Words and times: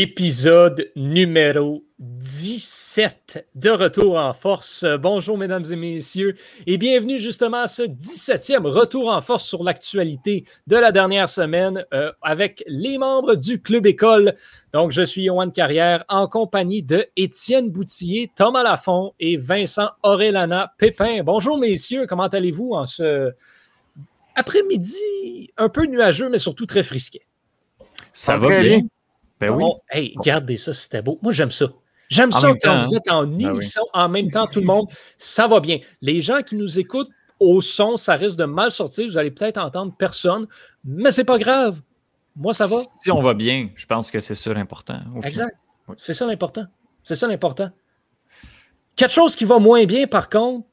Épisode 0.00 0.92
numéro 0.94 1.84
17 1.98 3.48
de 3.56 3.70
Retour 3.70 4.16
en 4.16 4.32
force. 4.32 4.84
Bonjour 4.84 5.36
mesdames 5.36 5.64
et 5.72 5.74
messieurs 5.74 6.36
et 6.68 6.78
bienvenue 6.78 7.18
justement 7.18 7.62
à 7.62 7.66
ce 7.66 7.82
17e 7.82 8.64
Retour 8.68 9.08
en 9.08 9.20
force 9.20 9.42
sur 9.42 9.64
l'actualité 9.64 10.44
de 10.68 10.76
la 10.76 10.92
dernière 10.92 11.28
semaine 11.28 11.84
euh, 11.92 12.12
avec 12.22 12.62
les 12.68 12.96
membres 12.96 13.34
du 13.34 13.60
Club 13.60 13.86
École. 13.86 14.34
Donc 14.72 14.92
je 14.92 15.02
suis 15.02 15.22
Yohan 15.24 15.50
Carrière 15.50 16.04
en 16.08 16.28
compagnie 16.28 16.84
de 16.84 17.04
Étienne 17.16 17.68
Boutillier, 17.68 18.30
Thomas 18.36 18.62
Lafont 18.62 19.14
et 19.18 19.36
Vincent 19.36 19.90
Aurélana 20.04 20.74
Pépin. 20.78 21.24
Bonjour 21.24 21.58
messieurs, 21.58 22.06
comment 22.06 22.28
allez-vous 22.28 22.70
en 22.74 22.86
ce 22.86 23.32
après-midi? 24.36 25.50
Un 25.56 25.68
peu 25.68 25.86
nuageux 25.86 26.28
mais 26.28 26.38
surtout 26.38 26.66
très 26.66 26.84
frisqué? 26.84 27.22
Ça, 28.12 28.38
va 28.38 28.62
bien. 28.62 28.82
Ben 29.40 29.50
oui. 29.50 29.64
hey, 29.90 30.14
regardez 30.16 30.56
ça, 30.56 30.72
c'était 30.72 31.02
beau. 31.02 31.18
Moi, 31.22 31.32
j'aime 31.32 31.50
ça. 31.50 31.66
J'aime 32.08 32.32
ça 32.32 32.52
quand 32.62 32.82
vous 32.82 32.94
êtes 32.94 33.10
en 33.10 33.26
ben 33.26 33.54
unisson, 33.54 33.82
en 33.92 34.08
même 34.08 34.30
temps, 34.30 34.46
tout 34.46 34.60
le 34.60 34.66
monde. 34.66 34.88
Ça 35.16 35.46
va 35.46 35.60
bien. 35.60 35.78
Les 36.00 36.20
gens 36.20 36.42
qui 36.42 36.56
nous 36.56 36.78
écoutent 36.78 37.10
au 37.38 37.60
son, 37.60 37.96
ça 37.96 38.14
risque 38.14 38.36
de 38.36 38.44
mal 38.44 38.72
sortir. 38.72 39.06
Vous 39.06 39.18
allez 39.18 39.30
peut-être 39.30 39.58
entendre 39.58 39.94
personne, 39.96 40.46
mais 40.84 41.12
c'est 41.12 41.24
pas 41.24 41.38
grave. 41.38 41.80
Moi, 42.34 42.54
ça 42.54 42.66
va. 42.66 42.76
Si 43.02 43.10
on 43.10 43.20
va 43.20 43.34
bien, 43.34 43.70
je 43.74 43.86
pense 43.86 44.10
que 44.10 44.20
c'est 44.20 44.34
ça 44.34 44.54
l'important. 44.54 45.00
Exact. 45.22 45.56
C'est 45.96 46.14
ça 46.14 46.26
l'important. 46.26 46.66
C'est 47.04 47.14
ça 47.14 47.26
l'important. 47.26 47.70
Quelque 48.96 49.12
chose 49.12 49.36
qui 49.36 49.44
va 49.44 49.58
moins 49.58 49.84
bien, 49.84 50.06
par 50.06 50.28
contre, 50.28 50.66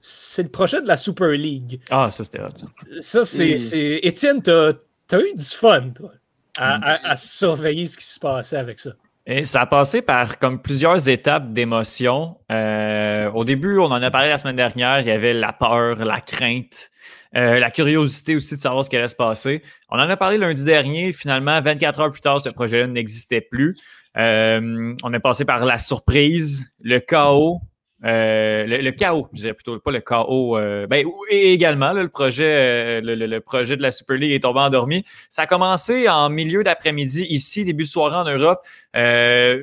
c'est 0.00 0.42
le 0.42 0.48
projet 0.50 0.80
de 0.82 0.86
la 0.86 0.96
Super 0.96 1.30
League. 1.30 1.80
Ah, 1.90 2.10
ça, 2.10 2.24
c'était 2.24 2.40
hot. 2.40 3.00
Ça, 3.00 3.24
c'est. 3.24 4.00
Étienne, 4.02 4.42
t'as 4.42 4.72
as 5.12 5.20
eu 5.20 5.34
du 5.34 5.44
fun, 5.44 5.90
toi 5.90 6.12
à, 6.58 7.16
surveiller 7.16 7.86
ce 7.86 7.96
qui 7.96 8.04
se 8.04 8.20
passait 8.20 8.56
avec 8.56 8.80
ça. 8.80 8.90
Et 9.26 9.46
ça 9.46 9.62
a 9.62 9.66
passé 9.66 10.02
par 10.02 10.38
comme 10.38 10.60
plusieurs 10.60 11.08
étapes 11.08 11.52
d'émotion. 11.52 12.36
Euh, 12.52 13.30
au 13.32 13.44
début, 13.44 13.78
on 13.78 13.86
en 13.86 14.02
a 14.02 14.10
parlé 14.10 14.28
la 14.28 14.36
semaine 14.36 14.56
dernière, 14.56 15.00
il 15.00 15.06
y 15.06 15.10
avait 15.10 15.32
la 15.32 15.54
peur, 15.54 15.96
la 15.96 16.20
crainte, 16.20 16.90
euh, 17.34 17.58
la 17.58 17.70
curiosité 17.70 18.36
aussi 18.36 18.56
de 18.56 18.60
savoir 18.60 18.84
ce 18.84 18.90
qui 18.90 18.96
allait 18.96 19.08
se 19.08 19.16
passer. 19.16 19.62
On 19.88 19.96
en 19.96 20.08
a 20.10 20.16
parlé 20.18 20.36
lundi 20.36 20.64
dernier. 20.64 21.12
Finalement, 21.12 21.58
24 21.60 22.00
heures 22.00 22.12
plus 22.12 22.20
tard, 22.20 22.40
ce 22.40 22.50
projet-là 22.50 22.86
n'existait 22.86 23.40
plus. 23.40 23.74
Euh, 24.18 24.94
on 25.02 25.12
est 25.12 25.20
passé 25.20 25.46
par 25.46 25.64
la 25.64 25.78
surprise, 25.78 26.70
le 26.80 27.00
chaos, 27.00 27.60
euh, 28.04 28.66
le, 28.66 28.90
chaos, 28.90 29.28
je 29.32 29.40
dirais 29.40 29.54
plutôt 29.54 29.78
pas 29.78 29.90
le 29.90 30.00
chaos. 30.00 30.58
Euh, 30.58 30.86
ben, 30.86 31.06
et 31.30 31.52
également, 31.52 31.92
le, 31.92 32.08
projet, 32.08 33.00
euh, 33.00 33.00
le, 33.02 33.40
projet 33.40 33.76
de 33.76 33.82
la 33.82 33.90
Super 33.90 34.16
League 34.16 34.32
est 34.32 34.40
tombé 34.40 34.60
endormi. 34.60 35.04
Ça 35.28 35.42
a 35.42 35.46
commencé 35.46 36.08
en 36.08 36.28
milieu 36.28 36.62
d'après-midi 36.62 37.26
ici, 37.28 37.64
début 37.64 37.84
de 37.84 37.88
soirée 37.88 38.16
en 38.16 38.24
Europe, 38.24 38.60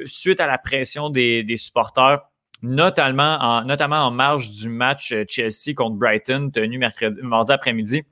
suite 0.06 0.40
à 0.40 0.48
la 0.48 0.58
pression 0.58 1.10
des, 1.10 1.44
des 1.44 1.58
supporters 1.58 2.20
notamment 2.64 3.40
en, 3.42 3.64
notamment 3.64 4.06
en 4.06 4.12
marge 4.12 4.52
du 4.52 4.70
match 4.70 5.16
Chelsea 5.28 5.74
contre 5.76 5.98
Brighton 5.98 6.52
tenu 6.54 6.78
mercredi, 6.78 7.20
mardi 7.24 7.52
après-midi. 7.52 8.04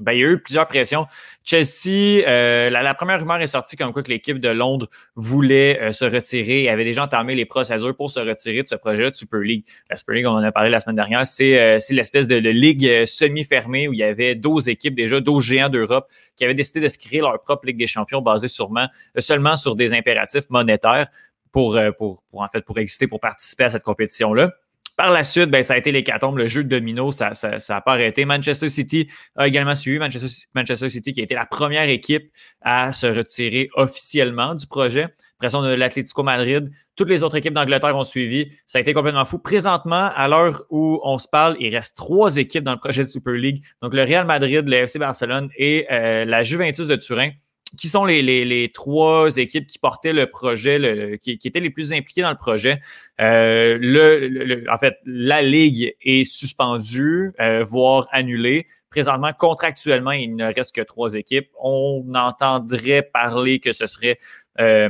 Ben, 0.00 0.12
il 0.12 0.20
y 0.20 0.24
a 0.24 0.28
eu 0.28 0.38
plusieurs 0.38 0.66
pressions. 0.66 1.06
Chelsea, 1.44 2.24
euh, 2.26 2.70
la, 2.70 2.94
première 2.94 3.20
rumeur 3.20 3.40
est 3.40 3.46
sortie 3.46 3.76
comme 3.76 3.92
quoi 3.92 4.02
que 4.02 4.10
l'équipe 4.10 4.38
de 4.38 4.48
Londres 4.48 4.88
voulait 5.14 5.80
euh, 5.80 5.92
se 5.92 6.04
retirer 6.04 6.64
et 6.64 6.70
avait 6.70 6.84
déjà 6.84 7.04
entamé 7.04 7.34
les 7.34 7.44
procédures 7.44 7.94
pour 7.96 8.10
se 8.10 8.20
retirer 8.20 8.62
de 8.62 8.68
ce 8.68 8.74
projet 8.74 9.10
de 9.10 9.16
Super 9.16 9.40
League. 9.40 9.64
La 9.88 9.96
Super 9.96 10.16
League, 10.16 10.26
on 10.26 10.32
en 10.32 10.42
a 10.42 10.52
parlé 10.52 10.70
la 10.70 10.80
semaine 10.80 10.96
dernière, 10.96 11.26
c'est 11.26 11.60
euh, 11.60 11.78
l'espèce 11.90 12.26
de, 12.26 12.36
ligue 12.36 13.04
semi-fermée 13.06 13.88
où 13.88 13.92
il 13.92 13.98
y 13.98 14.02
avait 14.02 14.34
12 14.34 14.68
équipes 14.68 14.94
déjà, 14.94 15.20
12 15.20 15.44
géants 15.44 15.68
d'Europe 15.68 16.08
qui 16.36 16.44
avaient 16.44 16.54
décidé 16.54 16.80
de 16.80 16.88
se 16.88 16.98
créer 16.98 17.20
leur 17.20 17.40
propre 17.42 17.66
Ligue 17.66 17.78
des 17.78 17.86
champions 17.86 18.20
basée 18.20 18.48
sûrement, 18.48 18.88
seulement 19.18 19.56
sur 19.56 19.74
des 19.74 19.92
impératifs 19.92 20.48
monétaires 20.48 21.08
pour, 21.50 21.78
pour, 21.98 22.22
pour, 22.30 22.42
en 22.42 22.48
fait, 22.48 22.64
pour 22.64 22.78
exister, 22.78 23.06
pour 23.06 23.18
participer 23.18 23.64
à 23.64 23.70
cette 23.70 23.82
compétition-là. 23.82 24.52
Par 24.96 25.10
la 25.10 25.24
suite, 25.24 25.50
ben, 25.50 25.62
ça 25.62 25.74
a 25.74 25.76
été 25.76 25.92
l'hécatombe, 25.92 26.38
le 26.38 26.46
jeu 26.46 26.64
de 26.64 26.68
domino, 26.70 27.12
ça 27.12 27.28
n'a 27.28 27.34
ça, 27.34 27.58
ça 27.58 27.80
pas 27.82 27.92
arrêté. 27.92 28.24
Manchester 28.24 28.70
City 28.70 29.08
a 29.36 29.46
également 29.46 29.74
suivi. 29.74 29.98
Manchester, 29.98 30.28
Manchester 30.54 30.88
City 30.88 31.12
qui 31.12 31.20
a 31.20 31.24
été 31.24 31.34
la 31.34 31.44
première 31.44 31.88
équipe 31.88 32.32
à 32.62 32.92
se 32.92 33.06
retirer 33.06 33.68
officiellement 33.74 34.54
du 34.54 34.66
projet. 34.66 35.08
Pression 35.38 35.60
de 35.60 35.68
l'Atlético 35.68 36.22
Madrid. 36.22 36.70
Toutes 36.96 37.10
les 37.10 37.22
autres 37.22 37.36
équipes 37.36 37.52
d'Angleterre 37.52 37.94
ont 37.94 38.04
suivi. 38.04 38.50
Ça 38.66 38.78
a 38.78 38.80
été 38.80 38.94
complètement 38.94 39.26
fou. 39.26 39.38
Présentement, 39.38 40.10
à 40.14 40.28
l'heure 40.28 40.64
où 40.70 40.98
on 41.04 41.18
se 41.18 41.28
parle, 41.28 41.58
il 41.60 41.74
reste 41.74 41.94
trois 41.94 42.38
équipes 42.38 42.64
dans 42.64 42.72
le 42.72 42.78
projet 42.78 43.02
de 43.02 43.08
Super 43.08 43.34
League. 43.34 43.62
Donc, 43.82 43.92
le 43.92 44.02
Real 44.02 44.26
Madrid, 44.26 44.66
le 44.66 44.76
FC 44.76 44.98
Barcelone 44.98 45.50
et 45.58 45.86
euh, 45.92 46.24
la 46.24 46.42
Juventus 46.42 46.86
de 46.86 46.96
Turin 46.96 47.32
qui 47.76 47.88
sont 47.88 48.04
les, 48.04 48.22
les, 48.22 48.44
les, 48.44 48.70
trois 48.70 49.36
équipes 49.36 49.66
qui 49.66 49.78
portaient 49.78 50.12
le 50.12 50.26
projet, 50.26 50.78
le, 50.78 51.16
qui, 51.16 51.36
qui, 51.38 51.48
étaient 51.48 51.60
les 51.60 51.70
plus 51.70 51.92
impliquées 51.92 52.22
dans 52.22 52.30
le 52.30 52.36
projet. 52.36 52.80
Euh, 53.20 53.76
le, 53.80 54.64
en 54.72 54.78
fait, 54.78 54.96
la 55.04 55.42
Ligue 55.42 55.94
est 56.00 56.24
suspendue, 56.24 57.32
euh, 57.40 57.64
voire 57.64 58.08
annulée. 58.12 58.66
Présentement, 58.90 59.32
contractuellement, 59.36 60.12
il 60.12 60.36
ne 60.36 60.46
reste 60.46 60.74
que 60.74 60.80
trois 60.80 61.14
équipes. 61.14 61.48
On 61.60 62.04
entendrait 62.14 63.02
parler 63.02 63.58
que 63.58 63.72
ce 63.72 63.86
serait 63.86 64.18
euh, 64.60 64.88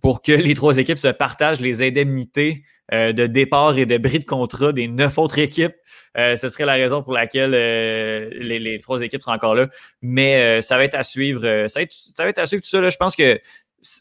pour 0.00 0.22
que 0.22 0.32
les 0.32 0.54
trois 0.54 0.78
équipes 0.78 0.98
se 0.98 1.08
partagent 1.08 1.60
les 1.60 1.82
indemnités 1.82 2.64
euh, 2.92 3.12
de 3.12 3.26
départ 3.26 3.78
et 3.78 3.86
de 3.86 3.98
bris 3.98 4.18
de 4.18 4.24
contrat 4.24 4.72
des 4.72 4.88
neuf 4.88 5.16
autres 5.16 5.38
équipes. 5.38 5.74
Euh, 6.18 6.36
ce 6.36 6.48
serait 6.48 6.64
la 6.64 6.72
raison 6.72 7.04
pour 7.04 7.12
laquelle 7.12 7.52
euh, 7.54 8.28
les, 8.32 8.80
trois 8.80 9.00
équipes 9.02 9.22
sont 9.22 9.30
encore 9.30 9.54
là. 9.54 9.68
Mais 10.02 10.60
ça 10.60 10.76
va 10.76 10.84
être 10.84 10.96
à 10.96 11.04
suivre. 11.04 11.40
Ça 11.68 11.78
va, 11.78 11.82
être, 11.82 11.92
ça 11.92 12.24
va 12.24 12.28
être 12.28 12.38
à 12.38 12.46
suivre 12.46 12.62
tout 12.62 12.68
ça. 12.68 12.80
Là. 12.80 12.90
Je 12.90 12.96
pense 12.96 13.14
que 13.14 13.38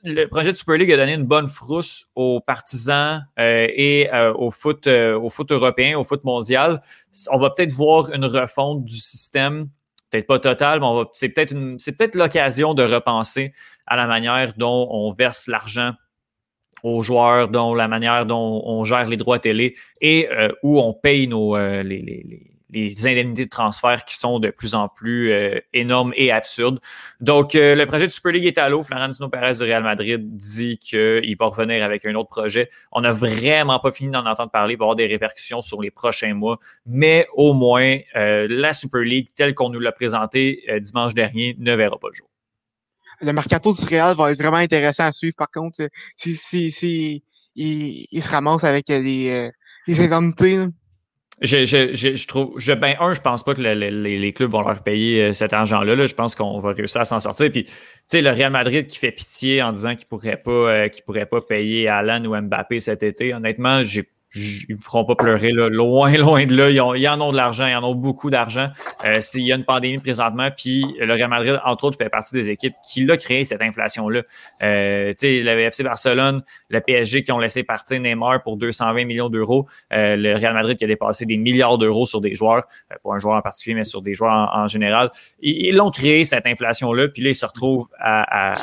le 0.05 0.25
projet 0.25 0.51
de 0.51 0.57
Super 0.57 0.77
League 0.77 0.91
a 0.91 0.97
donné 0.97 1.13
une 1.13 1.25
bonne 1.25 1.47
frousse 1.47 2.07
aux 2.15 2.41
partisans 2.41 3.25
et 3.37 4.09
au 4.35 4.49
foot 4.49 4.87
au 4.87 5.29
foot 5.29 5.51
européen, 5.51 5.97
au 5.97 6.03
foot 6.03 6.23
mondial. 6.23 6.81
On 7.31 7.37
va 7.37 7.51
peut-être 7.51 7.71
voir 7.71 8.11
une 8.11 8.25
refonte 8.25 8.83
du 8.85 8.97
système, 8.97 9.69
peut-être 10.09 10.27
pas 10.27 10.39
totale, 10.39 10.79
mais 10.79 10.87
c'est 11.13 11.29
peut-être 11.29 11.55
c'est 11.77 11.97
peut-être 11.97 12.15
l'occasion 12.15 12.73
de 12.73 12.83
repenser 12.83 13.53
à 13.85 13.95
la 13.95 14.07
manière 14.07 14.53
dont 14.57 14.87
on 14.91 15.11
verse 15.11 15.47
l'argent 15.47 15.93
aux 16.83 17.01
joueurs, 17.01 17.49
dont 17.49 17.73
la 17.73 17.87
manière 17.87 18.25
dont 18.25 18.61
on 18.65 18.83
gère 18.83 19.05
les 19.05 19.17
droits 19.17 19.39
télé 19.39 19.75
et 20.01 20.29
euh, 20.31 20.49
où 20.63 20.79
on 20.79 20.93
paye 20.93 21.27
nos, 21.27 21.55
euh, 21.55 21.83
les, 21.83 22.01
les, 22.01 22.48
les, 22.69 23.07
indemnités 23.07 23.45
de 23.45 23.49
transfert 23.49 24.05
qui 24.05 24.17
sont 24.17 24.39
de 24.39 24.49
plus 24.49 24.75
en 24.75 24.87
plus 24.89 25.31
euh, 25.31 25.59
énormes 25.73 26.13
et 26.15 26.31
absurdes. 26.31 26.79
Donc, 27.19 27.53
le 27.53 27.85
projet 27.85 28.07
de 28.07 28.11
Super 28.11 28.31
League 28.31 28.45
est 28.45 28.57
à 28.57 28.69
l'eau. 28.69 28.83
Florentino 28.83 29.29
Perez 29.29 29.57
de 29.59 29.63
Real 29.63 29.83
Madrid 29.83 30.35
dit 30.35 30.77
qu'il 30.77 31.35
va 31.37 31.45
revenir 31.47 31.83
avec 31.83 32.05
un 32.05 32.15
autre 32.15 32.29
projet. 32.29 32.69
On 32.91 33.01
n'a 33.01 33.11
vraiment 33.11 33.79
pas 33.79 33.91
fini 33.91 34.11
d'en 34.11 34.25
entendre 34.25 34.51
parler. 34.51 34.73
Il 34.73 34.77
va 34.77 34.83
y 34.83 34.85
avoir 34.85 34.95
des 34.95 35.07
répercussions 35.07 35.61
sur 35.61 35.81
les 35.81 35.91
prochains 35.91 36.33
mois. 36.33 36.59
Mais 36.85 37.27
au 37.33 37.53
moins, 37.53 37.97
la 38.15 38.73
Super 38.73 39.01
League, 39.01 39.29
telle 39.35 39.55
qu'on 39.55 39.69
nous 39.69 39.79
l'a 39.79 39.91
présentée 39.91 40.63
dimanche 40.81 41.13
dernier, 41.13 41.55
ne 41.59 41.73
verra 41.75 41.97
pas 41.97 42.09
le 42.09 42.15
jour 42.15 42.29
le 43.21 43.33
mercato 43.33 43.73
du 43.73 43.85
Real 43.85 44.15
va 44.15 44.31
être 44.31 44.37
vraiment 44.37 44.57
intéressant 44.57 45.05
à 45.05 45.11
suivre. 45.11 45.35
Par 45.37 45.51
contre, 45.51 45.89
si, 46.15 46.35
si, 46.35 46.71
si 46.71 47.23
il, 47.55 48.05
il 48.11 48.23
se 48.23 48.31
ramasse 48.31 48.63
avec 48.63 48.89
euh, 48.89 48.99
les, 48.99 49.29
euh, 49.29 49.51
les 49.87 50.01
indemnités. 50.01 50.65
Je, 51.41 51.65
je, 51.65 52.15
je, 52.15 52.27
trouve, 52.27 52.53
je, 52.57 52.73
ben, 52.73 52.95
un, 52.99 53.13
je 53.13 53.21
pense 53.21 53.43
pas 53.43 53.55
que 53.55 53.61
les, 53.61 53.91
les, 53.91 54.33
clubs 54.33 54.51
vont 54.51 54.61
leur 54.61 54.83
payer 54.83 55.23
euh, 55.23 55.33
cet 55.33 55.53
argent-là. 55.53 55.95
Là. 55.95 56.05
Je 56.05 56.13
pense 56.13 56.35
qu'on 56.35 56.59
va 56.59 56.73
réussir 56.73 57.01
à 57.01 57.05
s'en 57.05 57.19
sortir. 57.19 57.49
Puis, 57.49 57.63
tu 57.63 57.71
sais, 58.07 58.21
le 58.21 58.29
Real 58.31 58.51
Madrid 58.51 58.87
qui 58.87 58.97
fait 58.97 59.11
pitié 59.11 59.61
en 59.61 59.71
disant 59.71 59.95
qu'il 59.95 60.07
pourrait 60.07 60.41
pas, 60.41 60.89
qu'il 60.89 61.03
pourrait 61.03 61.25
pas 61.25 61.41
payer 61.41 61.87
Alan 61.87 62.23
ou 62.25 62.35
Mbappé 62.39 62.79
cet 62.79 63.03
été. 63.03 63.33
Honnêtement, 63.33 63.83
j'ai 63.83 64.03
ils 64.35 64.75
me 64.75 64.77
feront 64.77 65.05
pas 65.05 65.15
pleurer 65.15 65.51
là, 65.51 65.69
loin, 65.69 66.11
loin 66.17 66.45
de 66.45 66.55
là. 66.55 66.69
Ils, 66.69 66.81
ont, 66.81 66.89
en 66.93 67.21
ont 67.21 67.31
de 67.31 67.37
l'argent, 67.37 67.65
ils 67.65 67.75
en 67.75 67.83
ont 67.83 67.95
beaucoup 67.95 68.29
d'argent. 68.29 68.69
Euh, 69.05 69.21
S'il 69.21 69.41
y 69.41 69.51
a 69.51 69.55
une 69.55 69.65
pandémie 69.65 69.97
présentement, 69.97 70.49
puis 70.55 70.85
le 70.99 71.13
Real 71.13 71.29
Madrid, 71.29 71.59
entre 71.65 71.85
autres, 71.85 71.97
fait 71.97 72.09
partie 72.09 72.35
des 72.35 72.49
équipes 72.49 72.75
qui 72.87 73.05
l'a 73.05 73.17
créé 73.17 73.45
cette 73.45 73.61
inflation-là. 73.61 74.21
Euh, 74.61 75.09
tu 75.09 75.15
sais, 75.17 75.41
le 75.41 75.59
FC 75.59 75.83
Barcelone, 75.83 76.43
le 76.69 76.79
PSG 76.79 77.23
qui 77.23 77.31
ont 77.31 77.39
laissé 77.39 77.63
partir 77.63 77.99
Neymar 77.99 78.43
pour 78.43 78.57
220 78.57 79.05
millions 79.05 79.29
d'euros, 79.29 79.67
euh, 79.93 80.15
le 80.15 80.35
Real 80.35 80.53
Madrid 80.53 80.77
qui 80.77 80.83
a 80.83 80.87
dépassé 80.87 81.25
des 81.25 81.37
milliards 81.37 81.77
d'euros 81.77 82.05
sur 82.05 82.21
des 82.21 82.35
joueurs, 82.35 82.63
euh, 82.91 82.95
pour 83.01 83.13
un 83.13 83.19
joueur 83.19 83.35
en 83.35 83.41
particulier, 83.41 83.75
mais 83.75 83.83
sur 83.83 84.01
des 84.01 84.13
joueurs 84.13 84.51
en, 84.53 84.67
général. 84.67 85.09
Ils 85.41 85.75
l'ont 85.75 85.89
créé 85.89 86.25
cette 86.25 86.45
inflation-là, 86.45 87.07
puis 87.07 87.23
là, 87.23 87.29
ils 87.31 87.35
se 87.35 87.45
retrouvent 87.45 87.87
à, 87.97 88.51
à 88.51 88.55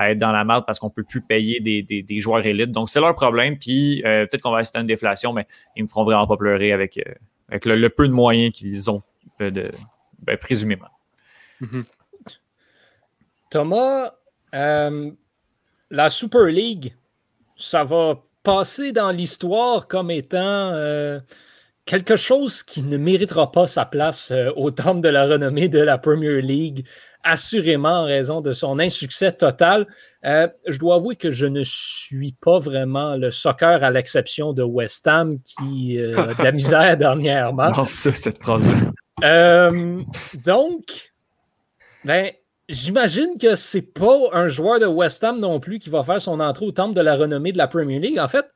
à 0.00 0.12
être 0.12 0.18
dans 0.18 0.32
la 0.32 0.44
merde 0.44 0.64
parce 0.66 0.78
qu'on 0.78 0.88
peut 0.88 1.04
plus 1.04 1.20
payer 1.20 1.60
des, 1.60 1.82
des, 1.82 2.02
des 2.02 2.20
joueurs 2.20 2.44
élites. 2.46 2.72
Donc, 2.72 2.88
c'est 2.88 3.00
leur 3.00 3.14
problème. 3.14 3.58
Puis, 3.58 4.02
euh, 4.06 4.26
peut-être 4.26 4.40
qu'on 4.40 4.50
va 4.50 4.60
assister 4.60 4.78
à 4.78 4.80
une 4.80 4.86
déflation, 4.86 5.34
mais 5.34 5.46
ils 5.76 5.82
me 5.82 5.88
feront 5.88 6.04
vraiment 6.04 6.26
pas 6.26 6.38
pleurer 6.38 6.72
avec, 6.72 6.96
euh, 6.96 7.12
avec 7.50 7.66
le, 7.66 7.88
peu 7.90 8.08
de 8.08 8.12
moyens 8.12 8.50
qu'ils 8.56 8.90
ont, 8.90 9.02
euh, 9.42 9.50
de, 9.50 9.70
ben, 10.22 10.38
présumément. 10.38 10.88
Mm-hmm. 11.60 11.84
Thomas, 13.50 14.14
la 14.52 16.08
Super 16.08 16.46
League, 16.46 16.94
ça 17.56 17.84
va 17.84 18.22
passer 18.42 18.92
dans 18.92 19.10
l'histoire 19.10 19.86
comme 19.86 20.10
étant 20.10 20.72
quelque 21.90 22.14
chose 22.14 22.62
qui 22.62 22.82
ne 22.82 22.96
méritera 22.96 23.50
pas 23.50 23.66
sa 23.66 23.84
place 23.84 24.30
euh, 24.30 24.52
au 24.54 24.70
temple 24.70 25.00
de 25.00 25.08
la 25.08 25.26
renommée 25.26 25.66
de 25.66 25.80
la 25.80 25.98
Premier 25.98 26.40
League, 26.40 26.86
assurément 27.24 28.02
en 28.02 28.04
raison 28.04 28.40
de 28.40 28.52
son 28.52 28.78
insuccès 28.78 29.32
total. 29.32 29.88
Euh, 30.24 30.46
je 30.68 30.78
dois 30.78 30.94
avouer 30.94 31.16
que 31.16 31.32
je 31.32 31.46
ne 31.46 31.64
suis 31.64 32.36
pas 32.40 32.60
vraiment 32.60 33.16
le 33.16 33.32
soccer 33.32 33.82
à 33.82 33.90
l'exception 33.90 34.52
de 34.52 34.62
West 34.62 35.04
Ham 35.08 35.32
qui 35.42 35.98
euh, 35.98 36.16
a 36.16 36.34
de 36.34 36.44
la 36.44 36.52
misère 36.52 36.96
dernièrement. 36.96 37.72
Non, 37.72 37.84
ça, 37.84 38.12
c'est 38.12 38.38
donc, 40.44 41.12
ben, 42.04 42.30
j'imagine 42.68 43.36
que 43.36 43.56
c'est 43.56 43.82
pas 43.82 44.16
un 44.32 44.48
joueur 44.48 44.78
de 44.78 44.86
West 44.86 45.24
Ham 45.24 45.40
non 45.40 45.58
plus 45.58 45.80
qui 45.80 45.90
va 45.90 46.04
faire 46.04 46.22
son 46.22 46.38
entrée 46.38 46.66
au 46.66 46.70
temple 46.70 46.94
de 46.94 47.00
la 47.00 47.16
renommée 47.16 47.50
de 47.50 47.58
la 47.58 47.66
Premier 47.66 47.98
League. 47.98 48.20
En 48.20 48.28
fait, 48.28 48.46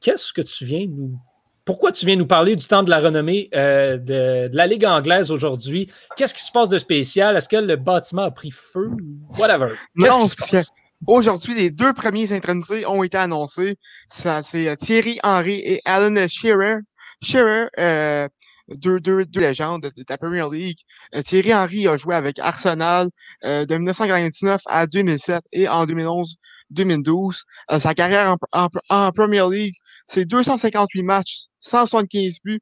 qu'est-ce 0.00 0.32
que 0.32 0.40
tu 0.40 0.64
viens 0.64 0.86
nous 0.88 1.18
pourquoi 1.66 1.90
tu 1.90 2.06
viens 2.06 2.14
nous 2.16 2.28
parler 2.28 2.54
du 2.54 2.66
temps 2.66 2.84
de 2.84 2.90
la 2.90 3.00
renommée 3.00 3.50
euh, 3.54 3.98
de, 3.98 4.48
la 4.52 4.66
Ligue 4.68 4.86
anglaise 4.86 5.32
aujourd'hui? 5.32 5.90
Qu'est-ce 6.16 6.32
qui 6.32 6.42
se 6.42 6.52
passe 6.52 6.68
de 6.68 6.78
spécial? 6.78 7.36
Est-ce 7.36 7.48
que 7.48 7.56
le 7.56 7.74
bâtiment 7.74 8.22
a 8.22 8.30
pris 8.30 8.52
feu? 8.52 8.92
Whatever. 9.36 9.74
Non, 9.96 10.28
spécial. 10.28 10.64
Aujourd'hui, 11.08 11.54
les 11.54 11.70
deux 11.70 11.92
premiers 11.92 12.32
intronisés 12.32 12.86
ont 12.86 13.02
été 13.02 13.18
annoncés. 13.18 13.76
Ça, 14.06 14.42
c'est 14.44 14.68
euh, 14.68 14.76
Thierry 14.76 15.18
Henry 15.24 15.60
et 15.64 15.82
Alan 15.84 16.14
Shearer. 16.28 16.76
Shearer, 17.20 17.66
euh, 17.78 18.28
deux, 18.68 19.00
deux, 19.00 19.24
deux 19.24 19.40
légendes 19.40 19.82
de, 19.82 20.04
la 20.08 20.18
Premier 20.18 20.46
League. 20.50 20.78
Thierry 21.24 21.52
Henry 21.52 21.88
a 21.88 21.96
joué 21.96 22.14
avec 22.14 22.38
Arsenal 22.38 23.08
de 23.42 23.74
1999 23.74 24.60
à 24.66 24.86
2007 24.86 25.42
et 25.52 25.68
en 25.68 25.84
2011 25.86 26.36
2012. 26.70 27.44
sa 27.78 27.94
carrière 27.94 28.36
en, 28.52 28.68
en, 28.88 29.12
Premier 29.12 29.44
League, 29.50 29.74
c'est 30.06 30.24
258 30.24 31.02
matchs, 31.02 31.46
175 31.60 32.38
buts, 32.44 32.60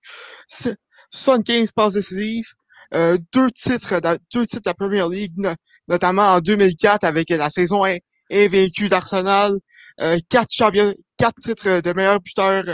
75 1.11 1.73
passes 1.73 1.93
décisives, 1.94 2.55
euh, 2.94 3.19
deux 3.32 3.50
titres, 3.50 4.00
de, 4.00 4.19
deux 4.32 4.46
titres 4.46 4.62
de 4.62 4.70
la 4.70 4.75
Premier 4.75 5.05
League, 5.08 5.32
notamment 5.88 6.35
en 6.35 6.41
2004 6.41 7.05
avec 7.05 7.31
la 7.31 7.50
saison 7.50 7.85
invaincue 8.31 8.88
d'Arsenal, 8.88 9.52
euh, 10.00 10.19
quatre 10.29 10.52
champions, 10.52 10.94
quatre 11.17 11.37
titres 11.41 11.81
de 11.81 11.93
meilleur 11.93 12.20
buteur 12.20 12.64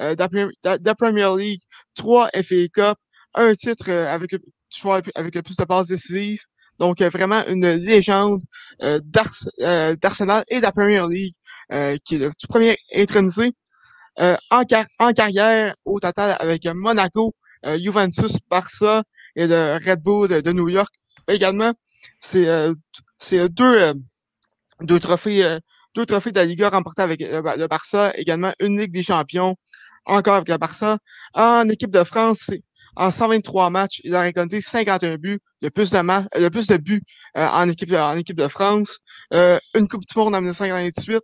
euh, 0.00 0.14
de, 0.14 0.50
la, 0.84 0.94
Premier 0.94 1.28
League, 1.36 1.60
trois 1.94 2.28
FA 2.28 2.68
Cup, 2.72 2.98
un 3.34 3.54
titre 3.54 3.90
avec, 3.90 4.34
avec 5.14 5.34
le 5.34 5.42
plus 5.42 5.56
de 5.56 5.64
passes 5.64 5.88
décisives. 5.88 6.42
Donc, 6.78 7.00
vraiment 7.00 7.46
une 7.46 7.68
légende 7.68 8.40
d'Arsenal 8.80 10.42
et 10.48 10.56
de 10.56 10.62
la 10.62 10.72
Premier 10.72 11.02
League, 11.08 11.34
qui 12.04 12.16
est 12.16 12.18
le 12.18 12.30
tout 12.30 12.46
premier 12.48 12.76
intronisé. 12.94 13.52
Euh, 14.20 14.36
en, 14.50 14.62
en, 14.98 15.12
carrière 15.12 15.74
au 15.86 15.98
total 15.98 16.36
avec 16.38 16.66
Monaco, 16.66 17.34
euh, 17.64 17.78
Juventus, 17.78 18.36
Barça 18.50 19.02
et 19.36 19.46
le 19.46 19.78
Red 19.84 20.02
Bull 20.02 20.42
de, 20.42 20.52
New 20.52 20.68
York. 20.68 20.92
Également, 21.28 21.72
c'est 22.20 22.46
euh, 22.46 22.74
deux, 23.48 23.94
deux 24.80 25.00
trophées 25.00 25.58
deux 25.94 26.06
trophées 26.06 26.32
de 26.32 26.38
la 26.38 26.44
Liga 26.44 26.70
remportés 26.70 27.02
avec 27.02 27.20
le 27.20 27.66
Barça, 27.66 28.12
également 28.16 28.52
une 28.60 28.80
Ligue 28.80 28.92
des 28.92 29.02
Champions, 29.02 29.56
encore 30.06 30.36
avec 30.36 30.48
le 30.48 30.56
Barça. 30.56 30.98
En 31.34 31.68
équipe 31.68 31.90
de 31.90 32.02
France, 32.02 32.50
en 32.96 33.10
123 33.10 33.68
matchs, 33.70 34.00
il 34.04 34.14
a 34.14 34.22
récolté 34.22 34.60
51 34.62 35.16
buts, 35.16 35.38
le 35.60 35.70
plus 35.70 35.90
de, 35.90 35.98
le 36.40 36.48
plus 36.48 36.66
de 36.66 36.76
buts 36.78 37.02
en, 37.34 37.68
équipe, 37.68 37.92
en 37.92 38.16
équipe 38.16 38.38
de 38.38 38.48
France, 38.48 39.00
une 39.32 39.86
Coupe 39.88 40.02
du 40.02 40.18
Monde 40.18 40.34
en 40.34 40.40
1998, 40.40 41.22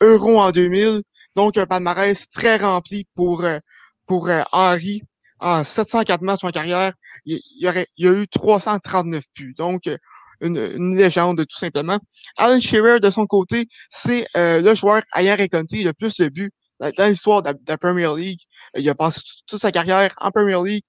Euro 0.00 0.40
en 0.40 0.50
2000, 0.50 1.02
donc, 1.36 1.56
un 1.58 1.66
palmarès 1.66 2.28
très 2.30 2.56
rempli 2.56 3.06
pour, 3.14 3.44
euh, 3.44 3.58
pour 4.06 4.28
euh, 4.28 4.42
Henry. 4.52 5.02
En 5.40 5.62
704 5.64 6.22
matchs 6.22 6.44
en 6.44 6.50
carrière, 6.50 6.94
il, 7.26 7.40
y 7.58 7.68
aurait, 7.68 7.86
il 7.98 8.06
y 8.06 8.08
a 8.08 8.12
eu 8.12 8.26
339 8.28 9.24
buts. 9.36 9.54
Donc, 9.58 9.86
euh, 9.86 9.98
une, 10.40 10.56
une, 10.56 10.96
légende 10.96 11.44
tout 11.46 11.58
simplement. 11.58 11.98
Alan 12.36 12.60
Shearer, 12.60 13.00
de 13.00 13.10
son 13.10 13.26
côté, 13.26 13.66
c'est 13.90 14.26
le 14.34 14.74
joueur 14.74 15.02
ayant 15.16 15.36
récolté 15.36 15.82
le 15.82 15.92
plus 15.92 16.16
de 16.18 16.28
buts 16.28 16.52
dans 16.80 17.06
l'histoire 17.06 17.42
de, 17.42 17.54
la 17.66 17.78
Premier 17.78 18.08
League. 18.16 18.40
Il 18.76 18.88
a 18.88 18.94
passé 18.94 19.20
toute 19.46 19.60
sa 19.60 19.72
carrière 19.72 20.14
en 20.20 20.30
Premier 20.30 20.62
League. 20.64 20.84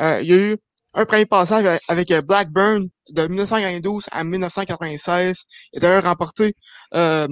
Euh, 0.00 0.20
il 0.22 0.28
y 0.28 0.32
a 0.32 0.52
eu 0.52 0.56
un 0.94 1.04
premier 1.04 1.26
passage 1.26 1.80
avec, 1.88 2.12
Blackburn 2.24 2.88
de 3.10 3.22
1992 3.26 4.06
à 4.10 4.24
1996. 4.24 5.44
Il 5.72 5.78
a 5.78 5.80
d'ailleurs 5.80 6.04
remporté 6.04 6.54
euh, 6.94 7.28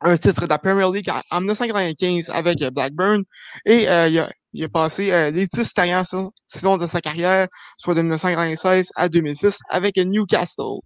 un 0.00 0.16
titre 0.16 0.42
de 0.42 0.50
la 0.50 0.58
Premier 0.58 0.90
League 0.92 1.10
en, 1.30 1.40
1995 1.40 2.30
avec 2.30 2.62
euh, 2.62 2.70
Blackburn 2.70 3.22
et 3.66 3.88
euh, 3.88 4.08
il, 4.08 4.18
a, 4.18 4.30
il, 4.52 4.64
a, 4.64 4.68
passé 4.68 5.12
euh, 5.12 5.30
les 5.30 5.46
10 5.46 5.74
dernières 5.74 6.06
saisons 6.06 6.76
de 6.76 6.86
sa 6.86 7.00
carrière, 7.00 7.48
soit 7.78 7.94
de 7.94 8.02
1996 8.02 8.90
à 8.94 9.08
2006 9.08 9.58
avec 9.70 9.96
Newcastle. 9.96 10.80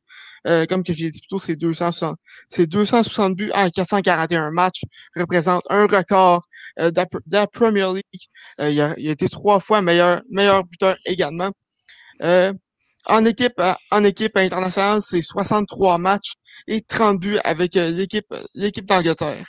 comme 0.69 0.82
que 0.82 0.93
j'ai 0.93 1.11
dit 1.11 1.20
plus 1.20 1.29
tôt, 1.29 1.38
c'est 1.38 1.56
260, 1.56 2.17
260 2.59 3.37
buts 3.37 3.50
en 3.55 3.69
441 3.69 4.50
matchs, 4.50 4.82
représente 5.17 5.62
un 5.70 5.82
record 5.82 6.43
de, 6.79 6.93
la, 7.31 7.47
Premier 7.47 7.87
League. 7.93 8.23
Il 8.58 8.81
a, 8.81 8.94
il, 8.97 9.08
a, 9.08 9.12
été 9.12 9.29
trois 9.29 9.61
fois 9.61 9.82
meilleur, 9.82 10.23
meilleur 10.31 10.65
buteur 10.65 10.97
également. 11.05 11.50
en 12.20 13.25
équipe, 13.25 13.61
en 13.91 14.05
équipe 14.05 14.37
internationale, 14.37 15.00
c'est 15.03 15.23
63 15.23 15.99
matchs 15.99 16.32
et 16.67 16.82
30 16.82 17.20
buts 17.20 17.38
avec 17.44 17.76
euh, 17.76 17.91
l'équipe 17.91 18.32
l'équipe 18.55 18.87
d'Angleterre. 18.87 19.47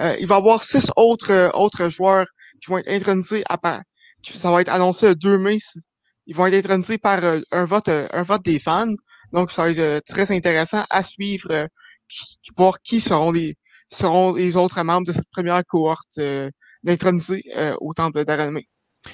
Euh, 0.00 0.16
il 0.20 0.26
va 0.26 0.36
y 0.36 0.38
avoir 0.38 0.62
six 0.62 0.90
autres 0.96 1.32
euh, 1.32 1.50
autres 1.54 1.88
joueurs 1.88 2.26
qui 2.62 2.70
vont 2.70 2.78
être 2.78 2.88
intronisés 2.88 3.42
à 3.48 3.58
part. 3.58 3.82
Ça 4.22 4.50
va 4.50 4.60
être 4.60 4.70
annoncé 4.70 5.08
le 5.08 5.14
2 5.16 5.38
mai. 5.38 5.58
Ils 6.26 6.36
vont 6.36 6.46
être 6.46 6.56
intronisés 6.56 6.98
par 6.98 7.20
un 7.52 7.64
vote 7.64 7.88
un 7.88 8.22
vote 8.22 8.44
des 8.44 8.58
fans. 8.58 8.94
Donc, 9.32 9.50
ça 9.50 9.64
va 9.64 9.70
être 9.70 10.04
très 10.06 10.32
intéressant 10.32 10.84
à 10.90 11.02
suivre, 11.02 11.68
voir 12.56 12.80
qui 12.82 13.00
seront 13.00 13.30
les 13.30 13.56
seront 13.88 14.34
les 14.34 14.56
autres 14.56 14.82
membres 14.82 15.06
de 15.06 15.12
cette 15.12 15.30
première 15.30 15.62
cohorte 15.66 16.18
d'intronisés 16.82 17.42
au 17.80 17.94
Temple 17.94 18.24
d'Aramée. 18.24 18.68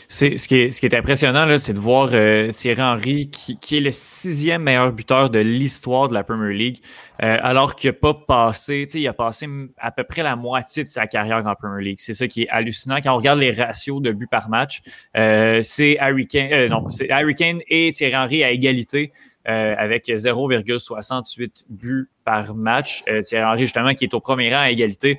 C'est, 0.08 0.38
ce, 0.38 0.48
qui 0.48 0.56
est, 0.56 0.72
ce 0.72 0.80
qui 0.80 0.86
est 0.86 0.94
impressionnant, 0.94 1.58
c'est 1.58 1.74
de 1.74 1.78
voir 1.78 2.08
euh, 2.12 2.50
Thierry 2.52 2.82
Henry, 2.82 3.30
qui, 3.30 3.76
est 3.76 3.80
le 3.80 3.90
sixième 3.90 4.62
meilleur 4.62 4.92
buteur 4.92 5.28
de 5.28 5.38
l'histoire 5.38 6.08
de 6.08 6.14
la 6.14 6.24
Premier 6.24 6.54
League, 6.54 6.78
euh, 7.22 7.36
alors 7.42 7.74
qu'il 7.74 7.90
n'a 7.90 7.94
pas 7.94 8.14
passé, 8.14 8.86
il 8.94 9.08
a 9.08 9.12
passé 9.12 9.46
à 9.78 9.90
peu 9.90 10.04
près 10.04 10.22
la 10.22 10.36
moitié 10.36 10.84
de 10.84 10.88
sa 10.88 11.06
carrière 11.06 11.44
en 11.46 11.54
Premier 11.54 11.84
League. 11.84 11.98
C'est 12.00 12.14
ça 12.14 12.26
qui 12.26 12.42
est 12.42 12.48
hallucinant. 12.48 12.96
Quand 13.02 13.12
on 13.12 13.18
regarde 13.18 13.38
les 13.38 13.52
ratios 13.52 14.00
de 14.00 14.12
buts 14.12 14.28
par 14.30 14.48
match, 14.48 14.80
euh, 15.16 15.60
c'est 15.62 15.98
Harry 15.98 16.26
Kane, 16.26 16.68
non, 16.68 16.88
c'est 16.90 17.10
Harry 17.10 17.34
Kane 17.34 17.60
et 17.68 17.92
Thierry 17.92 18.16
Henry 18.16 18.44
à 18.44 18.50
égalité. 18.50 19.12
avec 19.46 20.06
0,68 20.06 21.64
buts 21.68 22.08
par 22.24 22.54
match. 22.54 23.04
Thierry 23.24 23.44
Henry, 23.44 23.60
justement, 23.60 23.92
qui 23.92 24.04
est 24.04 24.14
au 24.14 24.20
premier 24.20 24.54
rang 24.54 24.62
à 24.62 24.70
égalité, 24.70 25.18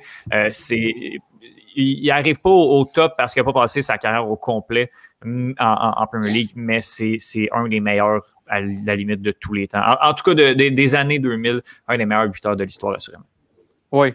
c'est 0.50 0.92
il 1.76 2.06
n'arrive 2.06 2.40
pas 2.40 2.50
au, 2.50 2.84
top 2.84 3.14
parce 3.16 3.32
qu'il 3.32 3.42
n'a 3.42 3.52
pas 3.52 3.60
passé 3.60 3.82
sa 3.82 3.98
carrière 3.98 4.28
au 4.28 4.36
complet 4.36 4.90
mm, 5.24 5.52
en, 5.58 6.06
Premier 6.06 6.30
League, 6.30 6.50
mais 6.54 6.80
c'est 6.80 7.18
un 7.52 7.68
des 7.68 7.80
meilleurs 7.80 8.22
à 8.48 8.60
la 8.60 8.96
limite 8.96 9.22
de 9.22 9.32
tous 9.32 9.52
les 9.52 9.68
temps. 9.68 9.82
En, 10.00 10.12
tout 10.14 10.24
cas, 10.24 10.54
des 10.54 10.94
années 10.94 11.18
2000, 11.18 11.60
un 11.88 11.98
des 11.98 12.06
meilleurs 12.06 12.28
buteurs 12.28 12.56
de 12.56 12.64
l'histoire, 12.64 12.94
assurément. 12.94 13.24
Oui, 13.92 14.14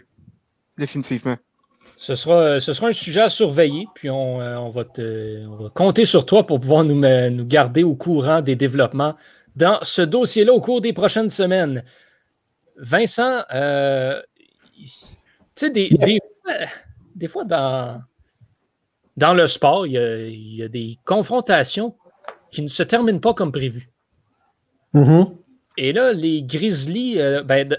définitivement. 0.76 1.36
Ce 1.96 2.16
sera, 2.16 2.58
ce 2.58 2.72
sera 2.72 2.88
un 2.88 2.92
sujet 2.92 3.20
à 3.20 3.28
surveiller, 3.28 3.86
puis 3.94 4.10
on, 4.10 4.40
euh, 4.40 4.68
va, 4.70 4.84
te, 4.84 5.68
compter 5.68 6.04
sur 6.04 6.26
toi 6.26 6.44
pour 6.44 6.58
pouvoir 6.58 6.82
nous, 6.82 6.96
nous 6.96 7.44
garder 7.46 7.84
au 7.84 7.94
courant 7.94 8.40
des 8.40 8.56
développements 8.56 9.14
dans 9.54 9.78
ce 9.82 10.02
dossier-là 10.02 10.52
au 10.52 10.60
cours 10.60 10.80
des 10.80 10.92
prochaines 10.92 11.30
semaines. 11.30 11.84
Vincent, 12.76 13.44
euh, 13.54 14.20
tu 14.74 14.88
sais, 15.54 15.70
des, 15.70 15.90
des, 15.90 16.18
des 17.14 17.28
fois, 17.28 17.44
dans, 17.44 18.00
dans 19.16 19.34
le 19.34 19.46
sport, 19.46 19.86
il 19.86 19.92
y, 19.92 20.62
a, 20.62 20.68
des 20.68 20.98
confrontations 21.04 21.94
qui 22.50 22.62
ne 22.62 22.68
se 22.68 22.82
terminent 22.82 23.20
pas 23.20 23.34
comme 23.34 23.52
prévu. 23.52 23.90
Mm-hmm. 24.94 25.32
Et 25.78 25.92
là, 25.92 26.12
les 26.12 26.42
Grizzlies, 26.42 27.18
euh, 27.18 27.42
ben, 27.42 27.76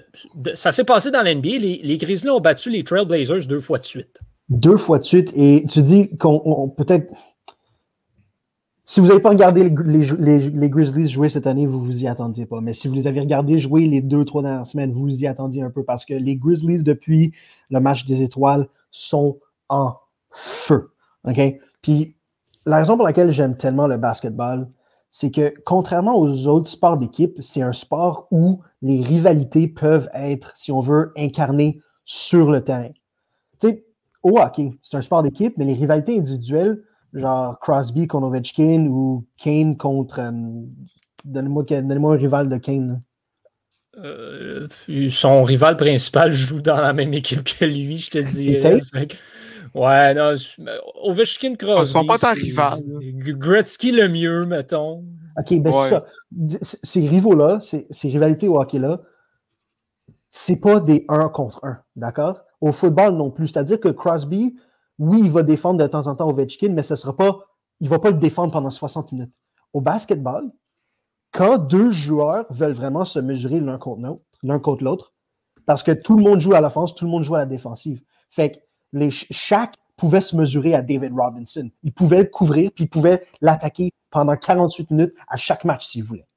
ça 0.56 0.72
s'est 0.72 0.84
passé 0.84 1.12
dans 1.12 1.22
l'NBA. 1.22 1.60
Les, 1.60 1.80
les 1.84 1.98
Grizzlies 1.98 2.30
ont 2.30 2.40
battu 2.40 2.70
les 2.70 2.84
Trailblazers 2.84 3.46
deux 3.48 3.60
fois 3.60 3.78
de 3.78 3.84
suite. 3.84 4.20
Deux 4.50 4.78
fois 4.78 5.00
de 5.00 5.04
suite. 5.04 5.32
Et 5.36 5.66
tu 5.70 5.84
dis 5.84 6.16
qu'on 6.18 6.70
peut-être. 6.70 7.12
Si 8.86 9.00
vous 9.00 9.08
n'avez 9.08 9.22
pas 9.22 9.30
regardé 9.30 9.64
les, 9.64 10.70
Grizzlies 10.70 11.08
jouer 11.08 11.30
cette 11.30 11.48
année, 11.48 11.66
vous 11.66 11.80
vous 11.80 12.04
y 12.04 12.08
attendiez 12.08 12.46
pas. 12.46 12.60
Mais 12.60 12.74
si 12.74 12.88
vous 12.88 12.94
les 12.94 13.08
avez 13.08 13.22
regardés 13.22 13.58
jouer 13.58 13.86
les 13.86 14.02
deux, 14.02 14.26
trois 14.26 14.44
dernières 14.44 14.68
semaines, 14.68 14.92
vous 14.92 15.04
vous 15.04 15.24
y 15.24 15.26
attendiez 15.26 15.62
un 15.62 15.70
peu 15.70 15.84
parce 15.84 16.04
que 16.04 16.14
les 16.14 16.36
Grizzlies, 16.36 16.84
depuis 16.84 17.32
le 17.70 17.80
match 17.80 18.04
des 18.06 18.22
étoiles, 18.22 18.68
sont 18.94 19.40
en 19.70 19.96
feu. 20.32 20.92
OK? 21.28 21.40
Puis 21.82 22.16
la 22.66 22.78
raison 22.78 22.96
pour 22.96 23.06
laquelle 23.06 23.32
j'aime 23.32 23.58
tellement 23.58 23.88
le 23.88 23.98
basketball, 23.98 24.70
c'est 25.12 25.32
que 25.32 25.54
contrairement 25.66 26.16
aux 26.16 26.48
autres 26.48 26.70
sports 26.70 26.98
d'équipe, 26.98 27.42
c'est 27.42 27.62
un 27.62 27.74
sport 27.74 28.28
où 28.32 28.62
les 28.82 29.02
rivalités 29.02 29.68
peuvent 29.68 30.10
être, 30.14 30.54
si 30.56 30.72
on 30.72 30.80
veut, 30.80 31.12
incarnées 31.18 31.82
sur 32.06 32.50
le 32.50 32.64
terrain. 32.64 32.92
Tu 33.60 33.68
sais, 33.68 33.86
au 34.24 34.40
hockey, 34.40 34.72
c'est 34.82 34.98
un 34.98 35.02
sport 35.02 35.22
d'équipe, 35.22 35.58
mais 35.58 35.66
les 35.66 35.74
rivalités 35.74 36.18
individuelles 36.18 36.82
genre 37.14 37.60
Crosby 37.60 38.08
contre 38.08 38.28
Ovechkin 38.28 38.88
ou 38.88 39.26
Kane 39.38 39.78
contre. 39.78 40.20
Euh, 40.20 40.32
donnez-moi, 41.26 41.64
un 41.70 42.16
rival 42.16 42.50
de 42.50 42.58
Kane. 42.58 43.02
Euh, 44.00 44.68
son 45.10 45.44
rival 45.44 45.78
principal 45.78 46.32
joue 46.32 46.62
dans 46.62 46.82
la 46.82 46.94
même 46.94 47.14
équipe 47.14 47.44
que 47.44 47.66
lui, 47.66 47.98
je 47.98 48.12
te 48.12 48.18
dis. 48.34 48.58
Ouais, 49.76 50.14
non, 50.14 50.36
Ovechkin 51.04 51.56
Crosby. 51.56 51.82
Ils 51.82 51.88
sont 51.88 52.06
pas 52.06 52.18
tant 52.18 52.34
rivales. 52.34 52.80
Gretzky 53.02 53.92
le 53.92 54.08
mieux, 54.08 54.46
mettons. 54.46 55.04
OK, 55.38 55.62
ben 55.62 55.74
c'est 55.74 55.90
ça. 55.90 56.06
Ces 56.84 57.08
rivaux-là, 57.08 57.60
ces, 57.60 57.88
rivalités 58.04 58.48
au 58.48 58.60
hockey-là, 58.60 59.02
c'est 60.30 60.58
pas 60.58 60.80
des 60.80 61.06
1 61.10 61.30
contre 61.30 61.60
1, 61.64 61.80
d'accord? 61.96 62.42
Au 62.62 62.72
football 62.72 63.16
non 63.16 63.32
plus. 63.32 63.48
C'est-à-dire 63.48 63.80
que 63.80 63.90
Crosby, 63.90 64.56
oui, 65.00 65.22
il 65.24 65.32
va 65.32 65.42
défendre 65.42 65.80
de 65.82 65.88
temps 65.88 66.08
en 66.08 66.16
temps 66.16 66.30
Ovechkin, 66.30 66.70
mais 66.70 66.84
ce 66.84 66.96
sera 66.96 67.16
pas, 67.16 67.40
il 67.80 67.90
va 67.90 67.98
pas 67.98 68.12
le 68.12 68.18
défendre 68.18 68.54
pendant 68.54 68.70
60 68.70 69.12
minutes. 69.12 69.34
Au 69.74 69.82
basketball, 69.82 70.52
quand 71.34 71.58
deux 71.58 71.92
joueurs 71.92 72.46
veulent 72.52 72.74
vraiment 72.74 73.06
se 73.06 73.20
mesurer 73.20 73.60
l'un 73.60 73.78
contre 74.60 74.84
l'autre, 74.84 75.14
parce 75.66 75.84
que 75.84 75.92
tout 75.92 76.16
le 76.16 76.24
monde 76.24 76.40
joue 76.40 76.54
à 76.54 76.62
l'offense, 76.62 76.96
tout 76.96 77.06
le 77.06 77.12
monde 77.12 77.24
joue 77.24 77.36
à 77.36 77.40
la 77.40 77.46
défensive. 77.46 78.02
Fait 78.30 78.52
que 78.52 79.10
chaque 79.32 79.76
pouvait 79.98 80.22
se 80.22 80.36
mesurer 80.36 80.76
à 80.76 80.82
David 80.82 81.14
Robinson. 81.16 81.70
Il 81.84 81.94
pouvait 81.94 82.20
le 82.20 82.30
couvrir, 82.30 82.72
puis 82.74 82.86
il 82.86 82.90
pouvait 82.90 83.24
l'attaquer 83.42 83.92
pendant 84.10 84.36
48 84.36 84.92
minutes 84.92 85.14
à 85.28 85.38
chaque 85.38 85.66
match 85.66 85.88
s'il 85.88 86.04
voulait. 86.04 86.28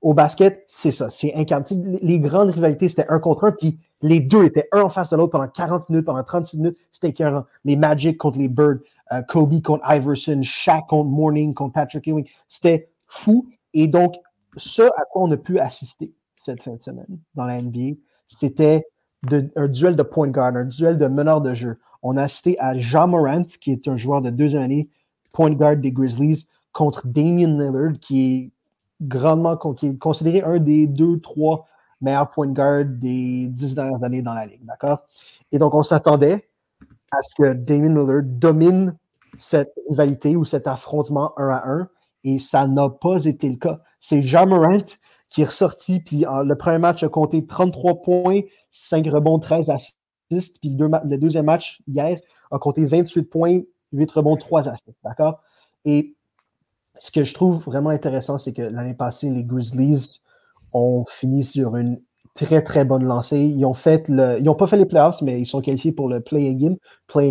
Au 0.00 0.14
basket, 0.14 0.64
c'est 0.68 0.92
ça. 0.92 1.10
C'est 1.10 1.34
incarné. 1.34 1.98
Les 2.02 2.20
grandes 2.20 2.50
rivalités, 2.50 2.88
c'était 2.88 3.08
un 3.08 3.18
contre 3.18 3.44
un, 3.44 3.52
puis 3.52 3.78
les 4.00 4.20
deux 4.20 4.44
étaient 4.44 4.68
un 4.70 4.82
en 4.82 4.88
face 4.88 5.10
de 5.10 5.16
l'autre 5.16 5.32
pendant 5.32 5.48
40 5.48 5.88
minutes, 5.88 6.04
pendant 6.04 6.22
36 6.22 6.58
minutes. 6.58 6.78
C'était 6.92 7.08
écœurant. 7.08 7.44
Les 7.64 7.74
Magic 7.74 8.16
contre 8.16 8.38
les 8.38 8.46
Birds, 8.46 8.78
euh, 9.10 9.22
Kobe 9.22 9.60
contre 9.62 9.84
Iverson, 9.90 10.40
Shaq 10.44 10.86
contre 10.86 11.10
Morning, 11.10 11.52
contre 11.52 11.72
Patrick 11.72 12.06
Ewing. 12.06 12.28
C'était 12.46 12.90
fou. 13.08 13.48
Et 13.74 13.88
donc, 13.88 14.14
ce 14.58 14.82
à 14.82 15.04
quoi 15.10 15.22
on 15.22 15.30
a 15.30 15.36
pu 15.36 15.58
assister 15.58 16.12
cette 16.36 16.62
fin 16.62 16.72
de 16.72 16.80
semaine 16.80 17.18
dans 17.34 17.44
la 17.44 17.60
NBA, 17.60 17.96
c'était 18.28 18.86
un 19.56 19.68
duel 19.68 19.96
de 19.96 20.02
point 20.02 20.28
guard, 20.28 20.56
un 20.56 20.64
duel 20.64 20.98
de 20.98 21.06
meneur 21.06 21.40
de 21.40 21.54
jeu. 21.54 21.78
On 22.02 22.16
a 22.16 22.22
assisté 22.24 22.58
à 22.60 22.78
Jean 22.78 23.08
Morant, 23.08 23.44
qui 23.60 23.72
est 23.72 23.88
un 23.88 23.96
joueur 23.96 24.22
de 24.22 24.30
deuxième 24.30 24.62
année, 24.62 24.88
point 25.32 25.50
guard 25.50 25.76
des 25.76 25.90
Grizzlies, 25.92 26.46
contre 26.72 27.06
Damian 27.06 27.58
Lillard, 27.58 27.98
qui 28.00 28.20
est 28.20 28.50
grandement 29.00 29.56
considéré 29.56 30.42
un 30.42 30.58
des 30.58 30.86
deux, 30.86 31.18
trois 31.20 31.66
meilleurs 32.00 32.30
point 32.30 32.46
guard 32.46 32.84
des 32.84 33.48
dix 33.48 33.74
dernières 33.74 34.04
années 34.04 34.22
dans 34.22 34.34
la 34.34 34.46
ligue. 34.46 34.64
D'accord? 34.64 35.00
Et 35.50 35.58
donc, 35.58 35.74
on 35.74 35.82
s'attendait 35.82 36.48
à 37.10 37.20
ce 37.22 37.34
que 37.34 37.52
Damian 37.54 38.00
Lillard 38.00 38.22
domine 38.22 38.96
cette 39.38 39.72
rivalité 39.88 40.36
ou 40.36 40.44
cet 40.44 40.66
affrontement 40.66 41.32
un 41.36 41.48
à 41.48 41.68
un, 41.68 41.88
et 42.24 42.38
ça 42.38 42.66
n'a 42.66 42.88
pas 42.88 43.24
été 43.24 43.48
le 43.48 43.56
cas. 43.56 43.80
C'est 44.00 44.22
Jean 44.22 44.46
Morant 44.46 44.84
qui 45.30 45.42
est 45.42 45.46
ressorti, 45.46 46.00
puis 46.00 46.24
le 46.26 46.54
premier 46.54 46.78
match 46.78 47.02
a 47.02 47.08
compté 47.08 47.46
33 47.46 48.02
points, 48.02 48.40
5 48.72 49.06
rebonds, 49.08 49.38
13 49.38 49.68
assists, 49.68 50.58
puis 50.60 50.70
le, 50.70 51.16
deuxième 51.18 51.44
match 51.44 51.82
hier 51.86 52.18
a 52.50 52.58
compté 52.58 52.86
28 52.86 53.24
points, 53.24 53.60
8 53.92 54.10
rebonds, 54.10 54.36
3 54.36 54.68
assists. 54.68 54.96
D'accord? 55.04 55.42
Et 55.84 56.14
ce 56.98 57.10
que 57.10 57.24
je 57.24 57.34
trouve 57.34 57.62
vraiment 57.62 57.90
intéressant, 57.90 58.38
c'est 58.38 58.52
que 58.52 58.62
l'année 58.62 58.94
passée, 58.94 59.28
les 59.28 59.44
Grizzlies 59.44 60.20
ont 60.72 61.04
fini 61.10 61.42
sur 61.42 61.76
une 61.76 62.00
très, 62.34 62.62
très 62.62 62.84
bonne 62.84 63.04
lancée. 63.04 63.38
Ils 63.38 63.64
ont 63.64 63.74
fait 63.74 64.04
ils 64.08 64.42
n'ont 64.42 64.54
pas 64.54 64.66
fait 64.66 64.76
les 64.76 64.86
playoffs, 64.86 65.22
mais 65.22 65.40
ils 65.40 65.46
sont 65.46 65.60
qualifiés 65.60 65.92
pour 65.92 66.08
le 66.08 66.20
play-in 66.20 66.76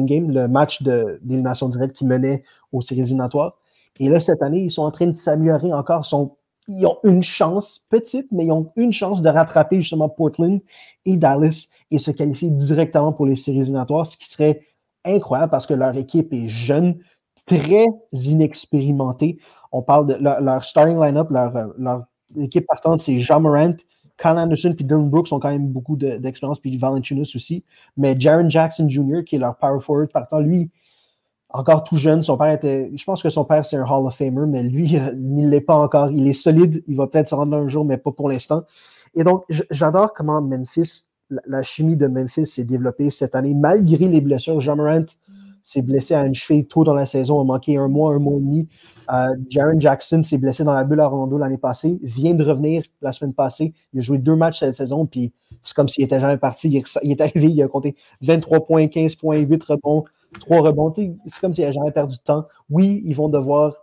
game, 0.06 0.32
le 0.32 0.48
match 0.48 0.84
d'élimination 0.84 1.70
directe 1.70 1.96
qui 1.96 2.06
menait 2.06 2.44
aux 2.72 2.82
séries 2.82 3.02
éliminatoires. 3.02 3.58
Et 4.00 4.10
là, 4.10 4.20
cette 4.20 4.42
année, 4.42 4.62
ils 4.62 4.72
sont 4.72 4.84
en 4.84 4.92
train 4.92 5.08
de 5.08 5.18
s'améliorer 5.18 5.74
encore. 5.74 6.06
Ont 6.86 6.98
une 7.04 7.24
chance, 7.24 7.84
petite, 7.90 8.28
mais 8.32 8.46
ils 8.46 8.52
ont 8.52 8.72
une 8.76 8.92
chance 8.92 9.22
de 9.22 9.30
rattraper 9.30 9.82
justement 9.82 10.10
Portland 10.10 10.60
et 11.06 11.16
Dallas 11.16 11.68
et 11.92 11.98
se 11.98 12.12
qualifier 12.12 12.50
directement 12.50 13.14
pour 13.14 13.26
les 13.26 13.36
séries 13.36 13.62
éliminatoires, 13.62 14.06
ce 14.06 14.18
qui 14.18 14.30
serait 14.30 14.62
incroyable 15.06 15.52
parce 15.52 15.66
que 15.66 15.74
leur 15.74 15.96
équipe 15.96 16.34
est 16.34 16.48
jeune, 16.48 17.00
très 17.46 17.86
inexpérimentée. 18.12 19.40
On 19.72 19.82
parle 19.82 20.08
de 20.08 20.16
leur, 20.16 20.64
starting 20.64 21.00
line-up, 21.00 21.30
leur, 21.32 21.54
leur, 21.78 22.06
équipe 22.38 22.68
partante, 22.68 23.00
c'est 23.00 23.20
Jean 23.20 23.40
Morant, 23.40 23.74
Kyle 24.18 24.32
Anderson 24.32 24.74
puis 24.76 24.84
Dylan 24.84 25.10
Brooks 25.10 25.32
ont 25.32 25.40
quand 25.40 25.52
même 25.52 25.68
beaucoup 25.68 25.96
d'expérience, 25.96 26.60
puis 26.60 26.76
Valentinus 26.78 27.36
aussi. 27.36 27.64
Mais 27.96 28.16
Jaron 28.20 28.50
Jackson 28.50 28.90
Jr., 28.90 29.24
qui 29.26 29.36
est 29.36 29.40
leur 29.40 29.56
power 29.58 29.80
forward 29.80 30.12
partant, 30.12 30.40
lui, 30.40 30.72
encore 31.50 31.84
tout 31.84 31.98
jeune. 31.98 32.24
Son 32.24 32.38
père 32.38 32.52
était. 32.52 32.92
Je 32.96 33.04
pense 33.04 33.24
que 33.24 33.30
son 33.30 33.46
père, 33.46 33.66
c'est 33.66 33.78
un 33.78 33.86
Hall 33.86 34.06
of 34.06 34.16
Famer, 34.16 34.46
mais 34.48 34.64
lui, 34.64 34.92
il 35.14 35.36
ne 35.36 35.48
l'est 35.48 35.62
pas 35.62 35.78
encore. 35.78 36.12
Il 36.12 36.28
est 36.28 36.34
solide. 36.34 36.84
Il 36.88 36.98
va 36.98 37.08
peut-être 37.08 37.30
se 37.30 37.36
rendre 37.36 37.56
un 37.58 37.68
jour, 37.68 37.86
mais 37.86 37.98
pas 37.98 38.12
pour 38.12 38.30
l'instant. 38.30 38.64
Et 39.16 39.24
donc, 39.24 39.46
j'adore 39.72 40.14
comment 40.14 40.42
Memphis, 40.42 41.06
la, 41.30 41.64
chimie 41.64 41.96
de 41.96 42.08
Memphis 42.08 42.46
s'est 42.46 42.66
développée 42.66 43.10
cette 43.10 43.36
année, 43.36 43.54
malgré 43.54 44.08
les 44.08 44.22
blessures. 44.22 44.62
Jean 44.62 44.76
Morant 44.76 45.06
s'est 45.64 45.82
blessé 45.82 46.14
à 46.14 46.26
une 46.26 46.36
cheville 46.36 46.66
tôt 46.66 46.84
dans 46.84 46.94
la 46.94 47.06
saison, 47.06 47.42
a 47.42 47.44
manqué 47.44 47.78
un 47.78 47.88
mois, 47.88 48.14
un 48.14 48.20
mois 48.20 48.38
et 48.38 48.42
demi. 48.42 48.68
Euh, 49.12 49.36
Jaron 49.50 49.80
Jackson 49.80 50.22
s'est 50.22 50.38
blessé 50.38 50.64
dans 50.64 50.74
la 50.74 50.84
bulle 50.84 51.00
à 51.00 51.06
Orlando 51.06 51.38
l'année 51.38 51.58
passée, 51.58 51.98
vient 52.04 52.34
de 52.34 52.44
revenir 52.44 52.84
la 53.02 53.12
semaine 53.12 53.34
passée. 53.34 53.74
Il 53.94 54.00
a 54.00 54.02
joué 54.02 54.18
deux 54.18 54.36
matchs 54.36 54.60
cette 54.60 54.76
saison, 54.76 55.06
puis 55.06 55.34
c'est 55.64 55.76
comme 55.76 55.90
s'il 55.90 56.04
était 56.04 56.20
jamais 56.20 56.38
parti. 56.38 56.70
Il 56.70 56.84
il 57.04 57.12
est, 57.12 57.22
arrivé, 57.22 57.48
il 57.48 57.62
a 57.62 57.68
compté 57.68 57.96
23 58.22 58.66
points, 58.66 58.88
15 58.88 59.16
points, 59.16 59.38
8 59.38 59.64
rebonds, 59.64 60.06
trois 60.40 60.62
rebonds. 60.62 60.94
C'est 60.94 61.40
comme 61.40 61.54
s'il 61.54 61.64
n'avait 61.64 61.74
jamais 61.74 61.92
perdu 61.92 62.18
de 62.18 62.22
temps. 62.22 62.48
Oui, 62.70 63.02
ils 63.06 63.16
vont 63.16 63.30
devoir 63.30 63.74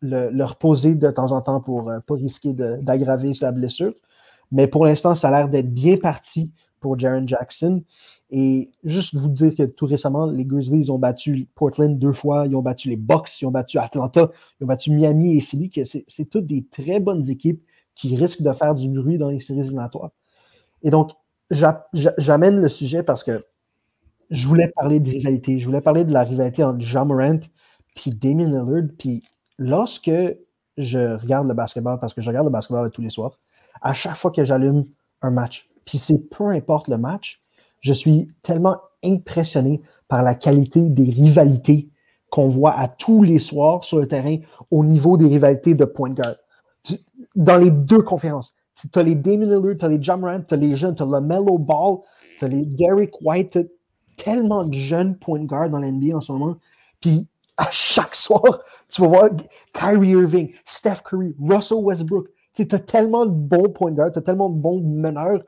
le, 0.00 0.44
reposer 0.44 0.94
de 0.94 1.10
temps 1.10 1.32
en 1.32 1.40
temps 1.40 1.60
pour 1.60 1.84
ne 1.84 1.94
euh, 1.94 2.00
pas 2.00 2.14
risquer 2.14 2.52
d'aggraver 2.52 3.34
sa 3.34 3.52
blessure. 3.52 3.92
Mais 4.52 4.66
pour 4.66 4.84
l'instant, 4.84 5.14
ça 5.14 5.28
a 5.28 5.30
l'air 5.30 5.48
d'être 5.48 5.72
bien 5.72 5.96
parti 5.96 6.50
pour 6.80 6.98
Jaron 6.98 7.26
Jackson. 7.26 7.82
Et 8.30 8.70
juste 8.84 9.14
vous 9.14 9.28
dire 9.28 9.54
que 9.54 9.62
tout 9.62 9.86
récemment, 9.86 10.26
les 10.26 10.44
Grizzlies 10.44 10.90
ont 10.90 10.98
battu 10.98 11.48
Portland 11.54 11.96
deux 11.98 12.12
fois, 12.12 12.46
ils 12.46 12.56
ont 12.56 12.62
battu 12.62 12.88
les 12.88 12.96
Bucks, 12.96 13.40
ils 13.40 13.46
ont 13.46 13.52
battu 13.52 13.78
Atlanta, 13.78 14.30
ils 14.60 14.64
ont 14.64 14.66
battu 14.66 14.90
Miami 14.90 15.36
et 15.36 15.40
Philly, 15.40 15.70
c'est 16.08 16.24
toutes 16.24 16.46
des 16.46 16.64
très 16.70 16.98
bonnes 16.98 17.28
équipes 17.30 17.62
qui 17.94 18.16
risquent 18.16 18.42
de 18.42 18.52
faire 18.52 18.74
du 18.74 18.88
bruit 18.88 19.16
dans 19.16 19.30
les 19.30 19.40
séries 19.40 19.60
éliminatoires. 19.60 20.10
Et 20.82 20.90
donc, 20.90 21.12
j'amène 21.50 22.60
le 22.60 22.68
sujet 22.68 23.04
parce 23.04 23.22
que 23.22 23.44
je 24.30 24.46
voulais 24.46 24.68
parler 24.74 25.00
de 25.00 25.10
rivalité. 25.10 25.58
Je 25.58 25.66
voulais 25.66 25.80
parler 25.80 26.04
de 26.04 26.12
la 26.12 26.24
rivalité 26.24 26.64
entre 26.64 26.80
Jean 26.80 27.06
Morant 27.06 27.38
et 28.04 28.10
Damien 28.10 28.46
Lillard. 28.46 28.88
Puis 28.98 29.22
lorsque 29.58 30.10
je 30.76 31.16
regarde 31.16 31.48
le 31.48 31.54
basketball, 31.54 31.98
parce 31.98 32.14
que 32.14 32.20
je 32.20 32.28
regarde 32.28 32.46
le 32.46 32.52
basketball 32.52 32.90
tous 32.90 33.02
les 33.02 33.10
soirs, 33.10 33.38
à 33.80 33.92
chaque 33.92 34.16
fois 34.16 34.30
que 34.30 34.44
j'allume 34.44 34.84
un 35.22 35.30
match, 35.30 35.68
puis 35.84 35.98
c'est 35.98 36.18
peu 36.18 36.48
importe 36.48 36.88
le 36.88 36.98
match, 36.98 37.42
je 37.80 37.92
suis 37.92 38.28
tellement 38.42 38.76
impressionné 39.04 39.80
par 40.08 40.22
la 40.22 40.34
qualité 40.34 40.88
des 40.88 41.10
rivalités 41.10 41.88
qu'on 42.30 42.48
voit 42.48 42.72
à 42.72 42.88
tous 42.88 43.22
les 43.22 43.38
soirs 43.38 43.84
sur 43.84 43.98
le 43.98 44.08
terrain 44.08 44.36
au 44.70 44.84
niveau 44.84 45.16
des 45.16 45.26
rivalités 45.26 45.74
de 45.74 45.84
point 45.84 46.10
guard. 46.10 46.34
Dans 47.34 47.56
les 47.56 47.70
deux 47.70 48.02
conférences, 48.02 48.54
tu 48.92 48.98
as 48.98 49.02
les 49.02 49.14
Damien 49.14 49.46
Lillard, 49.46 49.76
tu 49.78 49.84
as 49.84 49.88
les 49.88 50.02
John 50.02 50.44
tu 50.46 50.54
as 50.54 50.56
les 50.56 50.74
jeunes, 50.74 50.94
tu 50.94 51.02
as 51.02 51.06
le 51.06 51.20
Mellow 51.20 51.58
Ball, 51.58 51.98
tu 52.38 52.44
as 52.44 52.48
les 52.48 52.64
Derek 52.64 53.20
White, 53.22 53.58
tellement 54.16 54.64
de 54.64 54.74
jeunes 54.74 55.16
point 55.16 55.44
guard 55.44 55.70
dans 55.70 55.78
l'NBA 55.78 56.16
en 56.16 56.20
ce 56.20 56.32
moment. 56.32 56.56
Puis 57.00 57.28
à 57.56 57.68
chaque 57.70 58.14
soir, 58.26 58.60
tu 58.88 59.00
vas 59.02 59.08
voir 59.08 59.30
Kyrie 59.72 60.10
Irving, 60.10 60.52
Steph 60.64 61.02
Curry, 61.04 61.34
Russell 61.40 61.78
Westbrook. 61.78 62.28
Tu 62.54 62.66
as 62.70 62.78
tellement 62.78 63.26
de 63.26 63.32
bons 63.32 63.68
point 63.68 63.92
guard, 63.92 64.12
tu 64.12 64.18
as 64.18 64.22
tellement 64.22 64.48
de 64.48 64.58
bons 64.58 64.80
meneurs 64.80 65.42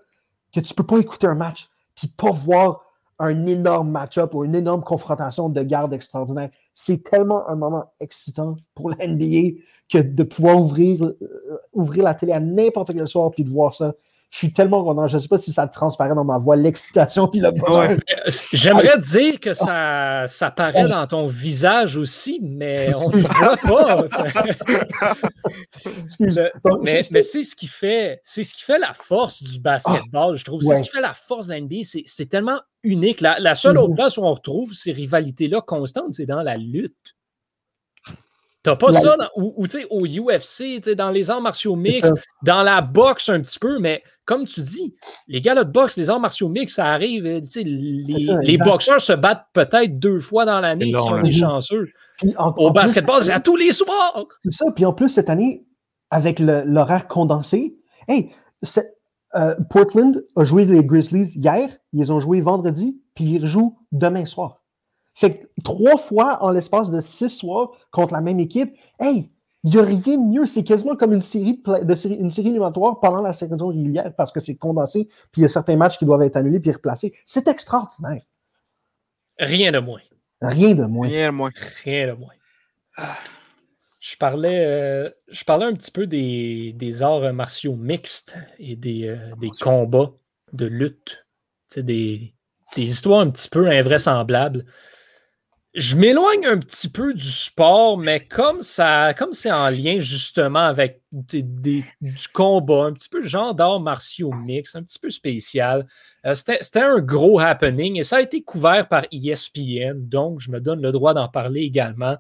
que 0.55 0.61
tu 0.61 0.75
peux 0.75 0.85
pas 0.85 0.99
écouter 0.99 1.27
un 1.27 1.35
match 1.35 1.69
puis 1.95 2.09
pas 2.09 2.31
voir 2.31 2.85
un 3.19 3.47
énorme 3.47 3.91
match-up 3.91 4.35
ou 4.35 4.45
une 4.45 4.55
énorme 4.55 4.83
confrontation 4.83 5.49
de 5.49 5.63
garde 5.63 5.93
extraordinaire. 5.93 6.51
C'est 6.73 7.03
tellement 7.03 7.49
un 7.49 7.57
moment 7.57 7.93
excitant 7.99 8.57
pour 8.75 8.91
la 8.91 9.07
NBA 9.07 9.59
que 9.89 9.99
de 9.99 10.23
pouvoir 10.23 10.61
ouvrir, 10.61 11.03
euh, 11.03 11.59
ouvrir 11.73 12.05
la 12.05 12.15
télé 12.15 12.33
à 12.33 12.41
n'importe 12.41 12.93
quel 12.93 13.09
soir 13.09 13.31
puis 13.31 13.43
de 13.43 13.51
voir 13.51 13.75
ça 13.75 13.95
je 14.31 14.39
suis 14.39 14.53
tellement 14.53 14.85
content. 14.85 15.09
Je 15.09 15.17
ne 15.17 15.23
sais 15.23 15.29
pas 15.29 15.39
si 15.39 15.53
ça 15.53 15.67
transparaît 15.67 16.15
dans 16.15 16.25
ma 16.25 16.39
voix, 16.39 16.55
l'excitation 16.55 17.29
puis 17.29 17.41
le 17.41 17.51
bonheur. 17.51 17.97
J'aimerais 18.53 18.99
dire 18.99 19.41
que 19.41 19.55
ça, 19.55 20.27
ça 20.27 20.51
paraît 20.51 20.87
dans 20.87 21.07
ton 21.07 21.27
visage 21.27 21.97
aussi, 21.97 22.39
mais 22.43 22.93
on 22.99 23.09
ne 23.09 23.21
voit 23.21 23.57
pas. 23.57 24.05
mais, 26.83 27.01
mais 27.11 27.23
c'est 27.23 27.43
ce 27.43 27.57
qui 27.57 27.67
fait 27.67 28.21
c'est 28.23 28.45
ce 28.45 28.53
qui 28.53 28.65
fait 28.65 28.79
la 28.79 28.93
force 28.93 29.43
du 29.43 29.61
basketball, 29.61 30.35
je 30.35 30.45
trouve. 30.45 30.63
C'est 30.63 30.77
ce 30.77 30.83
qui 30.83 30.91
fait 30.91 31.01
la 31.01 31.15
force 31.15 31.47
de 31.47 31.53
la 31.53 31.61
NBA. 31.61 31.77
C'est 32.05 32.27
tellement 32.27 32.61
unique. 32.83 33.21
La, 33.21 33.55
seule 33.55 33.79
autre 33.79 33.93
mm-hmm. 33.93 33.97
place 33.97 34.19
où 34.19 34.23
on 34.23 34.35
retrouve 34.35 34.75
ces 34.75 34.93
rivalités-là 34.93 35.63
constantes, 35.63 36.13
c'est 36.13 36.27
dans 36.27 36.43
la 36.43 36.57
lutte. 36.57 37.18
T'as 38.65 38.75
pas 38.77 38.91
La- 38.91 39.01
ça 39.01 39.17
dans- 39.17 39.29
ou, 39.37 39.55
ou, 39.57 39.67
tu 39.69 39.79
sais, 39.81 39.87
au 39.89 40.05
UFC, 40.05 40.81
tu 40.81 40.83
sais, 40.83 40.95
dans 40.97 41.11
les 41.11 41.31
arts 41.31 41.41
martiaux 41.41 41.77
mixtes, 41.77 42.13
dans 42.43 42.63
la 42.65 42.81
boxe 42.83 43.29
un 43.29 43.41
petit 43.41 43.59
peu, 43.59 43.79
mais 43.79 44.03
comme 44.25 44.45
tu 44.47 44.61
dis, 44.61 44.95
les 45.29 45.41
gars 45.41 45.55
de 45.55 45.63
boxe, 45.63 45.97
les 45.97 46.11
arts 46.11 46.19
martiaux 46.21 46.49
mixtes, 46.49 46.77
ça 46.77 46.87
arrive. 46.87 47.25
euh, 47.25 47.41
tu 47.41 47.49
sais, 47.49 47.63
Les, 47.63 48.25
ça, 48.27 48.33
les 48.43 48.57
boxeurs 48.65 49.01
se 49.01 49.13
battent 49.13 49.47
peut-être 49.53 49.99
deux 50.01 50.19
fois 50.19 50.45
dans 50.45 50.61
l'année 50.61 50.87
si 50.87 51.09
on 51.09 51.25
est 51.25 51.33
chanceux. 51.33 51.89
Puis 52.19 52.35
en- 52.37 52.53
Au 52.57 52.67
en 52.69 52.71
basketball, 52.73 53.23
c'est 53.23 53.33
à 53.33 53.41
tous 53.41 53.57
les 53.57 53.71
soirs. 53.73 54.27
C'est 54.43 54.53
ça. 54.53 54.65
Puis 54.75 54.85
en 54.85 54.93
plus, 54.93 55.09
cette 55.09 55.31
année, 55.31 55.65
avec 56.11 56.41
l'horaire 56.41 57.07
condensé, 57.07 57.77
hey, 58.09 58.31
euh, 59.37 59.55
Portland 59.71 60.25
a 60.37 60.45
joué 60.45 60.65
les 60.65 60.83
Grizzlies 60.85 61.31
hier, 61.37 61.71
ils 61.93 62.11
ont 62.13 62.19
joué 62.19 62.41
vendredi, 62.41 63.01
puis 63.15 63.25
ils 63.25 63.43
rejouent 63.43 63.79
demain 63.93 64.25
soir. 64.25 64.63
Fait 65.19 65.35
que 65.35 65.47
trois 65.65 65.97
fois 65.97 66.45
en 66.45 66.53
l'espace 66.53 66.93
de 66.93 67.01
six 67.01 67.29
soirs 67.29 67.73
contre 67.91 68.13
la 68.15 68.21
même 68.21 68.39
équipe, 68.39 68.73
hey, 69.01 69.29
il 69.65 69.71
n'y 69.71 69.79
a 69.79 69.83
rien 69.83 70.17
de 70.17 70.31
mieux. 70.31 70.47
C'est 70.47 70.63
quasiment 70.63 70.95
comme 70.95 71.13
une 71.13 71.23
série, 71.23 71.61
de, 71.67 71.95
série, 71.97 72.15
une 72.15 72.31
série 72.31 72.51
éliminatoire 72.51 73.01
pendant 73.01 73.21
la 73.21 73.33
saison 73.33 73.67
régulière 73.67 74.15
parce 74.17 74.31
que 74.31 74.39
c'est 74.39 74.55
condensé, 74.55 75.09
puis 75.33 75.41
il 75.41 75.43
y 75.43 75.45
a 75.45 75.49
certains 75.49 75.75
matchs 75.75 75.99
qui 75.99 76.05
doivent 76.05 76.23
être 76.23 76.37
annulés 76.37 76.61
puis 76.61 76.71
replacés. 76.71 77.15
C'est 77.27 77.49
extraordinaire. 77.49 78.23
Rien 79.41 79.73
de 79.73 79.81
moins. 79.81 80.03
Rien 80.41 80.77
de 80.77 80.85
moins. 80.85 81.09
Rien 81.09 81.33
de 81.33 81.35
moins. 81.35 81.51
Rien 81.83 82.07
de 82.07 82.13
moins. 82.13 82.35
Je 83.99 84.17
parlais, 84.19 84.67
euh, 84.67 85.11
je 85.27 85.43
parlais 85.43 85.67
un 85.67 85.75
petit 85.75 85.91
peu 85.91 86.07
des, 86.07 86.75
des 86.77 87.03
arts 87.03 87.33
martiaux 87.33 87.75
mixtes 87.75 88.37
et 88.61 88.77
des, 88.77 89.09
euh, 89.09 89.35
des 89.41 89.51
combats 89.51 90.13
de 90.53 90.67
lutte. 90.67 91.27
Tu 91.69 91.75
sais, 91.75 91.83
Des, 91.83 92.35
des 92.77 92.83
histoires 92.89 93.19
un 93.19 93.31
petit 93.31 93.49
peu 93.49 93.67
invraisemblables. 93.67 94.65
Je 95.79 95.95
m'éloigne 95.95 96.45
un 96.45 96.59
petit 96.59 96.89
peu 96.89 97.15
du 97.15 97.31
sport, 97.31 97.97
mais 97.99 98.19
comme 98.19 98.63
ça, 98.63 99.15
comme 99.15 99.33
c'est 99.33 99.53
en 99.53 99.71
lien 99.71 100.01
justement 100.01 100.65
avec 100.65 101.03
des- 101.13 101.85
du 102.01 102.29
combat, 102.35 102.85
un 102.87 102.93
petit 102.93 103.09
peu 103.09 103.23
genre 103.23 103.55
d'arts 103.55 103.79
martiaux 103.81 104.33
mixtes, 104.33 104.75
un 104.75 104.83
petit 104.83 104.99
peu 104.99 105.09
spécial, 105.09 105.87
euh, 106.27 106.35
c'était 106.35 106.81
un 106.81 106.99
gros 106.99 107.39
happening 107.39 107.99
et 107.99 108.03
ça 108.03 108.17
a 108.17 108.21
été 108.21 108.43
couvert 108.43 108.89
par 108.89 109.05
ESPN, 109.13 110.09
donc 110.09 110.41
je 110.41 110.51
me 110.51 110.61
donne 110.61 110.83
le 110.83 110.91
droit 110.91 111.15
d'en 111.15 111.29
parler 111.29 111.61
également. 111.61 112.17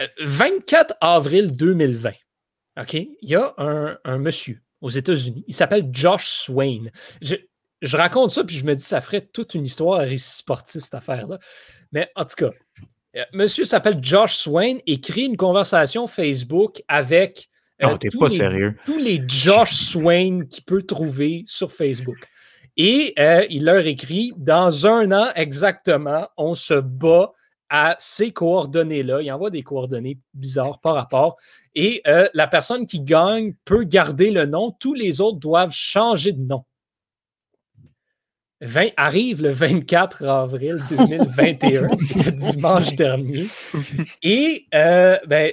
Euh, 0.00 0.06
24 0.20 0.94
avril 1.00 1.56
2020, 1.56 2.12
OK, 2.80 2.94
il 2.94 3.08
y 3.22 3.34
a 3.34 3.54
un, 3.58 3.98
un 4.04 4.18
monsieur 4.18 4.60
aux 4.80 4.90
États-Unis, 4.90 5.44
il 5.48 5.54
s'appelle 5.54 5.88
Josh 5.92 6.28
Swain. 6.28 6.84
Je 7.82 7.96
raconte 7.96 8.30
ça, 8.30 8.44
puis 8.44 8.56
je 8.56 8.64
me 8.64 8.74
dis, 8.74 8.82
ça 8.82 9.00
ferait 9.00 9.20
toute 9.20 9.54
une 9.54 9.66
histoire 9.66 10.00
à 10.00 10.04
récit 10.04 10.38
sportif, 10.38 10.82
cette 10.82 10.94
affaire-là. 10.94 11.38
Mais 11.92 12.08
en 12.16 12.24
tout 12.24 12.36
cas, 12.36 12.50
euh, 13.16 13.24
monsieur 13.34 13.64
s'appelle 13.64 13.98
Josh 14.00 14.36
Swain 14.36 14.76
et 14.86 15.00
crée 15.00 15.22
une 15.24 15.36
conversation 15.36 16.06
Facebook 16.06 16.82
avec 16.88 17.48
euh, 17.82 17.88
Non, 17.88 17.98
tous 17.98 18.18
pas 18.18 18.28
les- 18.28 18.36
sérieux. 18.36 18.76
tous 18.86 18.98
les 18.98 19.22
Josh 19.28 19.74
Swain 19.74 20.46
qu'il 20.46 20.64
peut 20.64 20.82
trouver 20.82 21.42
sur 21.46 21.70
Facebook. 21.72 22.16
Et 22.78 23.12
euh, 23.18 23.44
il 23.50 23.64
leur 23.64 23.86
écrit 23.86 24.32
Dans 24.38 24.86
un 24.86 25.12
an 25.12 25.28
exactement, 25.34 26.26
on 26.38 26.54
se 26.54 26.74
bat 26.74 27.32
à 27.68 27.96
ces 27.98 28.32
coordonnées-là. 28.32 29.20
Il 29.22 29.32
envoie 29.32 29.50
des 29.50 29.62
coordonnées 29.62 30.18
bizarres 30.34 30.78
par 30.80 30.94
rapport. 30.94 31.36
Et 31.74 32.00
euh, 32.06 32.28
la 32.34 32.46
personne 32.46 32.86
qui 32.86 33.00
gagne 33.00 33.54
peut 33.64 33.84
garder 33.84 34.30
le 34.30 34.46
nom. 34.46 34.70
Tous 34.78 34.94
les 34.94 35.20
autres 35.20 35.38
doivent 35.38 35.72
changer 35.72 36.32
de 36.32 36.40
nom. 36.42 36.64
20 38.62 38.90
arrive 38.96 39.42
le 39.42 39.50
24 39.50 40.24
avril 40.24 40.78
2021, 40.88 41.88
c'était 41.98 42.32
dimanche 42.32 42.94
dernier. 42.94 43.44
Et 44.22 44.66
euh, 44.74 45.18
ben, 45.26 45.52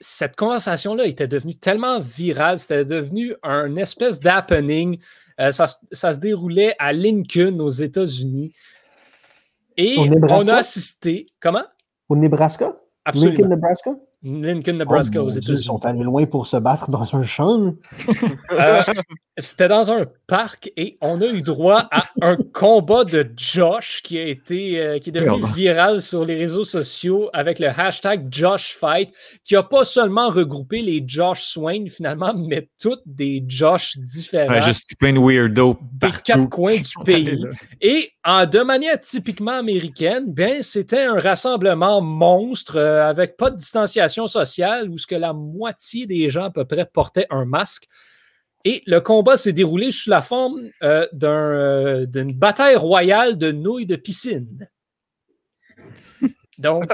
cette 0.00 0.36
conversation-là 0.36 1.06
était 1.06 1.26
devenue 1.26 1.54
tellement 1.54 1.98
virale, 1.98 2.58
c'était 2.58 2.84
devenu 2.84 3.34
un 3.42 3.76
espèce 3.76 4.20
d'happening. 4.20 4.98
Euh, 5.40 5.50
ça, 5.50 5.66
ça 5.90 6.12
se 6.12 6.18
déroulait 6.18 6.74
à 6.78 6.92
Lincoln, 6.92 7.58
aux 7.60 7.70
États-Unis. 7.70 8.52
Et 9.76 9.96
on 9.98 10.48
a 10.48 10.56
assisté. 10.56 11.26
Comment? 11.40 11.64
Au 12.08 12.16
Nebraska? 12.16 12.76
Absolument. 13.04 13.32
Lincoln, 13.32 13.48
Nebraska? 13.48 13.90
Lincoln, 14.22 14.72
Nebraska, 14.76 15.18
Oh, 15.20 15.22
aux 15.22 15.24
mon 15.26 15.30
Dieu, 15.30 15.38
États-Unis. 15.40 15.60
Ils 15.60 15.64
sont 15.64 15.84
allés 15.84 16.02
loin 16.02 16.26
pour 16.26 16.46
se 16.46 16.56
battre 16.56 16.90
dans 16.90 17.14
un 17.14 17.22
champ. 17.22 17.74
Euh, 18.52 18.80
C'était 19.40 19.68
dans 19.68 19.88
un 19.88 20.04
parc 20.26 20.72
et 20.76 20.98
on 21.00 21.20
a 21.22 21.26
eu 21.26 21.42
droit 21.42 21.86
à 21.92 22.02
un 22.22 22.36
combat 22.52 23.04
de 23.04 23.24
Josh 23.36 24.00
qui 24.02 24.18
a 24.18 24.26
été 24.26 24.80
euh, 24.80 24.98
qui 24.98 25.10
est 25.10 25.12
devenu 25.12 25.40
Merde. 25.40 25.54
viral 25.54 26.02
sur 26.02 26.24
les 26.24 26.34
réseaux 26.36 26.64
sociaux 26.64 27.30
avec 27.32 27.60
le 27.60 27.68
hashtag 27.68 28.26
JoshFight, 28.32 29.10
qui 29.44 29.54
a 29.54 29.62
pas 29.62 29.84
seulement 29.84 30.30
regroupé 30.30 30.82
les 30.82 31.04
Josh 31.06 31.42
Swain 31.44 31.84
finalement, 31.88 32.34
mais 32.34 32.68
toutes 32.80 33.02
des 33.06 33.44
Josh 33.46 33.96
différents. 33.98 34.52
Ouais, 34.52 34.62
juste 34.62 34.90
plein 34.98 35.12
de 35.12 35.20
weirdos 35.20 35.78
Des 35.92 36.10
quatre 36.24 36.48
coins 36.48 36.74
du 36.74 36.82
pays. 37.04 37.44
Et 37.80 38.10
en, 38.24 38.44
de 38.46 38.60
manière 38.64 38.98
typiquement 38.98 39.58
américaine, 39.58 40.24
ben, 40.26 40.62
c'était 40.62 41.04
un 41.04 41.20
rassemblement 41.20 42.00
monstre 42.00 42.76
euh, 42.76 43.08
avec 43.08 43.36
pas 43.36 43.50
de 43.50 43.56
distanciation 43.56 44.07
sociale 44.08 44.88
où 44.88 44.98
ce 44.98 45.06
que 45.06 45.14
la 45.14 45.32
moitié 45.32 46.06
des 46.06 46.30
gens 46.30 46.44
à 46.44 46.50
peu 46.50 46.64
près 46.64 46.86
portaient 46.86 47.26
un 47.30 47.44
masque. 47.44 47.88
Et 48.64 48.82
le 48.86 49.00
combat 49.00 49.36
s'est 49.36 49.52
déroulé 49.52 49.92
sous 49.92 50.10
la 50.10 50.20
forme 50.20 50.68
euh, 50.82 51.06
euh, 51.22 52.06
d'une 52.06 52.32
bataille 52.32 52.76
royale 52.76 53.38
de 53.38 53.52
nouilles 53.52 53.86
de 53.86 53.96
piscine. 53.96 54.68
Donc, 56.58 56.86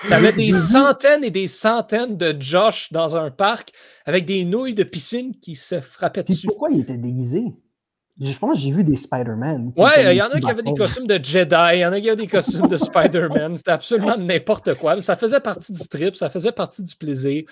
tu 0.00 0.12
avais 0.12 0.32
des 0.32 0.52
centaines 0.52 1.22
et 1.22 1.30
des 1.30 1.46
centaines 1.46 2.16
de 2.16 2.34
Josh 2.40 2.92
dans 2.92 3.16
un 3.16 3.30
parc 3.30 3.72
avec 4.04 4.24
des 4.24 4.44
nouilles 4.44 4.74
de 4.74 4.82
piscine 4.82 5.38
qui 5.38 5.54
se 5.54 5.80
frappaient 5.80 6.24
dessus. 6.24 6.48
pourquoi 6.48 6.70
il 6.72 6.80
était 6.80 6.98
déguisé? 6.98 7.44
Je 8.24 8.38
pense 8.38 8.54
que 8.54 8.60
j'ai 8.60 8.70
vu 8.70 8.84
des 8.84 8.96
Spider-Man. 8.96 9.72
Ouais, 9.76 10.14
il 10.14 10.16
y 10.16 10.22
en 10.22 10.28
a 10.28 10.38
qui 10.38 10.48
avaient 10.48 10.62
des 10.62 10.74
costumes 10.74 11.08
de 11.08 11.18
Jedi, 11.22 11.56
il 11.72 11.78
y 11.78 11.86
en 11.86 11.92
a 11.92 12.00
qui 12.00 12.08
avaient 12.08 12.22
des 12.22 12.28
costumes 12.28 12.68
de 12.68 12.76
Spider-Man. 12.76 13.56
C'était 13.56 13.72
absolument 13.72 14.16
n'importe 14.16 14.74
quoi. 14.74 14.94
Mais 14.94 15.00
ça 15.00 15.16
faisait 15.16 15.40
partie 15.40 15.72
du 15.72 15.88
trip, 15.88 16.14
ça 16.14 16.30
faisait 16.30 16.52
partie 16.52 16.84
du 16.84 16.94
plaisir. 16.94 17.42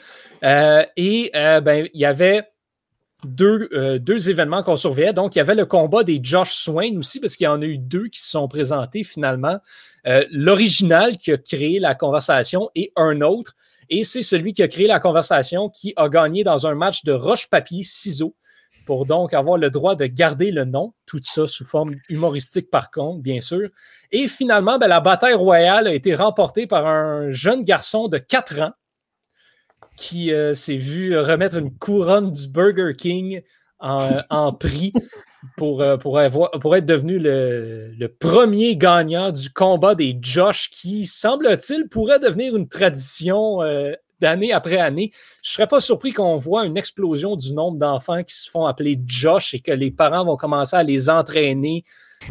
Euh, 0.45 0.85
et 0.97 1.33
euh, 1.35 1.61
ben, 1.61 1.89
il 1.93 2.01
y 2.01 2.05
avait 2.05 2.49
deux, 3.25 3.69
euh, 3.73 3.99
deux 3.99 4.31
événements 4.31 4.63
qu'on 4.63 4.77
surveillait. 4.77 5.13
Donc, 5.13 5.35
il 5.35 5.39
y 5.39 5.43
avait 5.43 5.57
le 5.57 5.67
combat 5.67 6.05
des 6.05 6.21
Josh 6.23 6.53
Swain 6.53 6.97
aussi, 6.99 7.19
parce 7.19 7.35
qu'il 7.35 7.47
y 7.47 7.49
en 7.49 7.61
a 7.63 7.67
eu 7.67 7.79
deux 7.79 8.07
qui 8.07 8.21
se 8.21 8.31
sont 8.31 8.47
présentés 8.47 9.03
finalement. 9.03 9.59
L'original 10.31 11.19
qui 11.19 11.31
a 11.31 11.37
créé 11.37 11.79
la 11.79 11.95
conversation 11.95 12.71
et 12.75 12.91
un 12.97 13.21
autre. 13.21 13.55
Et 13.91 14.05
c'est 14.05 14.23
celui 14.23 14.53
qui 14.53 14.63
a 14.63 14.69
créé 14.69 14.87
la 14.87 15.01
conversation 15.01 15.69
qui 15.69 15.93
a 15.97 16.09
gagné 16.09 16.43
dans 16.43 16.67
un 16.67 16.75
match 16.75 17.05
de 17.05 17.13
roche-papier-ciseaux 17.13 18.35
pour 18.87 19.07
donc 19.07 19.35
avoir 19.35 19.57
le 19.57 19.71
droit 19.71 19.95
de 19.95 20.07
garder 20.07 20.51
le 20.51 20.65
nom, 20.65 20.95
tout 21.07 21.21
ça 21.23 21.47
sous 21.47 21.65
forme 21.65 21.95
humoristique 22.09 22.71
par 22.71 22.91
contre, 22.91 23.21
bien 23.21 23.41
sûr. 23.41 23.69
Et 24.13 24.27
finalement, 24.27 24.79
ben, 24.79 24.89
la 24.89 25.01
bataille 25.01 25.35
royale 25.35 25.87
a 25.87 25.95
été 25.95 26.15
remportée 26.15 26.67
par 26.67 26.87
un 26.87 27.31
jeune 27.31 27.63
garçon 27.63 28.09
de 28.09 28.19
4 28.19 28.61
ans 28.61 28.73
qui 29.97 30.33
euh, 30.33 30.55
s'est 30.55 30.77
vu 30.77 31.19
remettre 31.19 31.57
une 31.57 31.77
couronne 31.77 32.33
du 32.33 32.49
Burger 32.49 32.95
King 32.97 33.43
en, 33.81 34.53
prix 34.59 34.93
pour, 35.57 35.83
euh, 35.83 35.97
pour, 35.97 36.21
être 36.21 36.87
devenu 36.87 37.19
le, 37.19 37.93
le 37.99 38.09
premier 38.09 38.77
gagnant 38.77 39.31
du 39.33 39.51
combat 39.51 39.95
des 39.95 40.19
Josh 40.21 40.71
qui, 40.71 41.07
semble-t-il, 41.07 41.89
pourrait 41.89 42.19
devenir 42.19 42.57
une 42.57 42.69
tradition 42.69 43.63
euh, 43.63 43.93
d'année 44.21 44.53
après 44.53 44.79
année. 44.79 45.11
Je 45.43 45.51
ne 45.51 45.53
serais 45.55 45.67
pas 45.67 45.81
surpris 45.81 46.13
qu'on 46.13 46.37
voit 46.37 46.67
une 46.67 46.77
explosion 46.77 47.37
du 47.37 47.53
nombre 47.53 47.79
d'enfants 47.79 48.23
qui 48.23 48.35
se 48.35 48.51
font 48.51 48.67
appeler 48.67 49.01
Josh 49.05 49.55
et 49.55 49.61
que 49.61 49.73
les 49.73 49.91
parents 49.91 50.25
vont 50.25 50.37
commencer 50.37 50.77
à 50.77 50.83
les 50.83 51.09
entraîner 51.11 51.85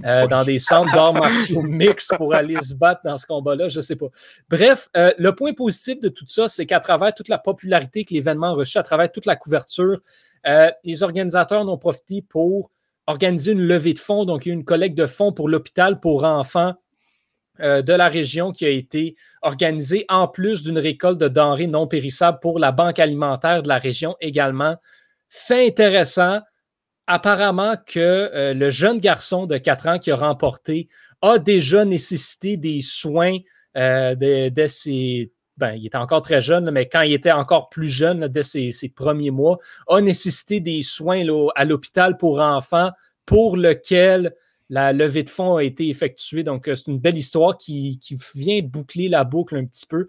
euh, 0.06 0.28
dans 0.28 0.43
des 0.43 0.60
centres 0.60 0.93
d'arts 0.93 1.13
martiaux 1.13 1.62
mixtes 1.67 2.15
pour 2.15 2.36
aller 2.36 2.56
se 2.62 2.75
battre 2.75 3.02
dans 3.04 3.17
ce 3.17 3.25
combat-là, 3.25 3.69
je 3.69 3.78
ne 3.78 3.82
sais 3.82 3.95
pas. 3.95 4.06
Bref, 4.49 4.88
euh, 4.95 5.12
le 5.17 5.34
point 5.34 5.54
positif 5.54 5.99
de 5.99 6.10
tout 6.10 6.25
ça, 6.28 6.47
c'est 6.47 6.65
qu'à 6.65 6.80
travers 6.80 7.13
toute 7.13 7.28
la 7.28 7.39
popularité 7.39 8.06
que 8.06 8.13
l'événement 8.13 8.47
a 8.47 8.54
reçu, 8.54 8.78
à 8.78 8.84
travers 8.84 9.12
toute 9.12 9.25
la 9.25 9.36
couverture, 9.36 9.99
euh, 10.47 10.69
les 10.84 11.02
organisateurs 11.02 11.62
en 11.62 11.67
ont 11.67 11.78
profité 11.78 12.21
pour 12.21 12.71
organiser 13.08 13.54
une 13.54 13.62
levée 13.62 13.93
de 13.93 13.99
fonds. 13.99 14.25
Donc, 14.25 14.45
il 14.45 14.49
y 14.49 14.52
a 14.52 14.54
eu 14.54 14.58
une 14.58 14.65
collecte 14.65 14.95
de 14.95 15.08
fonds 15.08 15.34
pour 15.34 15.49
l'hôpital 15.49 15.99
pour 15.99 16.23
enfants 16.23 16.75
euh, 17.61 17.81
de 17.81 17.93
la 17.93 18.07
région 18.07 18.51
qui 18.51 18.65
a 18.65 18.69
été 18.69 19.15
organisée, 19.41 20.05
en 20.09 20.27
plus 20.27 20.63
d'une 20.63 20.77
récolte 20.77 21.19
de 21.19 21.27
denrées 21.27 21.67
non 21.67 21.87
périssables 21.87 22.39
pour 22.39 22.59
la 22.59 22.71
banque 22.71 22.99
alimentaire 22.99 23.63
de 23.63 23.67
la 23.67 23.77
région 23.77 24.15
également. 24.21 24.77
Fait 25.27 25.67
intéressant, 25.67 26.39
apparemment 27.07 27.75
que 27.85 27.99
euh, 27.99 28.53
le 28.53 28.69
jeune 28.69 28.99
garçon 28.99 29.45
de 29.45 29.57
4 29.57 29.87
ans 29.87 29.99
qui 29.99 30.11
a 30.11 30.15
remporté 30.15 30.89
a 31.21 31.37
déjà 31.37 31.85
nécessité 31.85 32.55
des 32.55 32.81
soins 32.81 33.37
euh, 33.77 34.15
dès, 34.15 34.67
ses... 34.67 35.31
Ben, 35.57 35.73
il 35.73 35.85
était 35.85 35.97
encore 35.97 36.21
très 36.21 36.41
jeune, 36.41 36.71
mais 36.71 36.87
quand 36.87 37.01
il 37.01 37.13
était 37.13 37.31
encore 37.31 37.69
plus 37.69 37.89
jeune, 37.89 38.27
dès 38.27 38.43
ses, 38.43 38.71
premiers 38.95 39.31
mois, 39.31 39.57
a 39.87 39.99
nécessité 39.99 40.59
des 40.61 40.81
soins 40.81 41.25
à 41.55 41.65
l'hôpital 41.65 42.15
pour 42.15 42.39
enfants 42.39 42.91
pour 43.25 43.57
lequel 43.57 44.33
la 44.69 44.93
levée 44.93 45.23
de 45.23 45.29
fonds 45.29 45.58
a 45.58 45.63
été 45.63 45.89
effectuée. 45.89 46.43
Donc, 46.43 46.67
euh, 46.67 46.75
c'est 46.75 46.88
une 46.88 46.99
belle 46.99 47.17
histoire 47.17 47.58
qui, 47.58 47.99
vient 48.36 48.62
boucler 48.62 49.10
la 49.10 49.23
boucle 49.23 49.55
un 49.55 49.65
petit 49.65 49.86
peu. 49.86 50.08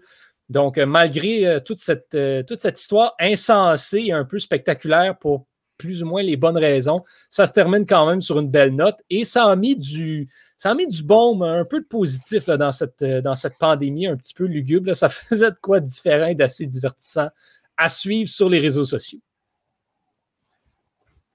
Donc, 0.49 0.77
malgré 0.77 1.59
toute, 1.63 1.79
cette, 1.79 2.17
toute 2.45 2.59
cette 2.59 2.79
histoire 2.79 3.15
insensée 3.19 4.03
et 4.07 4.11
un 4.11 4.25
peu 4.25 4.37
spectaculaire 4.37 5.17
pour 5.17 5.45
plus 5.81 6.03
ou 6.03 6.05
moins 6.05 6.21
les 6.21 6.37
bonnes 6.37 6.57
raisons. 6.57 7.03
Ça 7.31 7.47
se 7.47 7.53
termine 7.53 7.87
quand 7.87 8.05
même 8.05 8.21
sur 8.21 8.39
une 8.39 8.49
belle 8.49 8.75
note 8.75 8.97
et 9.09 9.23
ça 9.23 9.45
a 9.45 9.55
mis 9.55 9.75
du, 9.75 10.29
ça 10.55 10.75
baume, 11.03 11.41
un 11.41 11.65
peu 11.65 11.79
de 11.79 11.85
positif 11.85 12.45
dans, 12.45 12.69
cette, 12.69 13.01
euh, 13.01 13.49
pandémie 13.59 14.05
un 14.05 14.15
petit 14.15 14.35
peu 14.35 14.45
lugubre. 14.45 14.95
Ça 14.95 15.09
faisait 15.09 15.49
de 15.49 15.57
quoi 15.59 15.79
différent 15.79 16.27
et 16.27 16.35
d'assez 16.35 16.67
divertissant 16.67 17.29
à 17.77 17.89
suivre 17.89 18.29
sur 18.29 18.47
les 18.47 18.59
réseaux 18.59 18.85
sociaux. 18.85 19.17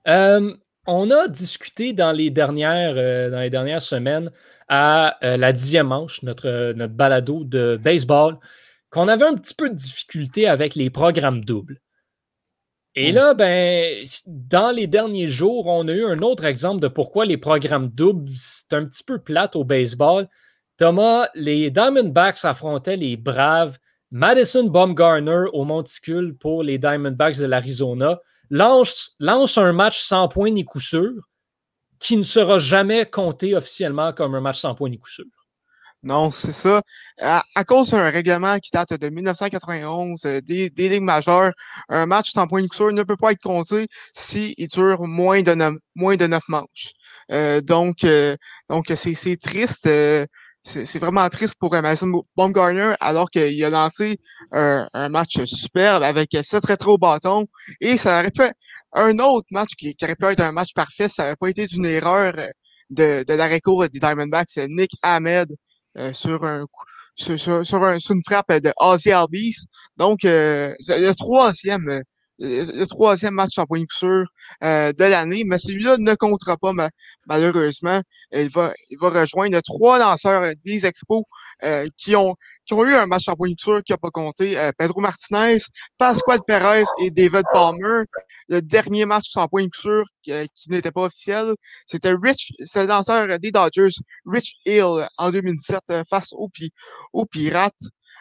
Euh, 0.07 0.55
on 0.87 1.11
a 1.11 1.29
discuté 1.29 1.92
dans 1.92 2.12
les 2.12 2.31
dernières, 2.31 2.94
euh, 2.96 3.31
dans 3.31 3.40
les 3.40 3.51
dernières 3.51 3.83
semaines 3.83 4.31
à 4.68 5.18
la 5.22 5.53
dixième 5.53 5.87
manche, 5.87 6.25
notre, 6.25 6.72
notre 6.72 6.94
balado 6.94 7.44
de 7.44 7.79
baseball, 7.81 8.37
qu'on 8.90 9.07
avait 9.07 9.25
un 9.25 9.37
petit 9.37 9.55
peu 9.55 9.68
de 9.70 9.77
difficulté 9.77 10.49
avec 10.49 10.75
les 10.75 10.90
programmes 10.90 11.44
doubles. 11.44 11.81
Et 12.99 13.12
là, 13.12 13.35
ben, 13.35 14.07
dans 14.27 14.75
les 14.75 14.87
derniers 14.87 15.29
jours, 15.29 15.66
on 15.66 15.87
a 15.87 15.92
eu 15.92 16.07
un 16.07 16.22
autre 16.22 16.46
exemple 16.46 16.81
de 16.81 16.88
pourquoi 16.88 17.27
les 17.27 17.37
programmes 17.37 17.88
doubles, 17.88 18.31
c'est 18.35 18.72
un 18.72 18.87
petit 18.87 19.05
peu 19.05 19.18
plate 19.18 19.55
au 19.55 19.64
baseball. 19.64 20.29
Thomas, 20.79 21.29
les 21.35 21.70
Diamondbacks 21.70 22.44
affrontaient 22.44 22.96
les 22.96 23.18
Braves. 23.18 23.77
Madison 24.11 24.64
Baumgartner 24.64 25.44
au 25.53 25.64
monticule 25.64 26.37
pour 26.38 26.62
les 26.62 26.79
Diamondbacks 26.79 27.37
de 27.37 27.44
l'Arizona 27.44 28.20
lance, 28.51 29.17
un 29.21 29.73
match 29.73 30.01
sans 30.03 30.29
point 30.29 30.51
ni 30.51 30.65
coup 30.65 30.81
sûr 30.81 31.13
qui 31.99 32.17
ne 32.17 32.23
sera 32.23 32.59
jamais 32.59 33.07
compté 33.07 33.55
officiellement 33.55 34.13
comme 34.13 34.35
un 34.35 34.41
match 34.41 34.61
sans 34.61 34.75
point 34.75 34.91
ni 34.91 34.99
coup 34.99 35.09
sûr. 35.09 35.25
Non, 36.03 36.31
c'est 36.31 36.53
ça. 36.53 36.83
À, 37.21 37.43
cause 37.65 37.91
d'un 37.91 38.09
règlement 38.11 38.59
qui 38.59 38.71
date 38.71 38.93
de 38.93 39.09
1991 39.09 40.25
euh, 40.25 40.41
des, 40.41 40.69
ligues 40.69 41.03
majeures, 41.03 41.53
un 41.89 42.07
match 42.07 42.31
sans 42.31 42.47
point 42.47 42.67
coup 42.69 42.93
ne 42.93 43.03
peut 43.03 43.17
pas 43.17 43.33
être 43.33 43.43
compté 43.43 43.89
s'il 44.13 44.55
dure 44.69 45.05
moins 45.07 45.43
de 45.43 45.55
neuf, 45.55 45.75
moins 45.97 46.17
manches. 46.49 46.93
Euh, 47.33 47.61
donc, 47.61 48.05
euh, 48.05 48.37
donc 48.69 48.93
c'est 48.95 49.37
triste. 49.37 49.89
C'est 50.66 50.98
vraiment 50.98 51.29
triste 51.29 51.55
pour 51.61 51.70
Mason 51.70 52.24
Baumgartner 52.37 52.94
alors 53.00 53.31
qu'il 53.31 53.64
a 53.64 53.70
lancé 53.70 54.18
un, 54.50 55.09
match 55.09 55.44
superbe 55.44 56.02
avec 56.02 56.37
sept 56.42 56.66
rétro 56.66 56.94
au 56.94 56.98
bâton 56.98 57.46
et 57.81 57.96
ça 57.96 58.18
aurait 58.18 58.33
pu 58.33 58.42
un 58.92 59.18
autre 59.20 59.46
match 59.52 59.70
qui, 59.79 59.96
aurait 60.02 60.16
pu 60.16 60.26
être 60.26 60.40
un 60.40 60.52
match 60.52 60.74
parfait, 60.74 61.09
ça 61.09 61.24
n'aurait 61.24 61.37
pas 61.37 61.48
été 61.50 61.66
d'une 61.66 61.87
erreur 61.87 62.33
de, 62.90 63.24
de 63.24 63.35
l'arrêt 63.35 63.61
court 63.61 63.88
des 63.88 64.00
Diamondbacks, 64.00 64.50
c'est 64.50 64.68
Nick 64.68 64.90
Ahmed 65.02 65.48
euh, 65.98 66.12
sur 66.12 66.44
un 66.44 66.66
sur, 67.14 67.38
sur, 67.38 67.83
un, 67.85 67.98
sur, 67.98 68.14
une 68.14 68.22
frappe 68.24 68.52
de 68.52 68.72
Ozzy 68.76 69.11
Albies. 69.11 69.66
Donc, 69.96 70.26
euh, 70.26 70.74
le 70.88 71.12
troisième 71.14 72.02
le 72.38 72.85
troisième 72.85 73.35
match 73.35 73.59
en 73.59 73.66
point 73.66 73.85
sûr 73.90 74.25
euh, 74.62 74.92
de 74.92 75.05
l'année, 75.05 75.44
mais 75.46 75.59
celui-là 75.59 75.96
ne 75.99 76.14
comptera 76.14 76.57
pas 76.57 76.72
malheureusement. 77.27 78.01
Il 78.33 78.51
va, 78.51 78.72
il 78.90 78.99
va 78.99 79.09
rejoindre 79.11 79.61
trois 79.62 79.99
lanceurs 79.99 80.53
des 80.64 80.87
Expos 80.87 81.25
euh, 81.64 81.87
qui 81.96 82.14
ont 82.16 82.35
qui 82.66 82.75
ont 82.75 82.85
eu 82.85 82.94
un 82.94 83.07
match 83.07 83.29
en 83.29 83.37
point 83.37 83.53
sûr 83.59 83.83
qui 83.85 83.92
n'a 83.92 83.99
pas 83.99 84.11
compté. 84.11 84.59
Euh, 84.59 84.70
Pedro 84.77 85.01
Martinez, 85.01 85.59
Pascual 85.99 86.40
Perez 86.46 86.85
et 87.03 87.11
David 87.11 87.44
Palmer. 87.53 88.05
Le 88.49 88.61
dernier 88.61 89.07
match 89.07 89.31
sans 89.31 89.49
point 89.49 89.68
sûr 89.72 90.05
qui, 90.22 90.33
qui 90.55 90.70
n'était 90.70 90.90
pas 90.90 91.03
officiel, 91.03 91.55
c'était 91.87 92.12
Rich, 92.12 92.53
c'est 92.64 92.83
le 92.83 92.88
lanceur 92.88 93.38
des 93.38 93.51
Dodgers, 93.51 93.94
Rich 94.27 94.57
Hill 94.66 95.07
en 95.18 95.31
2017 95.31 96.05
face 96.09 96.33
aux, 96.33 96.51
aux 97.12 97.27
Pirates. 97.27 97.75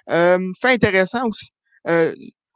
fait 0.08 0.45
intéressant 0.63 1.28
aussi 1.28 1.49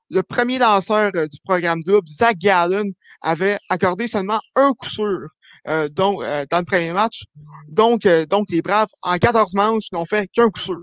le 0.10 0.24
premier 0.24 0.58
lanceur 0.60 1.12
euh, 1.16 1.28
du 1.28 1.40
programme 1.44 1.82
double, 1.84 2.08
Zach 2.08 2.38
Gallen, 2.38 2.92
avait 3.22 3.58
accordé 3.70 4.08
seulement 4.08 4.40
un 4.56 4.74
coup 4.74 4.90
sûr 4.90 5.28
euh, 5.68 5.88
euh, 5.88 5.90
dans 6.50 6.60
le 6.60 6.66
premier 6.66 6.94
match. 6.94 7.24
Donc, 7.68 8.08
donc 8.30 8.48
les 8.50 8.62
Braves, 8.62 8.88
en 9.04 9.18
14 9.18 9.54
manches, 9.54 9.92
n'ont 9.92 10.06
fait 10.06 10.28
qu'un 10.28 10.50
coup 10.50 10.60
sûr. 10.60 10.80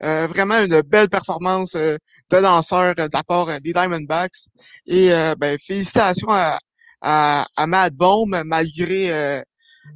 vraiment 0.00 0.58
une 0.58 0.82
belle 0.82 1.08
performance 1.08 1.72
de 1.72 1.98
lanceur 2.30 2.94
de 2.94 3.08
la 3.12 3.60
des 3.60 3.72
Diamondbacks. 3.72 4.48
Et 4.86 5.08
ben, 5.38 5.56
félicitations 5.64 6.28
à, 6.28 6.58
à, 7.00 7.46
à 7.56 7.66
Matt 7.66 7.94
Baum, 7.94 8.42
malgré 8.44 9.42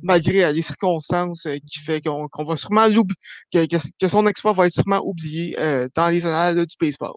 malgré 0.02 0.52
les 0.52 0.62
circonstances 0.62 1.48
qui 1.68 1.80
fait 1.80 2.00
qu'on 2.00 2.44
va 2.44 2.56
sûrement 2.56 2.86
l'oublier, 2.86 3.16
que, 3.52 3.66
que, 4.00 4.08
son 4.08 4.26
exploit 4.28 4.52
va 4.52 4.66
être 4.66 4.72
sûrement 4.72 5.00
oublié 5.04 5.56
dans 5.94 6.08
les 6.08 6.26
annales 6.26 6.64
du 6.64 6.76
baseball. 6.80 7.16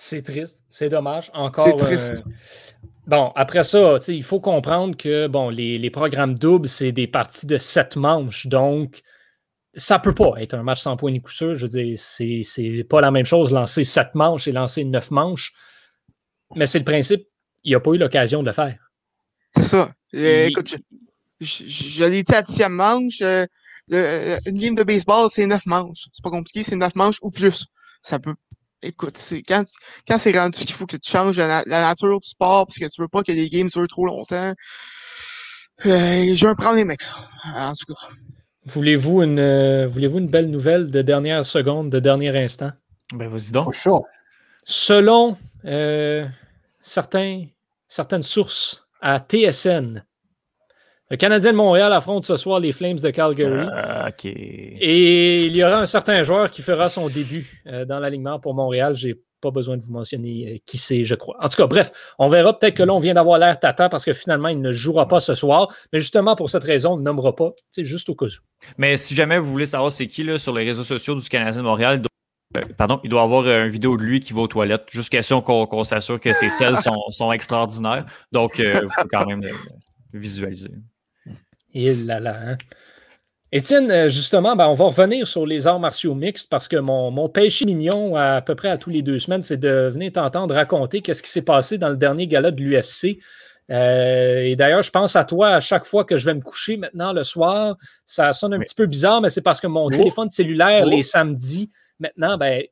C'est 0.00 0.22
triste, 0.22 0.62
c'est 0.70 0.88
dommage. 0.88 1.28
Encore. 1.34 1.66
C'est 1.66 1.76
triste. 1.76 2.22
Euh, 2.24 2.30
bon, 3.08 3.32
après 3.34 3.64
ça, 3.64 3.98
il 4.06 4.22
faut 4.22 4.38
comprendre 4.38 4.96
que 4.96 5.26
bon, 5.26 5.50
les, 5.50 5.90
programmes 5.90 6.38
doubles, 6.38 6.68
c'est 6.68 6.92
des 6.92 7.08
parties 7.08 7.46
de 7.46 7.58
sept 7.58 7.96
manches. 7.96 8.46
Donc, 8.46 9.02
ça 9.74 9.98
peut 9.98 10.14
pas 10.14 10.34
être 10.36 10.54
un 10.54 10.62
match 10.62 10.82
sans 10.82 10.96
point 10.96 11.10
ni 11.10 11.20
coup 11.20 11.32
sûr. 11.32 11.56
Je 11.56 11.66
veux 11.66 11.68
dire, 11.68 11.98
c'est 11.98 12.86
pas 12.88 13.00
la 13.00 13.10
même 13.10 13.26
chose 13.26 13.52
lancer 13.52 13.82
sept 13.82 14.14
manches 14.14 14.46
et 14.46 14.52
lancer 14.52 14.84
neuf 14.84 15.10
manches. 15.10 15.52
Mais 16.54 16.66
c'est 16.66 16.78
le 16.78 16.84
principe. 16.84 17.26
Il 17.64 17.72
n'a 17.72 17.80
pas 17.80 17.90
eu 17.90 17.98
l'occasion 17.98 18.42
de 18.42 18.46
le 18.46 18.52
faire. 18.52 18.78
C'est 19.50 19.64
ça. 19.64 19.90
Euh, 20.14 20.46
écoute, 20.46 20.76
je, 21.40 22.04
l'ai 22.04 22.22
dit 22.22 22.34
à 22.34 22.42
dixième 22.42 22.72
manche. 22.72 23.20
Euh, 23.20 23.46
une 23.90 24.60
game 24.60 24.76
de 24.76 24.84
baseball, 24.84 25.28
c'est 25.28 25.44
neuf 25.44 25.66
manches. 25.66 26.06
C'est 26.12 26.22
pas 26.22 26.30
compliqué, 26.30 26.62
c'est 26.62 26.76
neuf 26.76 26.94
manches 26.94 27.18
ou 27.20 27.32
plus. 27.32 27.66
Ça 28.00 28.20
peut 28.20 28.34
écoute, 28.82 29.16
c'est 29.16 29.42
quand, 29.42 29.64
quand 30.06 30.18
c'est 30.18 30.38
rendu 30.38 30.60
qu'il 30.60 30.72
faut 30.72 30.86
que 30.86 30.96
tu 30.96 31.10
changes 31.10 31.38
la, 31.38 31.64
nature 31.64 32.20
du 32.20 32.28
sport 32.28 32.66
parce 32.66 32.78
que 32.78 32.86
tu 32.86 33.00
veux 33.00 33.08
pas 33.08 33.22
que 33.22 33.32
les 33.32 33.48
games 33.48 33.68
durent 33.68 33.88
trop 33.88 34.06
longtemps, 34.06 34.52
euh, 35.86 36.34
j'ai 36.34 36.46
un 36.46 36.54
problème 36.54 36.90
avec 36.90 37.02
ça, 37.02 37.16
en 37.54 37.72
tout 37.72 37.92
cas. 37.92 38.08
Voulez-vous 38.66 39.22
une, 39.22 39.38
euh, 39.38 39.86
voulez-vous 39.86 40.18
une 40.18 40.28
belle 40.28 40.50
nouvelle 40.50 40.90
de 40.90 41.02
dernière 41.02 41.46
seconde, 41.46 41.90
de 41.90 42.00
dernier 42.00 42.36
instant? 42.36 42.70
Ben, 43.12 43.28
vas-y 43.28 43.52
donc. 43.52 43.74
Selon 44.64 45.38
euh, 45.64 46.26
certains, 46.82 47.46
certaines 47.86 48.22
sources 48.22 48.86
à 49.00 49.20
TSN, 49.20 50.04
le 51.10 51.16
Canadien 51.16 51.52
de 51.52 51.56
Montréal 51.56 51.92
affronte 51.92 52.24
ce 52.24 52.36
soir 52.36 52.60
les 52.60 52.72
Flames 52.72 52.98
de 52.98 53.10
Calgary. 53.10 53.66
Ah, 53.72 54.10
Et 54.24 55.46
il 55.46 55.56
y 55.56 55.64
aura 55.64 55.80
un 55.80 55.86
certain 55.86 56.22
joueur 56.22 56.50
qui 56.50 56.60
fera 56.60 56.90
son 56.90 57.08
début 57.08 57.62
euh, 57.66 57.86
dans 57.86 57.98
l'alignement 57.98 58.38
pour 58.38 58.52
Montréal. 58.52 58.94
J'ai 58.94 59.18
pas 59.40 59.50
besoin 59.50 59.78
de 59.78 59.82
vous 59.82 59.92
mentionner 59.92 60.52
euh, 60.52 60.56
qui 60.66 60.76
c'est, 60.76 61.04
je 61.04 61.14
crois. 61.14 61.36
En 61.40 61.48
tout 61.48 61.56
cas, 61.56 61.66
bref, 61.66 61.90
on 62.18 62.28
verra 62.28 62.58
peut-être 62.58 62.74
que 62.74 62.82
là, 62.82 62.92
on 62.92 62.98
vient 62.98 63.14
d'avoir 63.14 63.38
l'air 63.38 63.58
tata 63.58 63.88
parce 63.88 64.04
que 64.04 64.12
finalement, 64.12 64.48
il 64.48 64.60
ne 64.60 64.70
jouera 64.70 65.08
pas 65.08 65.20
ce 65.20 65.34
soir. 65.34 65.74
Mais 65.94 65.98
justement, 65.98 66.36
pour 66.36 66.50
cette 66.50 66.64
raison, 66.64 66.92
on 66.92 66.96
ne 66.98 67.02
nommera 67.02 67.34
pas. 67.34 67.52
C'est 67.70 67.84
juste 67.84 68.10
au 68.10 68.14
cas 68.14 68.26
où. 68.26 68.28
Mais 68.76 68.98
si 68.98 69.14
jamais 69.14 69.38
vous 69.38 69.50
voulez 69.50 69.66
savoir 69.66 69.90
c'est 69.90 70.08
qui 70.08 70.24
là, 70.24 70.36
sur 70.36 70.52
les 70.54 70.64
réseaux 70.64 70.84
sociaux 70.84 71.14
du 71.14 71.26
Canadien 71.26 71.62
de 71.62 71.66
Montréal, 71.66 72.02
euh, 72.56 72.60
pardon, 72.76 73.00
il 73.02 73.08
doit 73.08 73.22
avoir 73.22 73.46
une 73.46 73.70
vidéo 73.70 73.96
de 73.96 74.02
lui 74.02 74.20
qui 74.20 74.34
va 74.34 74.42
aux 74.42 74.48
toilettes, 74.48 74.84
juste 74.90 75.08
question 75.08 75.40
qu'on 75.40 75.84
s'assure 75.84 76.20
que 76.20 76.34
ses 76.34 76.50
selles 76.50 76.76
sont, 77.10 77.32
extraordinaires. 77.32 78.04
Donc, 78.30 78.58
il 78.58 78.68
faut 78.68 79.08
quand 79.10 79.24
même 79.24 79.42
visualiser. 80.12 80.70
Et 81.74 81.94
là 81.94 82.20
là. 82.20 82.38
Hein. 82.44 82.56
Étienne, 83.50 83.90
euh, 83.90 84.08
justement, 84.10 84.56
ben, 84.56 84.66
on 84.66 84.74
va 84.74 84.84
revenir 84.86 85.26
sur 85.26 85.46
les 85.46 85.66
arts 85.66 85.80
martiaux 85.80 86.14
mixtes 86.14 86.50
parce 86.50 86.68
que 86.68 86.76
mon, 86.76 87.10
mon 87.10 87.30
péché 87.30 87.64
mignon, 87.64 88.14
à, 88.14 88.42
peu 88.42 88.54
près 88.54 88.68
à 88.68 88.76
tous 88.76 88.90
les 88.90 89.00
deux 89.00 89.18
semaines, 89.18 89.40
c'est 89.40 89.56
de 89.56 89.88
venir 89.88 90.12
t'entendre 90.12 90.54
raconter 90.54 91.00
qu'est-ce 91.00 91.22
qui 91.22 91.30
s'est 91.30 91.42
passé 91.42 91.78
dans 91.78 91.88
le 91.88 91.96
dernier 91.96 92.26
gala 92.26 92.50
de 92.50 92.60
l'UFC. 92.60 93.18
Euh, 93.70 94.42
et 94.44 94.54
d'ailleurs, 94.54 94.82
je 94.82 94.90
pense 94.90 95.16
à 95.16 95.24
toi 95.24 95.48
à 95.48 95.60
chaque 95.60 95.86
fois 95.86 96.04
que 96.04 96.18
je 96.18 96.26
vais 96.26 96.34
me 96.34 96.42
coucher 96.42 96.76
maintenant 96.76 97.14
le 97.14 97.24
soir. 97.24 97.76
Ça 98.04 98.34
sonne 98.34 98.52
un 98.52 98.58
petit 98.58 98.74
peu 98.74 98.86
bizarre, 98.86 99.22
mais 99.22 99.30
c'est 99.30 99.42
parce 99.42 99.62
que 99.62 99.66
mon 99.66 99.86
oh. 99.86 99.90
téléphone 99.90 100.30
cellulaire, 100.30 100.84
oh. 100.86 100.90
les 100.90 101.02
samedis, 101.02 101.70
maintenant, 101.98 102.36
ben, 102.36 102.62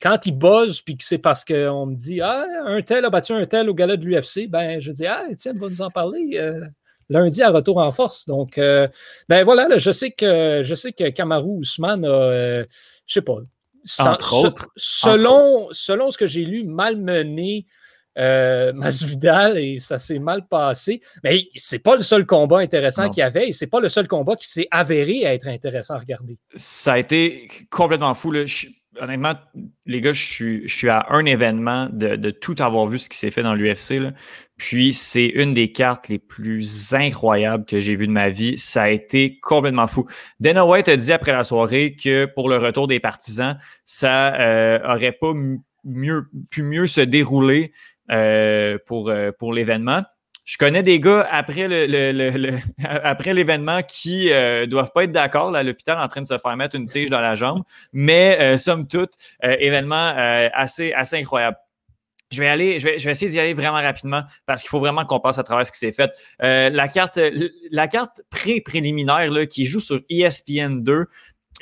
quand 0.00 0.26
il 0.26 0.32
buzz, 0.32 0.80
puis 0.80 0.96
que 0.96 1.04
c'est 1.04 1.18
parce 1.18 1.44
qu'on 1.44 1.86
me 1.86 1.94
dit 1.94 2.22
Ah, 2.22 2.46
un 2.64 2.80
tel 2.80 3.04
a 3.04 3.10
battu 3.10 3.32
un 3.32 3.44
tel 3.44 3.68
au 3.68 3.74
gala 3.74 3.98
de 3.98 4.04
l'UFC, 4.06 4.48
ben, 4.48 4.80
je 4.80 4.90
dis 4.90 5.06
Ah, 5.06 5.24
Étienne 5.30 5.58
va 5.58 5.68
nous 5.68 5.82
en 5.82 5.90
parler. 5.90 6.30
Euh, 6.34 6.64
lundi 7.08 7.42
à 7.42 7.50
retour 7.50 7.78
en 7.78 7.90
force. 7.90 8.26
Donc, 8.26 8.58
euh, 8.58 8.88
ben 9.28 9.44
voilà, 9.44 9.78
je 9.78 9.90
sais 9.90 10.10
que 10.10 10.62
je 10.62 10.74
sais 10.74 10.92
que 10.92 11.08
Kamaru 11.10 11.58
Ousmane 11.58 12.04
a, 12.04 12.08
euh, 12.08 12.64
je 13.06 13.14
sais 13.14 13.22
pas, 13.22 13.38
selon, 13.84 15.68
selon 15.72 16.10
ce 16.10 16.18
que 16.18 16.26
j'ai 16.26 16.44
lu, 16.44 16.64
malmené 16.64 17.66
euh, 18.18 18.72
Masvidal 18.74 19.58
et 19.58 19.78
ça 19.78 19.98
s'est 19.98 20.18
mal 20.18 20.46
passé. 20.46 21.00
Mais 21.22 21.48
c'est 21.56 21.78
pas 21.78 21.96
le 21.96 22.02
seul 22.02 22.26
combat 22.26 22.58
intéressant 22.58 23.10
qu'il 23.10 23.20
y 23.20 23.24
avait 23.24 23.48
et 23.48 23.52
c'est 23.52 23.66
pas 23.66 23.80
le 23.80 23.88
seul 23.88 24.08
combat 24.08 24.36
qui 24.36 24.48
s'est 24.48 24.68
avéré 24.70 25.26
à 25.26 25.34
être 25.34 25.48
intéressant 25.48 25.94
à 25.94 25.98
regarder. 25.98 26.38
Ça 26.54 26.94
a 26.94 26.98
été 26.98 27.48
complètement 27.70 28.14
fou. 28.14 28.32
Honnêtement, 29.00 29.34
les 29.86 30.00
gars, 30.00 30.12
je 30.12 30.66
suis, 30.66 30.88
à 30.88 31.06
un 31.10 31.24
événement 31.24 31.88
de, 31.92 32.16
de 32.16 32.30
tout 32.30 32.56
avoir 32.58 32.86
vu 32.86 32.98
ce 32.98 33.08
qui 33.08 33.16
s'est 33.18 33.30
fait 33.30 33.42
dans 33.42 33.54
l'UFC. 33.54 34.00
Puis 34.56 34.94
c'est 34.94 35.26
une 35.26 35.52
des 35.52 35.72
cartes 35.72 36.08
les 36.08 36.18
plus 36.18 36.94
incroyables 36.94 37.64
que 37.64 37.80
j'ai 37.80 37.94
vues 37.94 38.06
de 38.06 38.12
ma 38.12 38.30
vie. 38.30 38.56
Ça 38.56 38.84
a 38.84 38.90
été 38.90 39.38
complètement 39.40 39.86
fou. 39.86 40.06
Dana 40.40 40.64
White 40.64 40.88
a 40.88 40.96
dit 40.96 41.12
après 41.12 41.32
la 41.32 41.44
soirée 41.44 41.96
que 41.96 42.26
pour 42.26 42.48
le 42.48 42.58
retour 42.58 42.86
des 42.86 43.00
partisans, 43.00 43.58
ça 43.84 44.34
euh, 44.34 44.78
aurait 44.84 45.12
pas 45.12 45.32
mieux 45.84 46.26
pu 46.50 46.62
mieux 46.62 46.86
se 46.86 47.00
dérouler 47.00 47.72
euh, 48.10 48.78
pour, 48.86 49.08
euh, 49.08 49.32
pour 49.32 49.52
l'événement. 49.52 50.02
Je 50.44 50.58
connais 50.58 50.82
des 50.82 51.00
gars 51.00 51.26
après 51.30 51.68
le, 51.68 52.58
après 52.84 53.32
l'événement 53.32 53.80
qui 53.82 54.30
euh, 54.30 54.66
doivent 54.66 54.92
pas 54.92 55.04
être 55.04 55.12
d'accord 55.12 55.54
à 55.54 55.62
l'hôpital 55.62 55.98
en 55.98 56.06
train 56.06 56.20
de 56.20 56.26
se 56.26 56.36
faire 56.36 56.56
mettre 56.56 56.76
une 56.76 56.84
tige 56.84 57.08
dans 57.08 57.20
la 57.20 57.34
jambe, 57.34 57.62
mais 57.92 58.38
euh, 58.40 58.58
somme 58.58 58.86
toute, 58.86 59.12
euh, 59.42 59.56
événement 59.58 60.14
euh, 60.16 60.48
assez, 60.52 60.92
assez 60.92 61.16
incroyable. 61.16 61.56
Je 62.30 62.40
vais 62.40 62.48
aller, 62.48 62.78
je 62.78 62.88
vais, 62.88 62.98
je 62.98 63.04
vais 63.04 63.12
essayer 63.12 63.30
d'y 63.30 63.38
aller 63.38 63.54
vraiment 63.54 63.80
rapidement 63.80 64.22
parce 64.44 64.62
qu'il 64.62 64.68
faut 64.68 64.80
vraiment 64.80 65.04
qu'on 65.04 65.20
passe 65.20 65.38
à 65.38 65.44
travers 65.44 65.66
ce 65.66 65.72
qui 65.72 65.78
s'est 65.78 65.92
fait. 65.92 66.10
la 66.40 66.88
carte, 66.88 67.18
la 67.70 67.86
carte 67.86 68.22
pré-préliminaire 68.28 69.30
qui 69.48 69.66
joue 69.66 69.78
sur 69.78 70.00
ESPN 70.10 70.82
2 70.82 71.06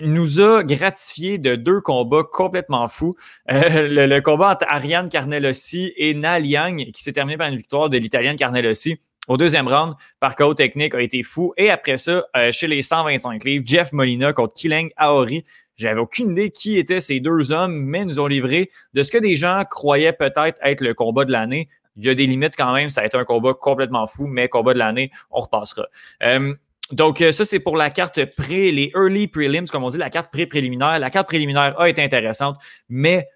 nous 0.03 0.41
a 0.41 0.63
gratifié 0.65 1.39
de 1.39 1.57
deux 1.57 1.81
combats 1.81 2.25
complètement 2.31 2.89
fous. 2.89 3.17
Euh, 3.51 3.89
le, 4.07 4.21
combat 4.21 4.51
entre 4.51 4.67
Ariane 4.69 5.09
Carnelossi 5.09 5.93
et 5.97 6.15
Na 6.15 6.39
Liang, 6.39 6.77
qui 6.93 7.03
s'est 7.03 7.13
terminé 7.13 7.37
par 7.37 7.49
une 7.49 7.57
victoire 7.57 7.91
de 7.91 7.99
l'Italienne 7.99 8.37
Carnelossi. 8.37 9.01
Au 9.29 9.37
deuxième 9.37 9.69
round, 9.69 9.95
par 10.19 10.35
chaos 10.35 10.55
technique, 10.55 10.95
a 10.95 11.01
été 11.01 11.23
fou. 11.23 11.55
Et 11.57 11.71
après 11.71 11.97
ça, 11.97 12.25
euh, 12.37 12.51
chez 12.51 12.67
les 12.67 12.83
125 12.83 13.45
livres, 13.45 13.65
Jeff 13.67 13.93
Molina 13.93 14.33
contre 14.33 14.55
Killing 14.55 14.91
Aori. 14.97 15.45
J'avais 15.77 16.01
aucune 16.01 16.33
idée 16.33 16.51
qui 16.51 16.77
étaient 16.77 17.01
ces 17.01 17.21
deux 17.21 17.53
hommes, 17.53 17.75
mais 17.75 18.05
nous 18.05 18.19
ont 18.19 18.27
livré 18.27 18.69
de 18.95 19.03
ce 19.03 19.13
que 19.13 19.19
des 19.19 19.37
gens 19.37 19.65
croyaient 19.65 20.13
peut-être 20.13 20.59
être 20.63 20.81
le 20.81 20.93
combat 20.93 21.25
de 21.25 21.33
l'année. 21.33 21.69
Il 21.97 22.05
y 22.05 22.09
a 22.09 22.15
des 22.15 22.27
limites 22.27 22.57
quand 22.57 22.73
même. 22.73 22.91
Ça 22.91 23.03
a 23.03 23.07
été 23.07 23.17
un 23.17 23.25
combat 23.25 23.55
complètement 23.55 24.07
fou, 24.07 24.27
mais 24.27 24.49
combat 24.49 24.75
de 24.75 24.79
l'année, 24.79 25.11
on 25.31 25.41
repassera. 25.41 25.87
Euh, 26.25 26.55
donc, 26.93 27.23
euh, 27.23 27.33
ça, 27.33 27.45
c'est 27.45 27.59
pour 27.59 27.77
la 27.77 27.91
carte 27.91 28.25
pré, 28.37 28.71
les 28.71 28.93
early 28.95 29.27
prelims, 29.27 29.67
comme 29.67 29.83
on 29.83 29.89
dit, 29.89 29.97
la 29.97 30.11
carte 30.11 30.31
pré-préliminaire. 30.31 30.99
La 30.99 31.11
carte 31.11 31.27
préliminaire 31.27 31.79
a 31.81 31.89
été 31.89 32.03
intéressante, 32.03 32.57
mais 32.89 33.27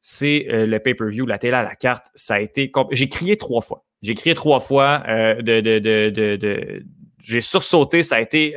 c'est 0.00 0.46
euh, 0.50 0.66
le 0.66 0.78
pay-per-view, 0.78 1.26
la 1.26 1.38
télé 1.38 1.54
à 1.54 1.64
la 1.64 1.74
carte, 1.74 2.06
ça 2.14 2.34
a 2.34 2.40
été. 2.40 2.70
J'ai 2.92 3.08
crié 3.08 3.36
trois 3.36 3.60
fois. 3.60 3.84
J'ai 4.02 4.14
crié 4.14 4.34
trois 4.34 4.60
fois 4.60 5.02
euh, 5.08 5.42
de, 5.42 6.82
j'ai 7.24 7.40
sursauté, 7.40 8.02
ça 8.02 8.16
a 8.16 8.20
été. 8.20 8.54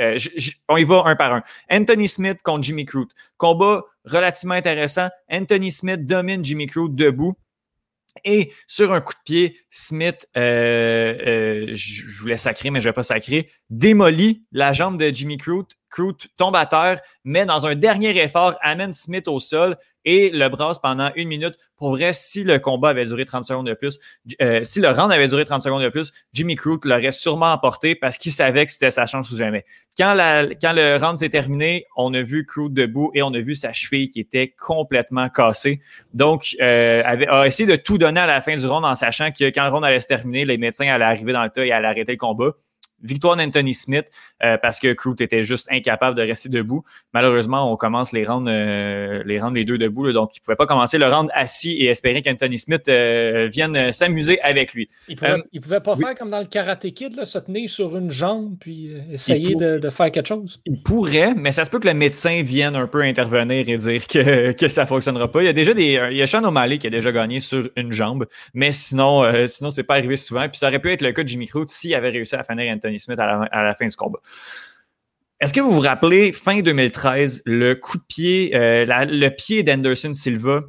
on 0.69 0.77
y 0.77 0.83
va 0.83 1.03
un 1.05 1.15
par 1.15 1.33
un. 1.33 1.43
Anthony 1.69 2.07
Smith 2.07 2.41
contre 2.43 2.63
Jimmy 2.63 2.85
Crute. 2.85 3.11
Combat 3.37 3.83
relativement 4.05 4.55
intéressant. 4.55 5.09
Anthony 5.29 5.71
Smith 5.71 6.05
domine 6.05 6.43
Jimmy 6.43 6.65
Crute 6.65 6.95
debout. 6.95 7.35
Et 8.23 8.51
sur 8.65 8.93
un 8.93 9.01
coup 9.01 9.13
de 9.13 9.19
pied, 9.23 9.57
Smith, 9.69 10.27
je 10.35 12.21
voulais 12.21 12.37
sacrer, 12.37 12.71
mais 12.71 12.81
je 12.81 12.87
ne 12.87 12.89
vais 12.89 12.95
pas 12.95 13.03
sacrer, 13.03 13.49
démolit 13.69 14.43
la 14.51 14.73
jambe 14.73 14.97
de 14.97 15.07
Jimmy 15.07 15.37
Crute. 15.37 15.77
Crute 15.89 16.27
tombe 16.37 16.55
à 16.55 16.65
terre, 16.65 16.99
mais 17.23 17.45
dans 17.45 17.65
un 17.65 17.75
dernier 17.75 18.17
effort, 18.21 18.55
amène 18.61 18.91
Smith 18.91 19.27
au 19.27 19.39
sol 19.39 19.77
et 20.05 20.29
le 20.29 20.49
brasse 20.49 20.79
pendant 20.79 21.09
une 21.15 21.27
minute. 21.27 21.55
Pour 21.77 21.89
vrai, 21.89 22.13
si 22.13 22.43
le 22.43 22.59
combat 22.59 22.89
avait 22.89 23.05
duré 23.05 23.25
30 23.25 23.43
secondes 23.43 23.67
de 23.67 23.73
plus, 23.73 23.99
euh, 24.41 24.61
si 24.63 24.79
le 24.79 24.89
round 24.89 25.11
avait 25.11 25.27
duré 25.27 25.45
30 25.45 25.63
secondes 25.63 25.81
de 25.81 25.89
plus, 25.89 26.11
Jimmy 26.33 26.55
Crute 26.55 26.85
l'aurait 26.85 27.11
sûrement 27.11 27.51
emporté 27.51 27.95
parce 27.95 28.17
qu'il 28.17 28.31
savait 28.31 28.65
que 28.65 28.71
c'était 28.71 28.91
sa 28.91 29.05
chance 29.05 29.31
ou 29.31 29.37
jamais. 29.37 29.65
Quand, 29.97 30.13
la, 30.13 30.45
quand 30.61 30.73
le 30.73 30.97
round 30.97 31.17
s'est 31.17 31.29
terminé, 31.29 31.85
on 31.97 32.13
a 32.13 32.21
vu 32.21 32.45
Crute 32.45 32.73
debout 32.73 33.11
et 33.15 33.23
on 33.23 33.33
a 33.33 33.39
vu 33.39 33.55
sa 33.55 33.73
cheville 33.73 34.09
qui 34.09 34.19
était 34.19 34.53
complètement 34.59 35.29
cassée. 35.29 35.81
Donc, 36.13 36.55
euh, 36.61 37.01
avait, 37.03 37.27
a 37.27 37.47
essayé 37.47 37.67
de 37.67 37.75
tout 37.75 37.97
donner 37.97 38.19
à 38.19 38.27
la 38.27 38.41
fin 38.41 38.55
du 38.55 38.65
round 38.67 38.85
en 38.85 38.95
sachant 38.95 39.31
que 39.31 39.45
quand 39.45 39.63
le 39.63 39.71
round 39.71 39.83
allait 39.83 39.99
se 39.99 40.07
terminer, 40.07 40.45
les 40.45 40.57
médecins 40.57 40.87
allaient 40.87 41.05
arriver 41.05 41.33
dans 41.33 41.43
le 41.43 41.49
tas 41.49 41.65
et 41.65 41.71
allaient 41.71 41.87
arrêter 41.87 42.11
le 42.11 42.17
combat 42.17 42.51
victoire 43.05 43.35
d'Anthony 43.35 43.73
Smith 43.73 44.07
euh, 44.43 44.57
parce 44.61 44.79
que 44.79 44.93
Crute 44.93 45.21
était 45.21 45.43
juste 45.43 45.67
incapable 45.71 46.17
de 46.17 46.21
rester 46.21 46.49
debout. 46.49 46.83
Malheureusement, 47.13 47.71
on 47.71 47.77
commence 47.77 48.11
les 48.11 48.25
rounds, 48.25 48.49
euh, 48.49 49.23
les 49.25 49.39
rounds 49.39 49.55
les 49.55 49.63
deux 49.63 49.77
debout, 49.77 50.11
donc 50.11 50.35
il 50.35 50.41
pouvait 50.41 50.55
pas 50.55 50.65
commencer 50.65 50.97
le 50.97 51.07
round 51.07 51.29
assis 51.33 51.73
et 51.73 51.85
espérer 51.85 52.21
qu'Anthony 52.21 52.59
Smith 52.59 52.83
euh, 52.87 53.47
vienne 53.51 53.91
s'amuser 53.91 54.41
avec 54.41 54.73
lui. 54.73 54.89
Il 55.07 55.15
pouvait, 55.15 55.41
pouvait 55.61 55.79
pas 55.79 55.95
faire 55.95 56.15
comme 56.15 56.31
dans 56.31 56.39
le 56.39 56.45
Karate 56.45 56.91
Kid, 56.91 57.15
là, 57.15 57.25
se 57.25 57.39
tenir 57.39 57.69
sur 57.69 57.95
une 57.95 58.11
jambe 58.11 58.55
puis 58.59 58.91
essayer 59.11 59.55
de, 59.55 59.89
faire 59.89 60.11
quelque 60.11 60.27
chose. 60.27 60.59
Il 60.65 60.81
pourrait, 60.81 61.35
mais 61.35 61.51
ça 61.51 61.63
se 61.63 61.69
peut 61.69 61.79
que 61.79 61.87
le 61.87 61.93
médecin 61.93 62.41
vienne 62.41 62.75
un 62.75 62.87
peu 62.87 63.01
intervenir 63.01 63.69
et 63.69 63.77
dire 63.77 64.07
que, 64.07 64.51
que 64.59 64.67
ça 64.67 64.85
fonctionnera 64.85 65.31
pas. 65.31 65.41
Il 65.41 65.45
y 65.45 65.49
a 65.49 65.53
déjà 65.53 65.73
des, 65.73 65.99
il 66.11 66.17
y 66.17 66.21
a 66.21 66.27
Sean 66.27 66.43
O'Malley 66.43 66.79
qui 66.79 66.87
a 66.87 66.89
déjà 66.89 67.11
gagné 67.11 67.39
sur 67.39 67.69
une 67.75 67.91
jambe, 67.91 68.25
mais 68.53 68.71
sinon, 68.71 69.23
sinon 69.47 69.69
c'est 69.69 69.83
pas 69.83 69.95
arrivé 69.95 70.17
souvent. 70.17 70.47
Puis 70.49 70.57
ça 70.57 70.67
aurait 70.67 70.79
pu 70.79 70.91
être 70.91 71.01
le 71.01 71.11
cas 71.11 71.23
de 71.23 71.27
Jimmy 71.27 71.47
Crute 71.47 71.69
s'il 71.69 71.93
avait 71.93 72.09
réussi 72.09 72.35
à 72.35 72.43
finir 72.43 72.73
Anthony 72.73 72.94
Smith 72.99 73.19
à 73.19 73.63
la, 73.63 73.75
fin 73.75 73.87
du 73.87 73.95
combat. 73.95 74.19
Est-ce 75.41 75.53
que 75.53 75.59
vous 75.59 75.71
vous 75.71 75.81
rappelez, 75.81 76.31
fin 76.31 76.61
2013, 76.61 77.43
le 77.45 77.73
coup 77.73 77.97
de 77.97 78.03
pied, 78.03 78.55
euh, 78.55 78.85
le 78.85 79.29
pied 79.29 79.63
d'Anderson 79.63 80.13
Silva 80.13 80.61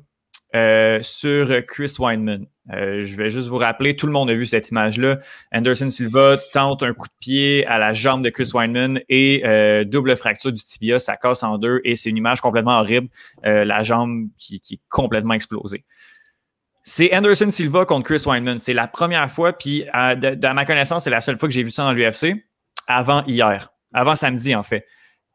euh, 0.55 0.99
sur 1.03 1.65
Chris 1.67 1.95
Weinman? 1.99 2.47
Euh, 2.73 2.99
je 3.01 3.17
vais 3.17 3.31
juste 3.31 3.47
vous 3.47 3.59
rappeler, 3.59 3.95
tout 3.95 4.07
le 4.07 4.13
monde 4.13 4.29
a 4.29 4.35
vu 4.35 4.45
cette 4.45 4.71
image-là. 4.71 5.21
Anderson 5.53 5.89
Silva 5.89 6.37
tente 6.53 6.83
un 6.83 6.95
coup 6.95 7.07
de 7.07 7.15
pied 7.21 7.65
à 7.67 7.79
la 7.79 7.93
jambe 7.93 8.25
de 8.25 8.31
Chris 8.31 8.51
Weinman 8.53 9.01
et 9.09 9.43
double 9.87 10.17
fracture 10.17 10.53
du 10.53 10.63
tibia, 10.63 10.99
ça 10.99 11.17
casse 11.17 11.45
en 11.45 11.59
deux 11.59 11.81
et 11.85 11.95
c'est 11.95 12.11
une 12.11 12.17
image 12.17 12.41
complètement 12.41 12.81
horrible, 12.81 13.09
la 13.45 13.83
jambe 13.83 14.27
qui, 14.37 14.61
qui, 14.61 14.75
est 14.75 14.81
complètement 14.89 15.35
explosée. 15.35 15.85
C'est 16.89 17.13
Anderson 17.13 17.51
Silva 17.51 17.85
contre 17.85 18.05
Chris 18.05 18.23
Weinman. 18.27 18.61
C'est 18.61 18.73
la 18.73 18.87
première 18.87 19.29
fois, 19.29 19.53
puis 19.53 19.81
de, 19.81 20.53
ma 20.53 20.65
connaissance, 20.65 21.03
c'est 21.03 21.11
la 21.11 21.21
seule 21.21 21.37
fois 21.37 21.49
que 21.49 21.53
j'ai 21.53 21.65
vu 21.65 21.73
ça 21.73 21.83
dans 21.83 21.93
l'UFC, 21.93 22.37
avant 22.87 23.25
hier, 23.25 23.71
avant 23.93 24.15
samedi 24.15 24.55
en 24.55 24.63
fait. 24.63 24.87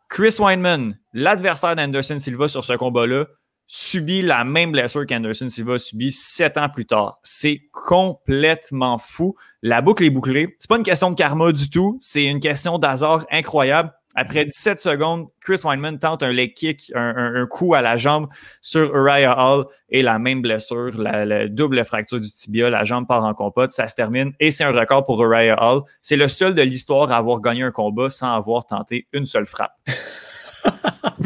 Chris 0.09 0.37
Weinman, 0.39 0.97
l'adversaire 1.11 1.75
d'Anderson 1.75 2.17
Silva 2.19 2.47
sur 2.47 2.63
ce 2.63 2.71
combat-là, 2.71 3.25
subit 3.67 4.21
la 4.21 4.45
même 4.45 4.71
blessure 4.71 5.05
qu'Anderson 5.05 5.49
Silva 5.49 5.73
a 5.73 5.77
subi 5.77 6.13
sept 6.13 6.57
ans 6.57 6.69
plus 6.69 6.85
tard. 6.85 7.19
C'est 7.21 7.63
complètement 7.73 8.97
fou. 8.97 9.35
La 9.61 9.81
boucle 9.81 10.05
est 10.05 10.09
bouclée. 10.09 10.55
C'est 10.57 10.69
pas 10.69 10.77
une 10.77 10.83
question 10.83 11.09
de 11.11 11.15
karma 11.15 11.51
du 11.51 11.69
tout. 11.69 11.97
C'est 11.99 12.25
une 12.25 12.39
question 12.39 12.79
d'hasard 12.79 13.25
incroyable. 13.29 13.91
Après 14.15 14.45
17 14.45 14.79
secondes, 14.79 15.27
Chris 15.39 15.61
Weinman 15.63 15.97
tente 15.97 16.21
un 16.23 16.31
leg 16.31 16.53
kick, 16.53 16.91
un, 16.95 17.45
coup 17.49 17.73
à 17.73 17.81
la 17.81 17.95
jambe 17.97 18.27
sur 18.61 18.93
Uriah 18.95 19.35
Hall 19.37 19.65
et 19.89 20.01
la 20.01 20.19
même 20.19 20.41
blessure, 20.41 20.91
la, 20.97 21.47
double 21.47 21.83
fracture 21.85 22.19
du 22.19 22.29
tibia, 22.29 22.69
la 22.69 22.83
jambe 22.83 23.07
part 23.07 23.23
en 23.23 23.33
compote, 23.33 23.71
ça 23.71 23.87
se 23.87 23.95
termine 23.95 24.33
et 24.39 24.51
c'est 24.51 24.63
un 24.63 24.71
record 24.71 25.05
pour 25.05 25.23
Uriah 25.23 25.55
Hall. 25.61 25.83
C'est 26.01 26.17
le 26.17 26.27
seul 26.27 26.53
de 26.53 26.61
l'histoire 26.61 27.11
à 27.11 27.17
avoir 27.17 27.39
gagné 27.39 27.63
un 27.63 27.71
combat 27.71 28.09
sans 28.09 28.33
avoir 28.33 28.65
tenté 28.65 29.07
une 29.13 29.25
seule 29.25 29.45
frappe. 29.45 29.73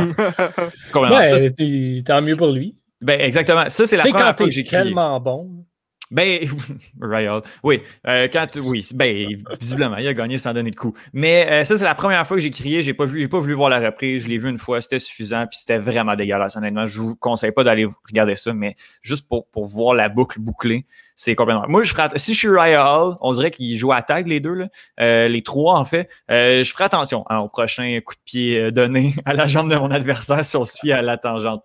ouais, 0.95 2.03
tant 2.03 2.21
mieux 2.21 2.35
pour 2.35 2.51
lui. 2.51 2.77
Ben, 3.01 3.19
exactement. 3.19 3.69
Ça, 3.69 3.85
c'est 3.85 3.97
la 3.97 4.03
première 4.03 4.37
fois 4.37 4.45
que 4.45 4.51
j'ai 4.51 4.63
tellement 4.63 5.19
bon. 5.19 5.65
Ben, 6.11 6.47
Ryan, 7.01 7.41
oui, 7.63 7.81
euh, 8.07 8.27
quand, 8.31 8.47
oui, 8.57 8.87
ben, 8.93 9.41
visiblement, 9.59 9.97
il 9.97 10.07
a 10.07 10.13
gagné 10.13 10.37
sans 10.37 10.53
donner 10.53 10.71
de 10.71 10.75
coup. 10.75 10.93
Mais 11.13 11.47
euh, 11.49 11.63
ça, 11.63 11.77
c'est 11.77 11.83
la 11.83 11.95
première 11.95 12.25
fois 12.27 12.37
que 12.37 12.43
j'ai 12.43 12.51
crié. 12.51 12.81
J'ai 12.81 12.93
pas 12.93 13.05
vu, 13.05 13.21
j'ai 13.21 13.27
pas 13.27 13.39
voulu 13.39 13.53
voir 13.53 13.69
la 13.69 13.79
reprise. 13.79 14.23
Je 14.23 14.27
l'ai 14.27 14.37
vu 14.37 14.49
une 14.49 14.57
fois, 14.57 14.81
c'était 14.81 14.99
suffisant, 14.99 15.47
puis 15.47 15.57
c'était 15.57 15.79
vraiment 15.79 16.15
dégueulasse. 16.15 16.55
Honnêtement, 16.55 16.85
je 16.85 16.99
vous 16.99 17.15
conseille 17.15 17.51
pas 17.51 17.63
d'aller 17.63 17.87
regarder 18.07 18.35
ça, 18.35 18.53
mais 18.53 18.75
juste 19.01 19.27
pour, 19.27 19.47
pour 19.47 19.65
voir 19.65 19.95
la 19.95 20.09
boucle 20.09 20.39
bouclée, 20.39 20.85
c'est 21.15 21.33
complètement. 21.35 21.65
Moi, 21.67 21.83
je 21.83 21.91
ferais. 21.91 22.09
Si 22.17 22.33
je 22.33 22.39
suis 22.39 22.49
Ryan 22.49 22.85
Hall, 22.85 23.17
on 23.21 23.33
dirait 23.33 23.51
qu'ils 23.51 23.77
jouent 23.77 23.93
à 23.93 24.01
tag 24.01 24.27
les 24.27 24.41
deux, 24.41 24.53
là, 24.53 24.67
euh, 24.99 25.27
les 25.29 25.41
trois 25.43 25.75
en 25.79 25.85
fait. 25.85 26.09
Euh, 26.29 26.63
je 26.63 26.71
ferai 26.71 26.83
attention 26.83 27.25
hein, 27.29 27.39
au 27.39 27.47
prochain 27.47 27.99
coup 28.05 28.15
de 28.15 28.19
pied 28.25 28.59
euh, 28.59 28.71
donné 28.71 29.15
à 29.25 29.33
la 29.33 29.47
jambe 29.47 29.71
de 29.71 29.77
mon 29.77 29.91
adversaire 29.91 30.43
si 30.43 30.57
on 30.57 30.65
se 30.65 30.77
fie 30.77 30.91
à 30.91 31.01
la 31.01 31.17
tangente. 31.17 31.63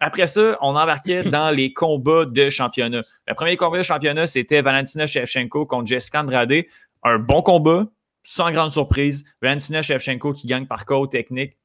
après 0.00 0.26
ça, 0.26 0.56
on 0.62 0.74
embarquait 0.74 1.22
dans 1.30 1.50
les 1.50 1.72
combats 1.72 2.24
de 2.24 2.48
championnat. 2.48 3.02
Le 3.26 3.34
premier 3.34 3.56
combat 3.56 3.78
de 3.78 3.82
championnat, 3.82 4.26
c'était 4.26 4.62
Valentina 4.62 5.06
Shevchenko 5.06 5.66
contre 5.66 5.86
Jessica 5.86 6.22
Andrade. 6.22 6.64
Un 7.02 7.18
bon 7.18 7.42
combat, 7.42 7.84
sans 8.22 8.50
grande 8.52 8.70
surprise. 8.70 9.24
Valentina 9.42 9.82
Shevchenko 9.82 10.32
qui 10.32 10.46
gagne 10.46 10.66
par 10.66 10.86
code 10.86 11.10
technique. 11.10 11.56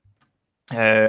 Euh, 0.73 1.07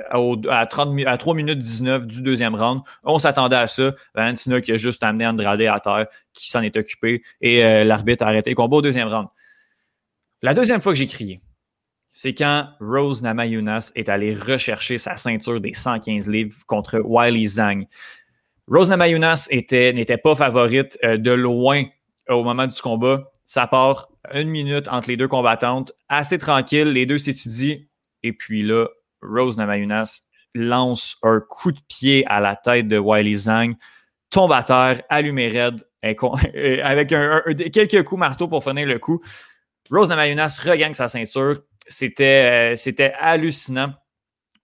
à, 0.51 0.66
30, 0.66 0.97
à 1.07 1.16
3 1.16 1.35
minutes 1.35 1.59
19 1.59 2.07
du 2.07 2.23
deuxième 2.23 2.55
round. 2.55 2.83
On 3.03 3.18
s'attendait 3.18 3.57
à 3.57 3.66
ça. 3.66 3.92
Valentina 4.14 4.61
qui 4.61 4.71
a 4.71 4.77
juste 4.77 5.03
amené 5.03 5.27
Andrade 5.27 5.61
à 5.62 5.81
terre, 5.81 6.07
qui 6.33 6.49
s'en 6.49 6.62
est 6.62 6.77
occupé, 6.77 7.23
et 7.40 7.64
euh, 7.64 7.83
l'arbitre 7.83 8.25
a 8.25 8.29
arrêté 8.29 8.51
le 8.51 8.57
combat 8.57 8.77
au 8.77 8.83
deuxième 8.83 9.09
round. 9.09 9.27
La 10.42 10.55
deuxième 10.55 10.81
fois 10.81 10.92
que 10.92 10.99
j'ai 10.99 11.07
crié, 11.07 11.40
c'est 12.12 12.35
quand 12.35 12.68
Rose 12.81 13.23
Namayunas 13.23 13.90
est 13.97 14.09
allé 14.09 14.33
rechercher 14.33 14.97
sa 14.97 15.16
ceinture 15.16 15.61
des 15.61 15.75
115 15.75 16.29
livres 16.29 16.57
contre 16.66 17.01
Wiley 17.01 17.47
Zhang. 17.47 17.85
Rose 18.68 18.88
Namayunas 18.88 19.49
n'était 19.51 20.18
pas 20.18 20.37
favorite 20.37 20.97
euh, 21.03 21.16
de 21.16 21.33
loin 21.33 21.83
au 22.29 22.44
moment 22.44 22.68
du 22.68 22.81
combat. 22.81 23.29
Ça 23.44 23.66
part 23.66 24.09
une 24.33 24.51
minute 24.51 24.87
entre 24.88 25.09
les 25.09 25.16
deux 25.16 25.27
combattantes, 25.27 25.92
assez 26.09 26.38
tranquille, 26.38 26.92
les 26.92 27.07
deux 27.07 27.18
s'étudient, 27.18 27.79
et 28.23 28.33
puis 28.33 28.62
là, 28.62 28.87
Rose 29.22 29.57
Namayunas 29.57 30.22
lance 30.54 31.16
un 31.22 31.40
coup 31.40 31.72
de 31.72 31.81
pied 31.88 32.24
à 32.26 32.40
la 32.40 32.57
tête 32.57 32.88
de 32.88 32.98
Wiley 32.98 33.35
Zhang, 33.35 33.74
tombe 34.31 34.52
à 34.52 34.62
terre, 34.62 35.02
allumé 35.09 35.48
raide, 35.48 35.85
avec 36.02 37.09
quelques 37.09 38.04
coups 38.04 38.18
marteau 38.18 38.48
pour 38.48 38.62
finir 38.62 38.87
le 38.87 38.98
coup. 38.98 39.20
Rose 39.90 40.09
Namajunas 40.09 40.61
regagne 40.62 40.94
sa 40.94 41.09
ceinture. 41.09 41.62
C'était, 41.87 42.74
c'était 42.76 43.14
hallucinant 43.18 43.94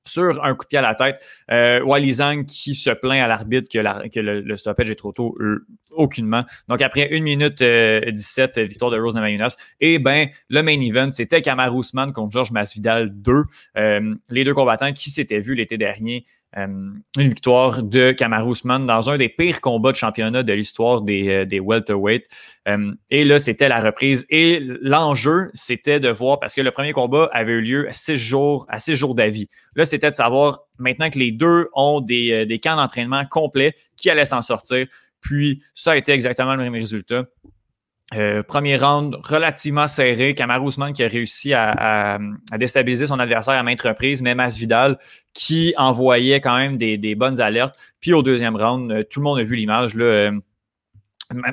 sur 0.06 0.44
un 0.44 0.54
coup 0.54 0.64
de 0.64 0.68
pied 0.68 0.78
à 0.78 0.82
la 0.82 0.94
tête. 0.94 1.24
Euh, 1.50 1.80
Wally 1.82 2.14
Zhang 2.14 2.44
qui 2.44 2.74
se 2.74 2.90
plaint 2.90 3.22
à 3.22 3.28
l'arbitre 3.28 3.68
que, 3.70 4.20
le, 4.20 4.56
stoppage 4.56 4.90
est 4.90 4.94
trop 4.96 5.12
tôt, 5.12 5.36
euh, 5.40 5.66
aucunement. 5.96 6.44
Donc 6.68 6.82
après 6.82 7.08
1 7.12 7.20
minute 7.20 7.62
17, 7.62 8.58
euh, 8.58 8.64
victoire 8.64 8.90
de 8.90 8.98
Rose 8.98 9.14
Namajunas. 9.14 9.56
Et 9.80 9.98
ben 9.98 10.28
le 10.48 10.62
main 10.62 10.80
event, 10.80 11.10
c'était 11.10 11.42
Kamar 11.42 11.74
Ousmane 11.74 12.12
contre 12.12 12.32
Georges 12.32 12.52
Masvidal 12.52 13.10
2. 13.10 13.42
Euh, 13.76 14.14
les 14.28 14.44
deux 14.44 14.54
combattants 14.54 14.92
qui 14.92 15.10
s'étaient 15.10 15.40
vus 15.40 15.54
l'été 15.54 15.78
dernier 15.78 16.24
euh, 16.24 16.43
une 16.56 17.02
victoire 17.16 17.82
de 17.82 18.12
Kamaru 18.12 18.52
Usman 18.52 18.86
dans 18.86 19.10
un 19.10 19.16
des 19.16 19.28
pires 19.28 19.60
combats 19.60 19.92
de 19.92 19.96
championnat 19.96 20.42
de 20.42 20.52
l'histoire 20.52 21.02
des, 21.02 21.28
euh, 21.28 21.44
des 21.44 21.60
welterweight. 21.60 22.26
Euh, 22.68 22.92
et 23.10 23.24
là, 23.24 23.38
c'était 23.38 23.68
la 23.68 23.80
reprise. 23.80 24.26
Et 24.30 24.60
l'enjeu, 24.60 25.50
c'était 25.54 26.00
de 26.00 26.08
voir, 26.08 26.38
parce 26.38 26.54
que 26.54 26.60
le 26.60 26.70
premier 26.70 26.92
combat 26.92 27.28
avait 27.32 27.52
eu 27.52 27.60
lieu 27.60 27.88
à 27.88 27.92
six 27.92 28.16
jours, 28.16 28.66
à 28.68 28.78
six 28.78 28.94
jours 28.94 29.14
d'avis. 29.14 29.48
Là, 29.74 29.84
c'était 29.84 30.10
de 30.10 30.16
savoir, 30.16 30.60
maintenant 30.78 31.10
que 31.10 31.18
les 31.18 31.32
deux 31.32 31.68
ont 31.74 32.00
des, 32.00 32.46
des 32.46 32.58
camps 32.60 32.76
d'entraînement 32.76 33.24
complets, 33.24 33.74
qui 33.96 34.10
allait 34.10 34.24
s'en 34.24 34.42
sortir. 34.42 34.86
Puis, 35.20 35.62
ça 35.74 35.92
a 35.92 35.96
été 35.96 36.12
exactement 36.12 36.54
le 36.54 36.62
même 36.62 36.74
résultat. 36.74 37.24
Euh, 38.12 38.42
premier 38.42 38.76
round 38.76 39.16
relativement 39.22 39.86
serré. 39.88 40.34
Kamaru 40.34 40.68
Usman 40.68 40.92
qui 40.92 41.02
a 41.02 41.08
réussi 41.08 41.54
à, 41.54 42.18
déstabiliser 42.58 43.06
son 43.06 43.18
adversaire 43.18 43.54
à 43.54 43.62
maintes 43.62 43.80
reprises, 43.80 44.22
mais 44.22 44.34
Masvidal 44.34 44.98
qui 45.32 45.74
envoyait 45.76 46.40
quand 46.40 46.56
même 46.56 46.76
des, 46.76 46.98
des 46.98 47.14
bonnes 47.14 47.40
alertes. 47.40 47.76
Puis 48.00 48.12
au 48.12 48.22
deuxième 48.22 48.56
round, 48.56 48.92
euh, 48.92 49.02
tout 49.02 49.20
le 49.20 49.24
monde 49.24 49.38
a 49.38 49.42
vu 49.42 49.56
l'image. 49.56 49.94
Là, 49.94 50.04
euh, 50.04 50.40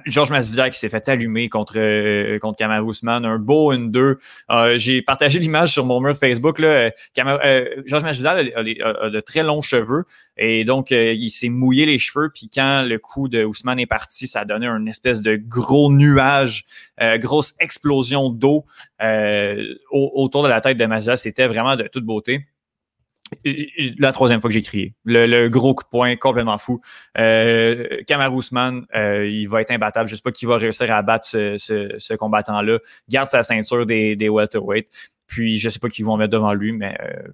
Georges 0.06 0.32
Masvidal 0.32 0.70
qui 0.72 0.80
s'est 0.80 0.90
fait 0.90 1.08
allumer 1.10 1.50
contre, 1.50 1.74
euh, 1.78 2.40
contre 2.40 2.58
Kamaru 2.58 2.94
un 3.04 3.40
beau 3.40 3.74
1-2. 3.74 4.18
Euh, 4.50 4.78
j'ai 4.78 5.02
partagé 5.02 5.40
l'image 5.40 5.72
sur 5.74 5.86
mon 5.86 6.02
mur 6.02 6.16
Facebook. 6.16 6.60
Là. 6.60 6.92
Euh, 7.18 7.66
Georges 7.86 8.04
Masvidal 8.04 8.52
a, 8.56 9.10
de 9.10 9.20
très 9.20 9.44
longs 9.44 9.62
cheveux 9.62 10.06
et 10.38 10.66
donc 10.66 10.92
il 10.92 11.30
s'est 11.30 11.50
mouillé 11.50 11.86
les 11.86 11.98
cheveux. 12.00 12.30
Puis 12.34 12.50
quand 12.54 12.84
le 12.84 12.98
coup 12.98 13.28
de 13.28 13.44
Usman 13.44 13.80
est 13.80 13.86
parti, 13.86 14.28
ça 14.28 14.42
a 14.42 14.46
donné 14.46 14.68
une 14.68 14.88
espèce 14.88 15.22
de 15.22 15.36
gros 15.36 15.92
nuage, 15.92 16.66
grosse 17.18 17.54
explosion 17.60 18.30
d'eau 18.30 18.66
autour 19.92 20.44
de 20.44 20.50
la 20.50 20.62
tête 20.62 20.78
de 20.78 20.86
Masvidal. 20.86 21.18
C'était 21.18 21.48
vraiment 21.48 21.76
de 21.76 21.84
toute 21.84 22.06
beauté 22.06 22.46
la 24.00 24.12
troisième 24.12 24.42
fois 24.42 24.50
que 24.50 24.54
j'ai 24.54 24.62
crié. 24.62 24.94
Le, 25.06 25.48
gros 25.48 25.74
coup 25.74 25.84
de 25.84 25.90
poing 25.90 26.16
complètement 26.16 26.58
fou. 26.58 26.82
Euh, 27.18 28.02
euh, 28.96 29.28
il 29.28 29.48
va 29.48 29.62
être 29.62 29.72
imbattable. 29.72 30.10
Je 30.10 30.16
sais 30.16 30.22
pas 30.22 30.32
qui 30.32 30.46
va 30.46 30.58
réussir 30.58 30.94
à 30.94 31.02
battre 31.02 31.26
ce, 31.28 32.16
combattant-là. 32.16 32.80
Garde 33.10 33.30
sa 33.30 33.44
ceinture 33.44 33.86
des, 33.86 34.16
des 34.16 34.30
welterweight. 34.30 34.88
Puis 35.28 35.60
je 35.60 35.70
sais 35.70 35.80
pas 35.80 35.88
qui 35.88 36.04
vont 36.04 36.18
mettre 36.18 36.32
devant 36.32 36.54
lui, 36.54 36.74
mais 36.74 36.98
euh, 37.02 37.30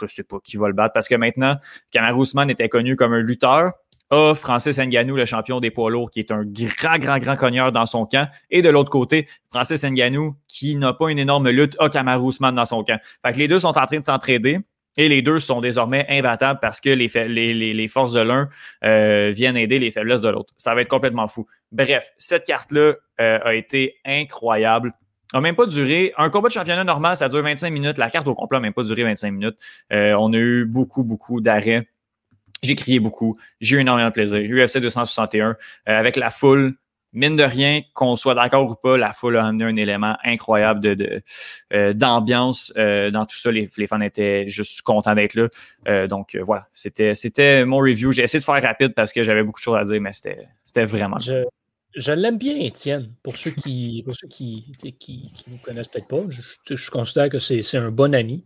je 0.00 0.06
sais 0.06 0.22
pas 0.22 0.36
qui 0.44 0.56
va 0.56 0.68
le 0.68 0.74
battre. 0.74 0.92
Parce 0.92 1.08
que 1.08 1.14
maintenant, 1.14 1.56
Kamaru 1.90 2.22
Usman 2.22 2.50
était 2.50 2.68
connu 2.68 2.96
comme 2.96 3.12
un 3.12 3.20
lutteur. 3.20 3.72
A 4.10 4.34
Francis 4.36 4.78
Ngannou, 4.78 5.16
le 5.16 5.24
champion 5.24 5.58
des 5.58 5.70
poids 5.70 5.90
lourds, 5.90 6.10
qui 6.10 6.20
est 6.20 6.30
un 6.30 6.44
grand, 6.44 6.98
grand, 6.98 7.18
grand 7.18 7.34
cogneur 7.34 7.72
dans 7.72 7.86
son 7.86 8.06
camp. 8.06 8.28
Et 8.50 8.62
de 8.62 8.68
l'autre 8.68 8.90
côté, 8.90 9.26
Francis 9.50 9.82
Ngannou, 9.82 10.36
qui 10.46 10.76
n'a 10.76 10.92
pas 10.92 11.10
une 11.10 11.18
énorme 11.18 11.48
lutte, 11.48 11.74
a 11.80 11.88
Kamaru 11.88 12.28
Usman 12.28 12.54
dans 12.54 12.66
son 12.66 12.84
camp. 12.84 13.00
Fait 13.24 13.32
que 13.32 13.38
les 13.38 13.48
deux 13.48 13.58
sont 13.58 13.76
en 13.76 13.86
train 13.86 13.98
de 13.98 14.04
s'entraider. 14.04 14.60
Et 14.96 15.08
les 15.08 15.22
deux 15.22 15.38
sont 15.38 15.60
désormais 15.60 16.06
imbattables 16.08 16.58
parce 16.60 16.80
que 16.80 16.90
les, 16.90 17.88
forces 17.88 18.12
de 18.12 18.20
l'un 18.20 18.48
euh, 18.84 19.32
viennent 19.34 19.56
aider 19.56 19.78
les 19.78 19.90
faiblesses 19.90 20.22
de 20.22 20.28
l'autre. 20.28 20.52
Ça 20.56 20.74
va 20.74 20.80
être 20.80 20.88
complètement 20.88 21.28
fou. 21.28 21.46
Bref, 21.72 22.12
cette 22.18 22.44
carte-là 22.44 22.94
euh, 23.20 23.38
a 23.42 23.54
été 23.54 23.96
incroyable. 24.04 24.92
A 25.32 25.40
même 25.40 25.56
pas 25.56 25.66
duré. 25.66 26.12
Un 26.16 26.30
combat 26.30 26.48
de 26.48 26.54
championnat 26.54 26.84
normal, 26.84 27.16
ça 27.16 27.28
dure 27.28 27.42
25 27.42 27.70
minutes. 27.70 27.98
La 27.98 28.10
carte 28.10 28.26
au 28.28 28.34
complet 28.34 28.58
n'a 28.58 28.62
même 28.62 28.72
pas 28.72 28.84
duré 28.84 29.02
25 29.02 29.30
minutes. 29.32 29.56
Euh, 29.92 30.14
on 30.18 30.32
a 30.32 30.38
eu 30.38 30.64
beaucoup, 30.64 31.02
beaucoup 31.02 31.40
d'arrêts. 31.40 31.88
J'ai 32.62 32.74
crié 32.74 33.00
beaucoup. 33.00 33.36
J'ai 33.60 33.76
eu 33.76 33.80
énormément 33.80 34.08
de 34.08 34.14
plaisir. 34.14 34.40
UFC 34.40 34.78
261 34.78 35.56
avec 35.84 36.16
la 36.16 36.30
foule 36.30 36.74
mine 37.16 37.34
de 37.34 37.42
rien, 37.42 37.80
qu'on 37.94 38.14
soit 38.14 38.34
d'accord 38.34 38.70
ou 38.70 38.74
pas, 38.74 38.96
la 38.96 39.12
foule 39.12 39.38
a 39.38 39.46
amené 39.46 39.64
un 39.64 39.76
élément 39.76 40.16
incroyable 40.22 40.80
de, 40.80 41.22
euh, 41.72 41.92
d'ambiance 41.94 42.72
euh, 42.76 43.10
dans 43.10 43.24
tout 43.24 43.36
ça. 43.36 43.50
Les, 43.50 43.68
fans 43.86 44.00
étaient 44.00 44.48
juste 44.48 44.82
contents 44.82 45.14
d'être 45.14 45.34
là. 45.34 45.48
Euh, 45.88 46.06
donc 46.06 46.36
voilà, 46.42 46.68
c'était, 46.72 47.14
c'était 47.14 47.64
mon 47.64 47.78
review. 47.78 48.12
J'ai 48.12 48.22
essayé 48.22 48.40
de 48.40 48.44
faire 48.44 48.62
rapide 48.62 48.94
parce 48.94 49.12
que 49.12 49.22
j'avais 49.22 49.42
beaucoup 49.42 49.60
de 49.60 49.64
choses 49.64 49.78
à 49.78 49.84
dire, 49.84 50.00
mais 50.00 50.12
c'était, 50.12 50.46
c'était 50.64 50.84
vraiment. 50.84 51.18
Je, 51.18 51.44
je 51.96 52.12
l'aime 52.12 52.38
bien, 52.38 52.56
Étienne. 52.56 53.10
Pour 53.22 53.36
ceux 53.36 53.50
qui 53.50 54.02
pour 54.04 54.14
ceux 54.14 54.28
qui, 54.28 54.70
qui, 55.00 55.32
nous 55.48 55.58
connaissent 55.58 55.88
peut-être 55.88 56.08
pas, 56.08 56.22
je, 56.28 56.42
je, 56.74 56.90
considère 56.90 57.30
que 57.30 57.38
c'est, 57.38 57.62
c'est 57.62 57.78
un 57.78 57.90
bon 57.90 58.14
ami. 58.14 58.44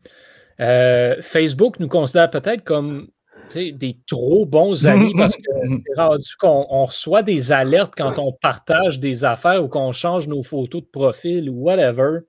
Facebook 0.59 1.81
nous 1.81 1.89
considère 1.89 2.31
peut-être 2.31 2.63
comme 2.63 3.09
des 3.57 3.99
trop 4.07 4.47
bons 4.47 4.87
amis 4.87 5.13
parce 5.17 5.37
que 5.37 5.43
c'est 5.69 6.01
rendu 6.01 6.37
qu'on 6.39 6.85
reçoit 6.85 7.23
des 7.23 7.53
alertes 7.53 7.95
quand 7.97 8.19
on 8.19 8.33
partage 8.33 9.01
des 9.01 9.25
affaires 9.25 9.65
ou 9.65 9.69
qu'on 9.69 9.93
change 9.93 10.29
nos 10.29 10.43
photos 10.43 10.83
de 10.83 10.89
profil 10.89 11.51
ou 11.51 11.55
whatever. 11.55 12.21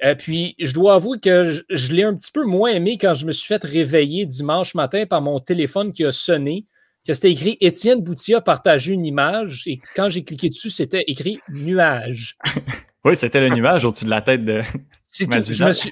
Et 0.00 0.08
euh, 0.08 0.14
puis, 0.14 0.54
je 0.58 0.72
dois 0.74 0.94
avouer 0.94 1.18
que 1.18 1.62
je, 1.70 1.92
l'ai 1.94 2.02
un 2.02 2.14
petit 2.14 2.30
peu 2.30 2.44
moins 2.44 2.70
aimé 2.70 2.98
quand 3.00 3.14
je 3.14 3.24
me 3.24 3.32
suis 3.32 3.46
fait 3.46 3.64
réveiller 3.64 4.26
dimanche 4.26 4.74
matin 4.74 5.06
par 5.06 5.22
mon 5.22 5.40
téléphone 5.40 5.92
qui 5.92 6.04
a 6.04 6.12
sonné, 6.12 6.66
que 7.06 7.14
c'était 7.14 7.30
écrit 7.30 7.56
Étienne 7.60 8.02
Boutia 8.02 8.40
partagé 8.42 8.92
une 8.92 9.06
image. 9.06 9.62
Et 9.66 9.78
quand 9.94 10.10
j'ai 10.10 10.22
cliqué 10.22 10.50
dessus, 10.50 10.70
c'était 10.70 11.04
écrit 11.06 11.38
nuage. 11.48 12.36
oui, 13.04 13.16
c'était 13.16 13.40
le 13.40 13.54
nuage 13.54 13.84
au-dessus 13.86 14.04
de 14.04 14.10
la 14.10 14.20
tête 14.20 14.44
de. 14.44 14.60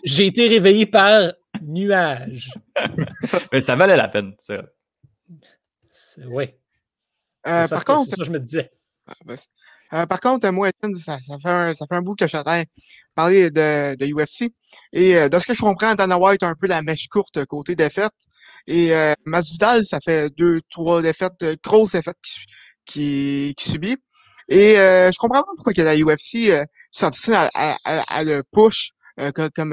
J'ai 0.04 0.26
été 0.26 0.48
réveillé 0.48 0.84
par 0.84 1.32
nuage. 1.62 2.52
Mais 3.52 3.60
ça 3.60 3.76
valait 3.76 3.96
la 3.96 4.08
peine, 4.08 4.34
ça. 4.38 4.62
Oui. 6.26 6.50
Euh, 7.46 7.68
par 7.68 7.84
contre. 7.84 8.10
C'est 8.10 8.16
ça 8.16 8.24
je 8.24 8.30
me 8.30 8.40
disais. 8.40 8.70
Ah, 9.06 9.14
ben, 9.24 9.36
euh, 9.94 10.06
par 10.06 10.20
contre, 10.20 10.48
moi, 10.50 10.70
ça, 10.98 11.18
ça, 11.20 11.38
fait 11.38 11.48
un, 11.48 11.74
ça 11.74 11.86
fait 11.86 11.94
un 11.94 12.02
bout 12.02 12.16
que 12.16 12.26
je 12.26 12.36
parler 13.14 13.50
de, 13.50 13.94
de 13.96 14.06
UFC. 14.12 14.52
Et 14.92 15.16
euh, 15.16 15.28
de 15.28 15.38
ce 15.38 15.46
que 15.46 15.54
je 15.54 15.60
comprends, 15.60 15.94
Dana 15.94 16.18
White 16.18 16.42
a 16.42 16.48
un 16.48 16.54
peu 16.54 16.66
la 16.66 16.82
mèche 16.82 17.06
courte 17.08 17.44
côté 17.44 17.76
défaite. 17.76 18.12
Et 18.66 18.94
euh, 18.94 19.12
Masvidal, 19.24 19.84
ça 19.84 20.00
fait 20.04 20.30
deux, 20.30 20.60
trois 20.70 21.02
défaites, 21.02 21.44
grosses 21.62 21.92
défaites 21.92 22.16
qui, 22.86 23.54
qui, 23.56 23.70
subit. 23.70 23.96
Et 24.48 24.74
je 24.76 25.16
comprends 25.18 25.42
pas 25.42 25.52
pourquoi 25.54 25.72
que 25.72 25.82
la 25.82 25.96
UFC 25.96 26.50
s'obstine 26.90 27.34
à, 27.34 27.48
à, 27.54 27.76
à, 27.84 28.24
le 28.24 28.42
push 28.52 28.90
comme, 29.34 29.50
comme 29.50 29.72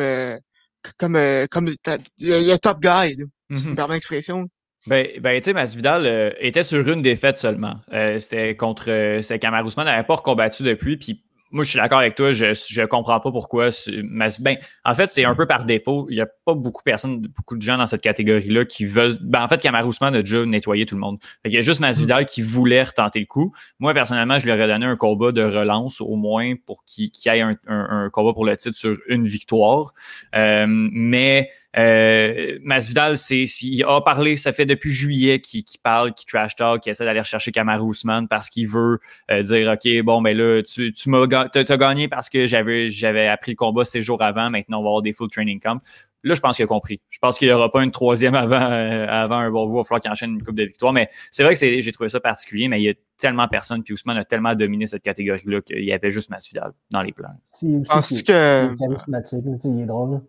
comme, 0.98 1.15
euh, 1.15 1.48
comme 1.50 1.67
le, 1.67 2.58
top 2.58 2.80
guy, 2.82 3.15
si 3.54 3.63
tu 3.63 3.70
me 3.70 3.76
permets 3.76 3.96
l'expression. 3.96 4.48
Ben, 4.88 5.08
ben 5.20 5.39
tu 5.39 5.46
sais, 5.46 5.54
Masvidal 5.54 6.06
euh, 6.06 6.32
était 6.39 6.63
sur 6.63 6.88
une 6.89 7.02
défaite 7.02 7.38
seulement. 7.38 7.76
Euh, 7.94 8.17
c'était 8.17 8.56
contre 8.56 8.86
euh, 8.88 9.38
Kamar 9.38 9.63
Ousmane, 9.65 9.86
n'avait 9.86 10.04
pas 10.04 10.15
recombattu 10.15 10.63
depuis, 10.63 10.98
puis 10.98 11.24
moi, 11.52 11.64
je 11.64 11.70
suis 11.70 11.80
d'accord 11.80 12.00
avec 12.00 12.16
toi. 12.16 12.32
Je 12.32 12.46
ne 12.46 12.86
comprends 12.86 13.20
pas 13.20 13.32
pourquoi. 13.32 13.70
Ben, 14.04 14.58
en 14.86 14.94
fait, 14.94 15.10
c'est 15.10 15.26
un 15.26 15.36
peu 15.36 15.46
par 15.46 15.66
défaut. 15.66 16.08
Il 16.10 16.16
n'y 16.16 16.22
a 16.22 16.28
pas 16.46 16.54
beaucoup 16.54 16.82
de 16.82 16.92
personnes, 16.92 17.28
beaucoup 17.28 17.58
de 17.58 17.62
gens 17.62 17.78
dans 17.78 17.88
cette 17.88 18.02
catégorie-là 18.02 18.66
qui 18.66 18.86
veulent. 18.86 19.18
Ben, 19.22 19.44
en 19.44 19.48
fait, 19.48 19.62
Kamar 19.62 19.86
Ousmane 19.86 20.16
a 20.16 20.22
déjà 20.22 20.46
nettoyé 20.46 20.86
tout 20.86 20.96
le 20.96 21.02
monde. 21.02 21.20
il 21.46 21.52
y 21.52 21.58
a 21.58 21.62
juste 21.62 21.80
Masvidal 21.80 22.26
qui 22.26 22.42
voulait 22.42 22.84
retenter 22.84 23.20
le 23.20 23.26
coup. 23.26 23.54
Moi, 23.80 23.94
personnellement, 23.94 24.40
je 24.40 24.46
lui 24.46 24.52
aurais 24.52 24.68
donné 24.68 24.86
un 24.86 24.96
combat 24.96 25.32
de 25.32 25.44
relance, 25.44 26.02
au 26.02 26.16
moins, 26.16 26.54
pour 26.66 26.86
qu'il 26.86 27.10
y 27.26 27.30
ait 27.30 27.42
un, 27.42 27.58
un, 27.68 28.10
combat 28.10 28.34
pour 28.34 28.46
le 28.46 28.56
titre 28.58 28.78
sur 28.78 28.98
une 29.08 29.28
victoire. 29.28 29.94
Euh, 30.36 30.66
mais 30.68 31.50
euh, 31.78 32.60
Masvidal, 32.64 33.18
c'est, 33.18 33.44
il 33.44 33.84
a 33.84 34.02
parlé, 34.02 34.38
ça 34.38 34.52
fait 34.52 34.66
depuis 34.66 34.92
juillet 34.92 35.40
qu'il, 35.40 35.64
parle, 35.82 36.14
qu'il 36.14 36.26
trash 36.26 36.56
talk, 36.56 36.82
qu'il 36.82 36.92
essaie 36.92 37.06
d'aller 37.06 37.24
chercher 37.24 37.52
Kamaru 37.52 37.92
Usman 37.92 38.28
parce 38.28 38.50
qu'il 38.50 38.68
veut 38.68 39.00
euh, 39.30 39.44
dire, 39.44 39.72
OK, 39.72 40.04
bon, 40.04 40.22
ben 40.22 40.36
là, 40.36 40.62
tu, 40.64 40.92
tu 40.94 41.10
m'as 41.10 41.26
t'as, 41.28 41.78
gagné 41.78 42.08
parce 42.08 42.30
que 42.30 42.46
j'avais, 42.46 42.90
j'avais 42.90 43.28
appris 43.28 43.52
le 43.52 43.56
combat 43.56 43.86
ces 43.86 44.02
jours 44.02 44.22
avant, 44.22 44.50
maintenant 44.50 44.80
on 44.80 44.84
va 44.84 44.89
avoir 44.89 45.02
des 45.02 45.14
full 45.14 45.30
training 45.30 45.60
camp. 45.60 45.82
Là, 46.24 46.36
je 46.36 46.39
pense 46.39 46.56
qu'il 46.56 46.64
a 46.64 46.68
compris. 46.68 47.02
Je 47.10 47.18
pense 47.18 47.39
qu'il 47.39 47.48
n'y 47.48 47.54
aura 47.54 47.72
pas 47.72 47.84
une 47.84 47.89
troisième 47.89 48.36
avant, 48.36 48.62
euh, 48.62 49.08
avant 49.10 49.38
un 49.38 49.50
bon 49.50 49.68
Il 49.68 49.76
va 49.76 49.84
falloir 49.84 50.02
qu'il 50.02 50.12
enchaîne 50.12 50.32
une 50.32 50.43
coupe 50.43 50.56
de 50.56 50.66
victoire. 50.66 50.93
Mais 50.93 51.10
c'est 51.32 51.43
vrai 51.43 51.54
que 51.54 51.60
c'est, 51.60 51.82
j'ai 51.82 51.91
trouvé 51.91 52.10
ça 52.10 52.20
particulier, 52.20 52.68
mais 52.68 52.80
il 52.80 52.84
y 52.84 52.89
a 52.89 52.93
tellement 53.18 53.48
personne, 53.48 53.82
puis 53.82 53.93
Ousmane 53.95 54.18
a 54.18 54.24
tellement 54.24 54.54
dominé 54.54 54.86
cette 54.86 55.02
catégorie-là 55.02 55.62
qu'il 55.62 55.84
y 55.84 55.91
avait 55.91 56.12
juste 56.12 56.30
Masvidal 56.30 56.74
dans 56.91 57.02
les 57.02 57.12
plans. 57.12 57.34
Je 57.60 57.88
pense 57.88 58.22
que... 58.22 59.68
il 59.68 59.82
est 59.82 59.86
drôle. 59.88 60.22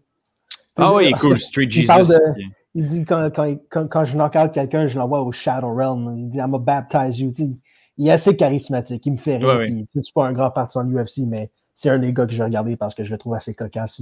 Ah 0.77 0.95
oui, 0.95 1.12
cool, 1.12 1.39
Street 1.39 1.68
Jesus. 1.68 2.14
Il, 2.75 2.87
dit 2.87 3.05
quand, 3.05 3.31
quand, 3.35 3.55
quand, 3.70 3.87
quand 3.89 4.05
je 4.05 4.16
knock 4.16 4.35
out 4.37 4.53
quelqu'un, 4.53 4.87
je 4.87 4.99
l'envoie 4.99 5.23
au 5.23 5.33
Shadow 5.33 5.75
Realm. 5.75 6.14
Il 6.16 6.29
dit 6.29 6.39
I'm 6.39 6.55
a 6.55 6.59
baptize 6.59 7.20
you. 7.20 7.33
Il, 7.99 8.09
est 8.09 8.11
assez 8.11 8.35
charismatique. 8.35 9.05
Il 9.05 9.12
me 9.12 9.18
fait 9.18 9.37
rire. 9.37 9.49
Ouais, 9.49 9.57
ouais. 9.57 9.85
C'est 9.95 10.14
pas 10.14 10.27
un 10.27 10.33
grand 10.33 10.51
partisan 10.51 10.85
de 10.85 10.91
l'UFC, 10.91 11.27
mais 11.27 11.51
c'est 11.75 11.91
un 11.91 11.99
des 11.99 12.12
gars 12.12 12.27
que 12.27 12.33
j'ai 12.33 12.43
regardé 12.43 12.77
parce 12.77 12.95
que 12.95 13.05
je 13.05 13.11
le 13.11 13.18
trouve 13.18 13.35
assez 13.35 13.53
cocasse. 13.53 14.01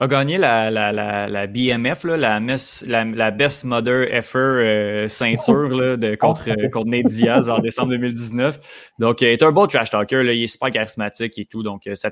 a 0.00 0.08
gagné 0.08 0.38
la, 0.38 0.70
la, 0.70 0.92
la, 0.92 1.28
la 1.28 1.46
BMF, 1.46 2.04
là, 2.04 2.16
la, 2.16 2.40
la, 2.40 3.04
la, 3.04 3.30
Best 3.30 3.64
Mother 3.64 4.14
Effer 4.14 4.38
euh, 4.38 5.08
ceinture 5.08 5.68
là, 5.68 5.96
de, 5.98 6.14
contre, 6.20 6.48
oh. 6.50 6.68
contre 6.70 6.88
Nate 6.88 7.06
Diaz 7.08 7.50
en 7.50 7.58
décembre 7.58 7.90
2019. 7.90 8.92
Donc, 8.98 9.20
il 9.20 9.26
est 9.26 9.42
un 9.42 9.52
bon 9.52 9.66
trash 9.66 9.90
talker. 9.90 10.22
Là, 10.22 10.32
il 10.32 10.42
est 10.42 10.46
super 10.46 10.70
charismatique 10.70 11.38
et 11.38 11.44
tout. 11.44 11.62
Donc, 11.62 11.82
ça, 11.94 12.10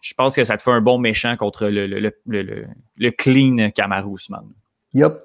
je 0.00 0.14
pense 0.14 0.36
que 0.36 0.44
ça 0.44 0.56
te 0.56 0.62
fait 0.62 0.70
un 0.70 0.80
bon 0.80 0.98
méchant 0.98 1.36
contre 1.36 1.66
le, 1.66 1.86
le, 1.86 2.12
le, 2.26 2.66
le 2.96 3.10
clean 3.10 3.70
Camarus, 3.70 4.30
man. 4.30 4.44
Yup. 4.94 5.20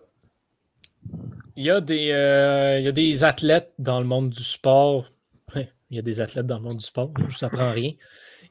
Il 1.55 1.65
y, 1.65 1.69
a 1.69 1.81
des, 1.81 2.11
euh, 2.11 2.79
il 2.79 2.85
y 2.85 2.87
a 2.87 2.91
des 2.91 3.23
athlètes 3.23 3.73
dans 3.77 3.99
le 3.99 4.05
monde 4.05 4.29
du 4.29 4.43
sport. 4.43 5.11
Il 5.55 5.97
y 5.97 5.99
a 5.99 6.01
des 6.01 6.19
athlètes 6.19 6.47
dans 6.47 6.57
le 6.57 6.63
monde 6.63 6.77
du 6.77 6.85
sport, 6.85 7.11
je 7.17 7.45
ne 7.45 7.49
prend 7.49 7.71
rien. 7.71 7.91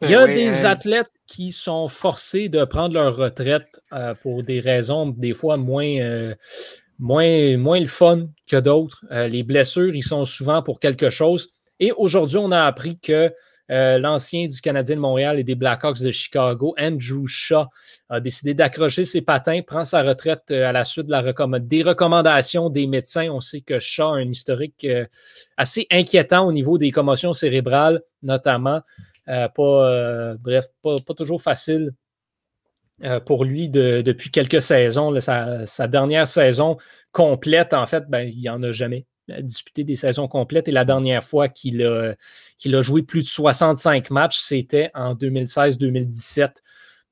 Il 0.01 0.11
y 0.11 0.15
a 0.15 0.27
des 0.27 0.65
athlètes 0.65 1.11
qui 1.27 1.51
sont 1.51 1.89
forcés 1.89 2.49
de 2.49 2.65
prendre 2.65 2.95
leur 2.95 3.17
retraite 3.17 3.81
euh, 3.93 4.15
pour 4.15 4.45
des 4.45 4.61
raisons 4.61 5.09
des 5.09 5.33
fois 5.33 5.57
moins, 5.57 5.99
euh, 5.99 6.35
moins, 6.99 7.57
moins 7.57 7.81
le 7.81 7.87
fun 7.87 8.29
que 8.49 8.57
d'autres. 8.57 9.05
les 9.11 9.43
blessures, 9.43 9.95
ils 9.95 10.05
sont 10.05 10.25
souvent 10.25 10.63
pour 10.63 10.79
quelque 10.79 11.11
chose. 11.11 11.51
Et 11.81 11.91
aujourd'hui, 11.93 12.39
on 12.39 12.53
a 12.53 12.63
appris 12.63 12.99
que 13.01 13.33
euh, 13.71 13.99
l'ancien 13.99 14.49
du 14.49 14.61
Canadien 14.61 14.97
de 14.97 15.01
Montréal 15.01 15.39
et 15.39 15.45
des 15.45 15.55
Blackhawks 15.55 16.01
de 16.01 16.11
Chicago, 16.11 16.75
Andrew 16.79 17.27
Shaw, 17.27 17.67
a 18.09 18.21
décidé 18.21 18.55
d'accrocher 18.55 19.05
ses 19.05 19.23
patins, 19.23 19.61
prend 19.63 19.85
sa 19.85 20.03
retraite 20.03 20.51
euh, 20.51 20.67
à 20.67 20.73
la 20.73 20.85
suite 20.85 21.07
de 21.07 21.13
la 21.13 21.23
des 21.61 21.83
recommandations 21.83 22.71
des 22.71 22.87
médecins. 22.87 23.29
On 23.31 23.41
sait 23.41 23.61
que 23.61 23.79
Shaw 23.79 24.15
a 24.15 24.17
un 24.17 24.31
historique 24.31 24.85
euh, 24.85 25.07
assez 25.57 25.87
inquiétant 25.91 26.47
au 26.47 26.53
niveau 26.53 26.77
des 26.77 26.91
commotions 26.91 27.33
cérébrales, 27.33 28.03
notamment. 28.23 28.83
bref, 29.27 30.67
pas, 30.83 31.15
toujours 31.17 31.41
facile 31.41 31.93
pour 33.27 33.45
lui 33.45 33.69
depuis 33.69 34.31
quelques 34.31 34.61
saisons. 34.61 35.19
sa, 35.21 35.89
dernière 35.89 36.29
saison 36.29 36.77
complète, 37.13 37.75
en 37.75 37.87
fait, 37.87 38.05
ben, 38.09 38.29
il 38.29 38.41
n'y 38.41 38.49
en 38.49 38.63
a 38.63 38.71
jamais 38.71 39.07
disputé 39.41 39.85
des 39.85 39.97
saisons 39.97 40.29
complètes 40.29 40.69
et 40.69 40.73
la 40.73 40.85
dernière 40.85 41.25
fois 41.25 41.49
qu'il 41.49 41.83
a, 41.85 42.15
joué 42.83 43.03
plus 43.03 43.23
de 43.23 43.29
65 43.29 44.11
matchs, 44.11 44.39
c'était 44.39 44.91
en 44.95 45.15
2016-2017. 45.15 46.57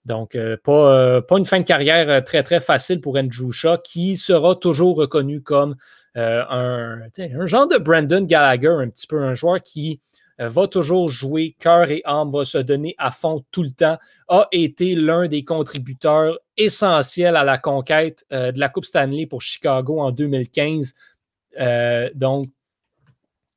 Donc, 0.07 0.35
euh, 0.35 0.57
pas, 0.63 0.95
euh, 0.95 1.21
pas, 1.21 1.39
une 1.39 1.45
fin 1.45 1.61
de 1.61 1.65
carrière 1.65 2.09
euh, 2.09 2.21
très, 2.21 2.43
très 2.43 2.61
facile 2.61 3.01
pour 3.01 3.17
Andrew 3.17 3.51
Shaw, 3.51 3.79
qui 3.85 4.17
sera 4.17 4.55
toujours 4.55 4.97
reconnu 4.97 5.43
comme 5.43 5.77
un, 6.17 7.03
un, 7.19 7.47
genre 7.47 7.69
de 7.69 7.79
Brandon 7.79 8.23
Gallagher, 8.23 8.75
un 8.81 8.89
petit 8.89 9.07
peu 9.07 9.23
un 9.23 9.35
joueur 9.35 9.63
qui 9.63 10.01
va 10.39 10.67
toujours 10.67 11.09
jouer 11.09 11.55
cœur 11.61 11.89
et 11.91 12.03
âme, 12.05 12.33
va 12.33 12.45
se 12.45 12.59
donner 12.59 12.97
à 12.99 13.13
fond 13.13 13.45
tout 13.53 13.63
le 13.63 13.71
temps, 13.71 13.97
a 14.29 14.49
été 14.51 14.97
l'un 14.97 15.29
des 15.29 15.45
contributeurs 15.45 16.41
essentiels 16.57 17.37
à 17.37 17.45
la 17.45 17.59
conquête 17.59 18.25
de 18.33 18.59
la 18.59 18.69
Coupe 18.69 18.87
Stanley 18.87 19.27
pour 19.27 19.41
Chicago 19.41 20.01
en 20.01 20.11
2015 20.11 20.95
euh, 21.59 22.11
donc, 22.15 22.47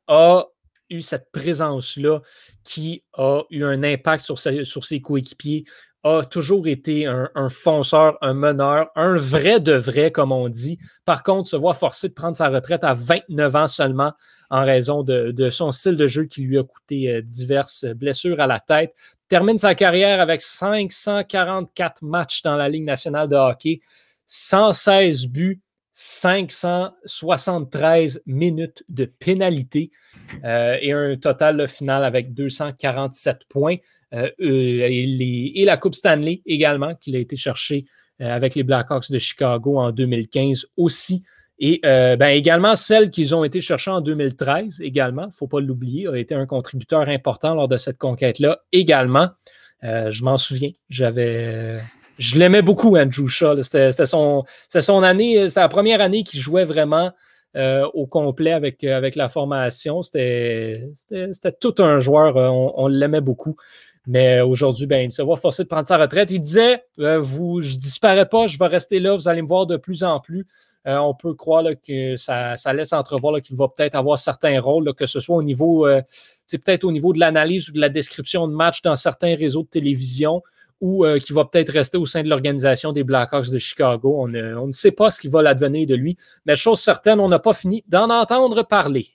a 0.08 0.46
eu 0.90 1.02
cette 1.02 1.32
présence-là 1.32 2.20
qui 2.64 3.04
a 3.14 3.42
eu 3.50 3.64
un 3.64 3.84
impact 3.84 4.24
sur, 4.24 4.38
ses 4.40 5.02
coéquipiers, 5.02 5.66
a 6.04 6.24
toujours 6.26 6.68
été 6.68 7.06
un, 7.06 7.50
fonceur, 7.50 8.18
un 8.22 8.34
meneur, 8.34 8.90
un 8.96 9.16
vrai 9.16 9.62
de 9.62 9.74
vrai, 9.74 10.12
comme 10.12 10.34
on 10.34 10.50
dit. 10.50 10.78
Par 11.06 11.24
contre, 11.24 11.48
se 11.50 11.56
voit 11.56 11.74
forcé 11.74 12.10
de 12.10 12.14
prendre 12.14 12.36
sa 12.36 12.50
retraite 12.50 12.84
à 12.84 12.94
29 12.94 13.56
ans 13.56 13.68
seulement 13.68 14.12
en 14.50 14.66
raison 14.66 15.02
de, 15.04 15.50
son 15.50 15.72
style 15.72 15.96
de 15.96 16.08
jeu 16.08 16.26
qui 16.26 16.42
lui 16.42 16.60
a 16.60 16.64
coûté 16.64 17.10
euh, 17.10 17.22
diverses 17.22 17.86
blessures 17.86 18.40
à 18.40 18.48
la 18.48 18.60
tête. 18.60 18.94
Termine 19.30 19.58
sa 19.58 19.74
carrière 19.76 20.20
avec 20.20 20.42
544 20.42 22.04
matchs 22.04 22.44
dans 22.44 22.56
la 22.56 22.70
Ligue 22.70 22.84
nationale 22.84 23.30
de 23.30 23.36
hockey, 23.36 23.80
116 24.28 25.28
buts, 25.28 25.62
573 25.94 28.22
minutes 28.26 28.84
de 28.90 29.06
pénalité 29.06 29.92
euh, 30.44 30.78
et 30.82 30.92
un 30.92 31.16
total 31.16 31.66
final 31.68 32.04
avec 32.04 32.34
247 32.34 33.46
points. 33.48 33.76
Euh, 34.14 34.32
euh, 34.42 34.88
et, 34.90 35.64
la 35.66 35.78
Coupe 35.78 35.94
Stanley 35.94 36.42
également, 36.48 36.96
qu'il 36.96 37.16
a 37.16 37.20
été 37.20 37.36
cherché 37.36 37.86
avec 38.20 38.56
les 38.56 38.64
Blackhawks 38.64 39.12
de 39.12 39.20
Chicago 39.20 39.78
en 39.80 39.92
2015 39.92 40.66
aussi. 40.78 41.24
Et 41.60 41.80
ben, 41.84 42.30
également 42.30 42.76
celle 42.76 43.12
qu'ils 43.12 43.36
ont 43.36 43.44
été 43.44 43.62
chercher 43.62 43.92
en 43.92 44.02
2013 44.02 44.82
également, 44.82 45.24
il 45.24 45.28
ne 45.28 45.32
faut 45.32 45.48
pas 45.48 45.60
l'oublier, 45.60 46.08
a 46.08 46.16
été 46.16 46.34
un 46.36 46.46
contributeur 46.46 47.10
important 47.10 47.56
lors 47.56 47.68
de 47.68 47.78
cette 47.78 47.98
conquête-là 47.98 48.60
également. 48.72 49.30
je 49.82 50.24
m'en 50.24 50.38
souviens, 50.38 50.70
j'avais 50.90 51.80
je 52.18 52.38
l'aimais 52.38 52.62
beaucoup, 52.62 52.98
Andrew 52.98 53.28
Shaw. 53.28 53.62
C'était 53.62 54.06
son, 54.06 54.44
son, 54.70 55.04
année, 55.04 55.40
euh, 55.40 55.48
c'était 55.48 55.62
la 55.62 55.70
première 55.70 56.02
année 56.02 56.24
qu'il 56.24 56.40
jouait 56.40 56.66
vraiment 56.66 57.12
euh, 57.56 57.88
au 57.94 58.08
complet 58.08 58.52
avec, 58.52 58.84
euh, 58.84 58.96
avec 58.96 59.16
la 59.16 59.30
formation. 59.30 60.02
C'était 60.02 60.92
tout 61.60 61.76
un 61.80 62.00
joueur. 62.00 62.36
On, 62.36 62.88
l'aimait 62.88 63.22
beaucoup. 63.22 63.56
Mais 64.06 64.42
aujourd'hui, 64.42 64.86
ben, 64.86 65.06
il 65.06 65.12
se 65.12 65.22
voit 65.22 65.38
forcé 65.38 65.64
de 65.64 65.70
prendre 65.70 65.88
sa 65.88 65.98
retraite. 65.98 66.30
Il 66.32 66.42
disait 66.42 66.84
vous, 66.98 67.62
Je 67.62 67.76
ne 67.76 67.80
disparais 67.80 68.28
pas, 68.28 68.48
je 68.48 68.60
vais 68.60 68.68
rester 68.68 69.00
là, 69.00 69.16
vous 69.16 69.28
allez 69.28 69.42
me 69.42 69.48
voir 69.48 69.66
de 69.66 69.78
plus 69.78 70.04
en 70.04 70.20
plus. 70.20 70.46
on 70.86 71.14
peut 71.14 71.34
croire 71.34 71.64
que 71.88 72.18
ça, 72.18 72.56
laisse 72.74 72.92
entrevoir 72.92 73.42
qu'il 73.42 73.56
va 73.56 73.70
peut-être 73.70 73.96
avoir 73.96 74.18
certains 74.18 74.60
rôles, 74.60 74.94
que 74.94 75.06
ce 75.06 75.22
soit 75.22 75.38
au 75.38 75.44
niveau, 75.44 75.88
c'est 76.46 76.58
peut-être 76.58 76.84
au 76.84 76.92
niveau 76.92 77.14
de 77.14 77.20
l'analyse 77.20 77.70
ou 77.70 77.72
de 77.72 77.80
la 77.80 77.88
description 77.88 78.46
de 78.50 78.54
match 78.54 78.82
dans 78.82 78.98
certains 78.98 79.38
réseaux 79.38 79.64
de 79.64 79.70
télévision 79.70 80.44
ou 80.84 81.06
euh, 81.06 81.18
qui 81.18 81.32
va 81.32 81.46
peut-être 81.46 81.72
rester 81.72 81.98
au 81.98 82.06
sein 82.06 82.24
de 82.24 82.28
l'organisation 82.28 82.92
des 82.92 83.06
Blackhawks 83.06 83.50
de 83.50 83.58
Chicago. 83.58 84.18
On 84.20 84.28
ne, 84.28 84.72
sait 84.72 84.92
pas 84.92 85.12
ce 85.12 85.20
qui 85.22 85.30
va 85.30 85.42
l'advenir 85.42 85.88
de 85.88 85.96
lui, 85.96 86.18
mais 86.46 86.58
chose 86.58 86.82
certaine, 86.82 87.22
on 87.22 87.30
n'a 87.30 87.40
pas 87.40 87.54
fini 87.54 87.86
d'en 87.88 88.10
entendre 88.10 88.64
parler. 88.64 89.08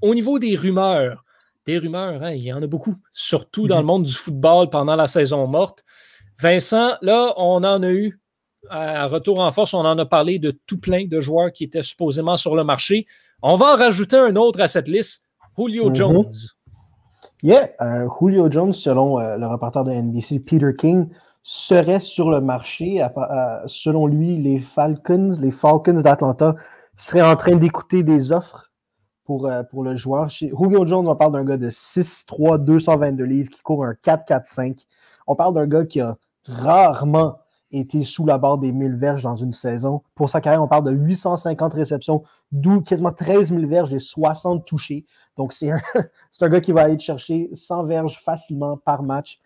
Au 0.00 0.14
niveau 0.14 0.38
des 0.38 0.54
rumeurs, 0.54 1.24
des 1.66 1.76
rumeurs, 1.78 2.22
hein, 2.22 2.30
il 2.30 2.44
y 2.44 2.52
en 2.52 2.62
a 2.62 2.68
beaucoup, 2.68 2.94
surtout 3.10 3.66
dans 3.66 3.78
le 3.78 3.84
monde 3.84 4.04
du 4.04 4.12
football 4.12 4.70
pendant 4.70 4.94
la 4.94 5.08
saison 5.08 5.44
morte. 5.48 5.82
Vincent, 6.40 6.92
là, 7.02 7.34
on 7.36 7.64
en 7.64 7.82
a 7.82 7.90
eu 7.90 8.20
à 8.68 9.08
retour 9.08 9.40
en 9.40 9.50
force, 9.50 9.74
on 9.74 9.80
en 9.80 9.98
a 9.98 10.06
parlé 10.06 10.38
de 10.38 10.52
tout 10.68 10.78
plein 10.78 11.06
de 11.08 11.18
joueurs 11.18 11.50
qui 11.50 11.64
étaient 11.64 11.82
supposément 11.82 12.36
sur 12.36 12.54
le 12.54 12.62
marché. 12.62 13.06
On 13.42 13.56
va 13.56 13.74
en 13.74 13.76
rajouter 13.76 14.18
un 14.18 14.36
autre 14.36 14.60
à 14.60 14.68
cette 14.68 14.86
liste, 14.86 15.24
Julio 15.58 15.90
mm-hmm. 15.90 15.94
Jones. 15.96 16.32
Yeah, 17.42 17.70
euh, 17.80 18.06
Julio 18.20 18.50
Jones, 18.50 18.74
selon 18.74 19.18
euh, 19.18 19.38
le 19.38 19.46
reporter 19.46 19.82
de 19.84 19.92
NBC, 19.92 20.40
Peter 20.40 20.74
King, 20.76 21.08
serait 21.42 22.00
sur 22.00 22.30
le 22.30 22.42
marché. 22.42 23.02
selon 23.66 24.06
lui, 24.06 24.36
les 24.36 24.60
Falcons, 24.60 25.32
les 25.40 25.50
Falcons 25.50 26.02
d'Atlanta 26.02 26.54
seraient 26.96 27.22
en 27.22 27.36
train 27.36 27.56
d'écouter 27.56 28.02
des 28.02 28.30
offres 28.30 28.70
pour, 29.24 29.46
euh, 29.46 29.62
pour 29.62 29.84
le 29.84 29.96
joueur. 29.96 30.28
Julio 30.28 30.86
Jones, 30.86 31.08
on 31.08 31.16
parle 31.16 31.32
d'un 31.32 31.44
gars 31.44 31.56
de 31.56 31.70
6'3, 31.70 32.58
222 32.58 33.24
livres 33.24 33.50
qui 33.50 33.62
court 33.62 33.86
un 33.86 33.94
4-4-5. 33.94 34.86
On 35.26 35.34
parle 35.34 35.54
d'un 35.54 35.66
gars 35.66 35.86
qui 35.86 36.00
a 36.00 36.18
rarement 36.44 37.38
été 37.72 38.02
sous 38.04 38.26
la 38.26 38.38
barre 38.38 38.58
des 38.58 38.72
1000 38.72 38.96
verges 38.96 39.22
dans 39.22 39.36
une 39.36 39.52
saison. 39.52 40.02
Pour 40.14 40.28
sa 40.28 40.40
carrière, 40.40 40.62
on 40.62 40.68
parle 40.68 40.84
de 40.84 40.90
850 40.90 41.72
réceptions, 41.72 42.22
d'où 42.52 42.80
quasiment 42.80 43.12
13 43.12 43.52
000 43.52 43.66
verges 43.66 43.94
et 43.94 44.00
60 44.00 44.64
touchés. 44.64 45.06
Donc, 45.36 45.52
c'est 45.52 45.70
un, 45.70 45.80
un, 46.40 46.48
gars 46.48 46.60
qui 46.60 46.72
va 46.72 46.82
aller 46.82 46.98
chercher 46.98 47.50
100 47.52 47.84
verges 47.84 48.20
facilement 48.24 48.76
par 48.76 49.02
match. 49.02 49.40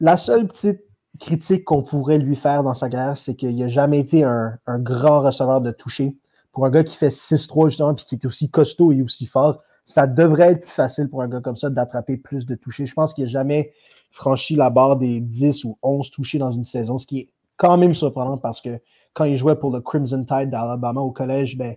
La 0.00 0.16
seule 0.16 0.46
petite 0.48 0.82
critique 1.20 1.64
qu'on 1.64 1.82
pourrait 1.82 2.18
lui 2.18 2.36
faire 2.36 2.62
dans 2.62 2.74
sa 2.74 2.88
carrière, 2.88 3.16
c'est 3.16 3.34
qu'il 3.34 3.56
n'a 3.56 3.68
jamais 3.68 4.00
été 4.00 4.24
un, 4.24 4.58
grand 4.78 5.20
receveur 5.20 5.60
de 5.60 5.70
toucher. 5.70 6.16
Pour 6.52 6.66
un 6.66 6.70
gars 6.70 6.84
qui 6.84 6.96
fait 6.96 7.08
6-3 7.08 7.68
justement, 7.68 7.94
puis 7.94 8.04
qui 8.04 8.14
est 8.14 8.26
aussi 8.26 8.50
costaud 8.50 8.92
et 8.92 9.02
aussi 9.02 9.26
fort, 9.26 9.62
ça 9.84 10.06
devrait 10.06 10.52
être 10.52 10.62
plus 10.62 10.70
facile 10.70 11.08
pour 11.08 11.22
un 11.22 11.28
gars 11.28 11.40
comme 11.40 11.56
ça 11.56 11.68
d'attraper 11.68 12.16
plus 12.16 12.46
de 12.46 12.54
touchés. 12.54 12.86
Je 12.86 12.94
pense 12.94 13.12
qu'il 13.12 13.24
n'a 13.24 13.30
jamais 13.30 13.72
franchi 14.14 14.54
la 14.54 14.70
barre 14.70 14.96
des 14.96 15.20
10 15.20 15.64
ou 15.64 15.76
11 15.82 16.08
touchés 16.10 16.38
dans 16.38 16.52
une 16.52 16.64
saison, 16.64 16.98
ce 16.98 17.06
qui 17.06 17.18
est 17.18 17.28
quand 17.56 17.76
même 17.76 17.94
surprenant 17.94 18.38
parce 18.38 18.60
que 18.60 18.80
quand 19.12 19.24
il 19.24 19.36
jouait 19.36 19.56
pour 19.56 19.72
le 19.72 19.80
Crimson 19.80 20.24
Tide 20.24 20.50
d'Alabama 20.50 21.00
au 21.00 21.10
collège, 21.10 21.58
ben, 21.58 21.74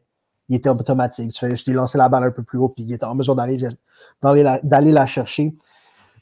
il 0.48 0.56
était 0.56 0.70
automatique. 0.70 1.34
Tu 1.34 1.40
fais, 1.40 1.54
t'ai 1.56 1.74
lancé 1.74 1.98
la 1.98 2.10
balle 2.10 2.24
un 2.26 2.32
peu 2.32 2.44
plus 2.44 2.60
haut, 2.60 2.70
puis 2.70 2.84
il 2.84 2.94
était 2.94 3.06
en 3.06 3.16
mesure 3.16 3.36
d'aller, 3.36 3.58
d'aller, 4.22 4.92
la, 4.92 5.06
chercher. 5.08 5.56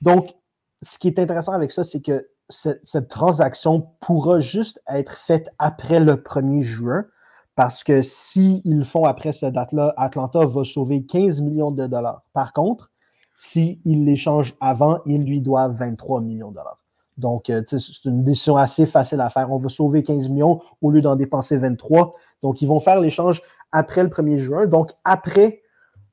Donc, 0.02 0.34
ce 0.82 0.98
qui 0.98 1.10
est 1.10 1.20
intéressant 1.20 1.52
avec 1.52 1.72
ça, 1.74 1.84
c'est 1.84 2.02
que 2.02 2.28
cette, 2.50 3.08
transaction 3.10 3.88
pourra 4.00 4.40
juste 4.40 4.82
être 4.88 5.18
faite 5.18 5.50
après 5.60 6.00
le 6.00 6.16
1er 6.16 6.62
juin, 6.62 7.06
parce 7.56 7.84
que 7.84 8.02
s'ils 8.02 8.62
le 8.66 8.86
font 8.86 9.04
après 9.04 9.34
cette 9.34 9.54
date-là, 9.54 9.94
Atlanta 9.98 10.46
va 10.46 10.64
sauver 10.64 11.04
15 11.04 11.42
millions 11.42 11.72
de 11.72 11.88
dollars. 11.88 12.24
Par 12.34 12.54
contre, 12.54 12.92
s'il 13.36 14.06
l'échange 14.06 14.56
avant, 14.60 15.00
il 15.06 15.24
lui 15.26 15.42
doit 15.42 15.68
23 15.68 16.22
millions 16.22 16.50
de 16.50 16.56
dollars. 16.56 16.80
Donc, 17.18 17.50
euh, 17.50 17.62
c'est 17.68 18.06
une 18.06 18.24
décision 18.24 18.58
assez 18.58 18.86
facile 18.86 19.22
à 19.22 19.30
faire. 19.30 19.52
On 19.52 19.58
va 19.58 19.70
sauver 19.70 20.04
15 20.04 20.30
millions 20.30 20.62
au 20.82 20.92
lieu 20.92 21.02
d'en 21.02 21.16
dépenser 21.16 21.58
23. 21.58 22.16
Donc, 22.42 22.62
ils 22.62 22.68
vont 22.68 22.80
faire 22.80 23.00
l'échange 23.00 23.42
après 23.72 24.04
le 24.04 24.10
1er 24.10 24.38
juin, 24.38 24.68
donc 24.68 24.92
après 25.04 25.62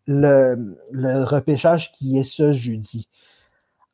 le, 0.07 0.75
repêchage 1.25 1.93
qui 1.93 2.19
est 2.19 2.25
ce 2.25 2.53
jeudi. 2.53 3.09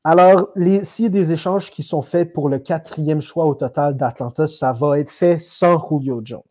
Alors, 0.04 0.48
s'il 0.82 1.04
y 1.04 1.06
a 1.06 1.10
des 1.10 1.32
échanges 1.32 1.70
qui 1.70 1.82
sont 1.82 2.02
faits 2.02 2.32
pour 2.32 2.48
le 2.48 2.58
quatrième 2.58 3.20
choix 3.20 3.44
au 3.44 3.54
total 3.54 3.96
d'Atlanta, 3.96 4.46
ça 4.46 4.72
va 4.72 4.98
être 4.98 5.10
fait 5.10 5.38
sans 5.38 5.78
Julio 5.86 6.22
Jones. 6.24 6.42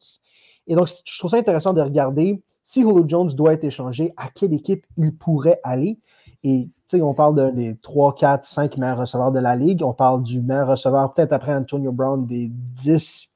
Et 0.67 0.75
donc, 0.75 0.89
je 1.05 1.17
trouve 1.17 1.31
ça 1.31 1.37
intéressant 1.37 1.73
de 1.73 1.81
regarder 1.81 2.43
si 2.63 2.81
Julio 2.81 3.05
Jones 3.07 3.29
doit 3.29 3.53
être 3.53 3.63
échangé, 3.63 4.13
à 4.17 4.29
quelle 4.29 4.53
équipe 4.53 4.85
il 4.97 5.15
pourrait 5.15 5.59
aller. 5.63 5.99
Et 6.47 6.69
on 7.01 7.13
parle 7.13 7.53
des 7.53 7.75
3, 7.75 8.15
4, 8.15 8.45
5 8.45 8.77
meilleurs 8.77 8.99
receveurs 8.99 9.33
de 9.33 9.39
la 9.39 9.57
ligue. 9.57 9.83
On 9.83 9.91
parle 9.91 10.23
du 10.23 10.41
meilleur 10.41 10.69
receveur, 10.69 11.13
peut-être 11.13 11.33
après 11.33 11.53
Antonio 11.53 11.91
Brown, 11.91 12.25
des 12.25 12.49
10, 12.49 13.27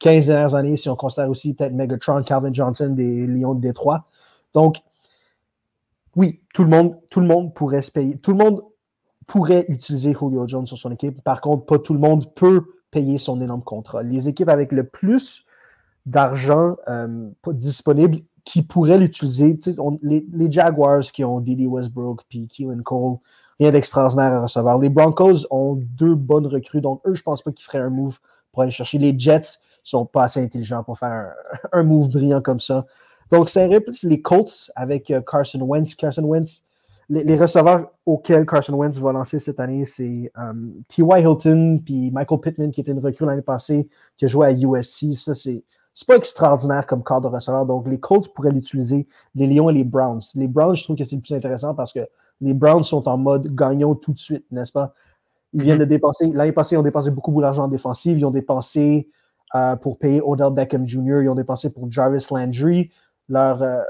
15 0.00 0.26
dernières 0.26 0.54
années, 0.56 0.76
si 0.76 0.88
on 0.88 0.96
considère 0.96 1.30
aussi 1.30 1.54
peut-être 1.54 1.72
Megatron, 1.72 2.22
Calvin 2.24 2.52
Johnson 2.52 2.88
des 2.88 3.26
Lions 3.28 3.54
de 3.54 3.60
Détroit. 3.60 4.06
Donc, 4.54 4.78
oui, 6.16 6.40
tout 6.52 6.64
le 6.64 6.70
monde, 6.70 6.96
tout 7.12 7.20
le 7.20 7.28
monde 7.28 7.54
pourrait 7.54 7.82
se 7.82 7.92
payer. 7.92 8.18
Tout 8.18 8.32
le 8.32 8.38
monde 8.38 8.62
pourrait 9.28 9.66
utiliser 9.68 10.12
Julio 10.18 10.48
Jones 10.48 10.66
sur 10.66 10.78
son 10.78 10.90
équipe. 10.90 11.22
Par 11.22 11.40
contre, 11.40 11.64
pas 11.64 11.78
tout 11.78 11.92
le 11.92 12.00
monde 12.00 12.34
peut 12.34 12.64
payer 12.90 13.18
son 13.18 13.40
énorme 13.40 13.62
contrat. 13.62 14.02
Les 14.02 14.28
équipes 14.28 14.48
avec 14.48 14.72
le 14.72 14.82
plus 14.82 15.44
d'argent 16.06 16.76
euh, 16.88 17.30
disponible 17.52 18.22
qui 18.48 18.62
pourraient 18.62 18.96
l'utiliser, 18.96 19.60
les, 20.00 20.50
Jaguars 20.50 21.02
qui 21.02 21.22
ont 21.22 21.38
Didi 21.38 21.66
Westbrook 21.66 22.22
puis 22.30 22.48
Keelan 22.48 22.82
Cole, 22.82 23.18
rien 23.60 23.70
d'extraordinaire 23.70 24.32
à 24.32 24.40
recevoir. 24.40 24.78
Les 24.78 24.88
Broncos 24.88 25.46
ont 25.50 25.74
deux 25.74 26.14
bonnes 26.14 26.46
recrues, 26.46 26.80
donc 26.80 27.02
eux, 27.06 27.14
je 27.14 27.22
pense 27.22 27.42
pas 27.42 27.52
qu'ils 27.52 27.66
feraient 27.66 27.80
un 27.80 27.90
move 27.90 28.18
pour 28.50 28.62
aller 28.62 28.70
chercher. 28.70 28.96
Les 28.96 29.14
Jets 29.18 29.58
sont 29.84 30.06
pas 30.06 30.22
assez 30.24 30.40
intelligents 30.40 30.82
pour 30.82 30.98
faire 30.98 31.34
un, 31.72 31.82
move 31.82 32.08
brillant 32.08 32.40
comme 32.40 32.58
ça. 32.58 32.86
Donc, 33.30 33.50
c'est 33.50 33.68
les 34.04 34.22
Colts 34.22 34.70
avec 34.74 35.10
euh, 35.10 35.20
Carson 35.20 35.60
Wentz. 35.60 35.94
Carson 35.94 36.22
Wentz, 36.22 36.62
les, 37.10 37.36
receveurs 37.36 37.92
auxquels 38.06 38.46
Carson 38.46 38.72
Wentz 38.72 38.96
va 38.96 39.12
lancer 39.12 39.38
cette 39.40 39.60
année, 39.60 39.84
c'est 39.84 40.32
um, 40.36 40.82
T.Y. 40.88 41.20
Hilton 41.20 41.82
puis 41.84 42.10
Michael 42.10 42.40
Pittman, 42.40 42.70
qui 42.70 42.80
était 42.80 42.92
une 42.92 43.00
recrue 43.00 43.26
l'année 43.26 43.42
passée, 43.42 43.90
qui 44.16 44.24
a 44.24 44.28
joué 44.28 44.46
à 44.46 44.52
USC. 44.52 45.12
Ça, 45.12 45.34
c'est 45.34 45.62
c'est 45.98 46.06
pas 46.06 46.14
extraordinaire 46.14 46.86
comme 46.86 47.02
corps 47.02 47.20
de 47.20 47.26
receveur. 47.26 47.66
Donc, 47.66 47.88
les 47.88 47.98
Colts 47.98 48.32
pourraient 48.32 48.52
l'utiliser, 48.52 49.08
les 49.34 49.48
Lions 49.48 49.68
et 49.68 49.72
les 49.72 49.82
Browns. 49.82 50.20
Les 50.36 50.46
Browns, 50.46 50.76
je 50.76 50.84
trouve 50.84 50.94
que 50.94 51.02
c'est 51.04 51.16
le 51.16 51.22
plus 51.22 51.34
intéressant 51.34 51.74
parce 51.74 51.92
que 51.92 51.98
les 52.40 52.54
Browns 52.54 52.84
sont 52.84 53.08
en 53.08 53.18
mode 53.18 53.52
gagnant 53.52 53.96
tout 53.96 54.12
de 54.12 54.18
suite, 54.20 54.44
n'est-ce 54.52 54.70
pas? 54.70 54.94
Ils 55.54 55.64
viennent 55.64 55.78
de 55.78 55.84
mm-hmm. 55.84 55.88
dépenser, 55.88 56.30
l'année 56.32 56.52
passée, 56.52 56.76
ils 56.76 56.78
ont 56.78 56.84
dépensé 56.84 57.10
beaucoup 57.10 57.40
d'argent 57.40 57.64
en 57.64 57.68
défensive. 57.68 58.16
Ils 58.16 58.24
ont 58.24 58.30
dépensé 58.30 59.08
euh, 59.56 59.74
pour 59.74 59.98
payer 59.98 60.22
Odell 60.24 60.52
Beckham 60.52 60.86
Jr., 60.86 61.22
ils 61.22 61.28
ont 61.30 61.34
dépensé 61.34 61.68
pour 61.68 61.90
Jarvis 61.90 62.24
Landry. 62.30 62.92
Leur, 63.28 63.60
euh, 63.64 63.82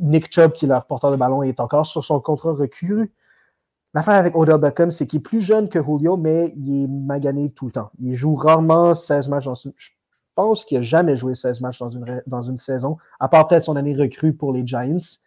Nick 0.00 0.32
Chubb, 0.34 0.50
qui 0.50 0.64
est 0.64 0.68
leur 0.68 0.86
porteur 0.86 1.12
de 1.12 1.16
ballon, 1.16 1.44
est 1.44 1.60
encore 1.60 1.86
sur 1.86 2.04
son 2.04 2.18
contrat 2.18 2.52
recul. 2.52 3.12
L'affaire 3.94 4.14
avec 4.14 4.34
Odell 4.34 4.58
Beckham, 4.58 4.90
c'est 4.90 5.06
qu'il 5.06 5.20
est 5.20 5.22
plus 5.22 5.40
jeune 5.40 5.68
que 5.68 5.80
Julio, 5.80 6.16
mais 6.16 6.52
il 6.56 6.82
est 6.82 6.88
magané 6.88 7.52
tout 7.52 7.66
le 7.66 7.72
temps. 7.72 7.92
Il 8.00 8.16
joue 8.16 8.34
rarement 8.34 8.96
16 8.96 9.28
matchs 9.28 9.44
dans 9.44 9.54
pense 10.38 10.64
qu'il 10.64 10.78
n'a 10.78 10.84
jamais 10.84 11.16
joué 11.16 11.34
16 11.34 11.60
matchs 11.62 11.80
dans 11.80 11.90
une, 11.90 12.22
dans 12.28 12.42
une 12.42 12.58
saison, 12.58 12.96
à 13.18 13.26
part 13.26 13.48
peut-être 13.48 13.64
son 13.64 13.74
année 13.74 13.96
recrue 13.96 14.32
pour 14.32 14.52
les 14.52 14.64
Giants. 14.64 15.18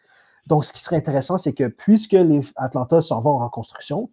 Donc, 0.48 0.64
ce 0.64 0.72
qui 0.72 0.80
serait 0.80 0.96
intéressant, 0.96 1.38
c'est 1.38 1.52
que 1.52 1.68
puisque 1.68 2.14
les 2.14 2.40
Atlanta 2.56 3.02
s'en 3.02 3.20
vont 3.20 3.32
en 3.32 3.44
reconstruction, 3.44 4.10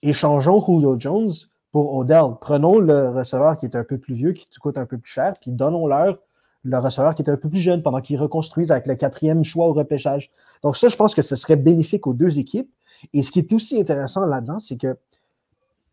échangeons 0.00 0.64
Julio 0.64 0.98
Jones 0.98 1.32
pour 1.72 1.94
Odell. 1.94 2.36
Prenons 2.40 2.78
le 2.78 3.10
receveur 3.10 3.58
qui 3.58 3.66
est 3.66 3.76
un 3.76 3.84
peu 3.84 3.98
plus 3.98 4.14
vieux, 4.14 4.32
qui 4.32 4.48
coûte 4.58 4.78
un 4.78 4.86
peu 4.86 4.96
plus 4.96 5.12
cher, 5.12 5.34
puis 5.38 5.50
donnons-leur 5.50 6.18
le 6.62 6.78
receveur 6.78 7.14
qui 7.14 7.20
est 7.20 7.28
un 7.28 7.36
peu 7.36 7.50
plus 7.50 7.60
jeune 7.60 7.82
pendant 7.82 8.00
qu'ils 8.00 8.18
reconstruisent 8.18 8.72
avec 8.72 8.86
le 8.86 8.94
quatrième 8.94 9.44
choix 9.44 9.66
au 9.66 9.74
repêchage. 9.74 10.30
Donc, 10.62 10.74
ça, 10.74 10.88
je 10.88 10.96
pense 10.96 11.14
que 11.14 11.20
ce 11.20 11.36
serait 11.36 11.56
bénéfique 11.56 12.06
aux 12.06 12.14
deux 12.14 12.38
équipes. 12.38 12.70
Et 13.12 13.22
ce 13.22 13.30
qui 13.30 13.40
est 13.40 13.52
aussi 13.52 13.78
intéressant 13.78 14.24
là-dedans, 14.24 14.58
c'est 14.58 14.78
que 14.78 14.96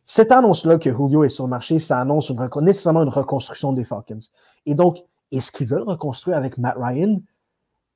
cette 0.09 0.31
annonce-là 0.31 0.77
que 0.77 0.89
Julio 0.89 1.25
est 1.25 1.29
sur 1.29 1.43
le 1.43 1.49
marché, 1.49 1.79
ça 1.79 1.99
annonce 1.99 2.31
nécessairement 2.61 3.03
une 3.03 3.09
reconstruction 3.09 3.73
des 3.73 3.83
Falcons. 3.83 4.19
Et 4.65 4.73
donc, 4.73 4.99
est-ce 5.33 5.51
qu'ils 5.51 5.67
veulent 5.67 5.83
reconstruire 5.83 6.37
avec 6.37 6.57
Matt 6.57 6.75
Ryan, 6.79 7.21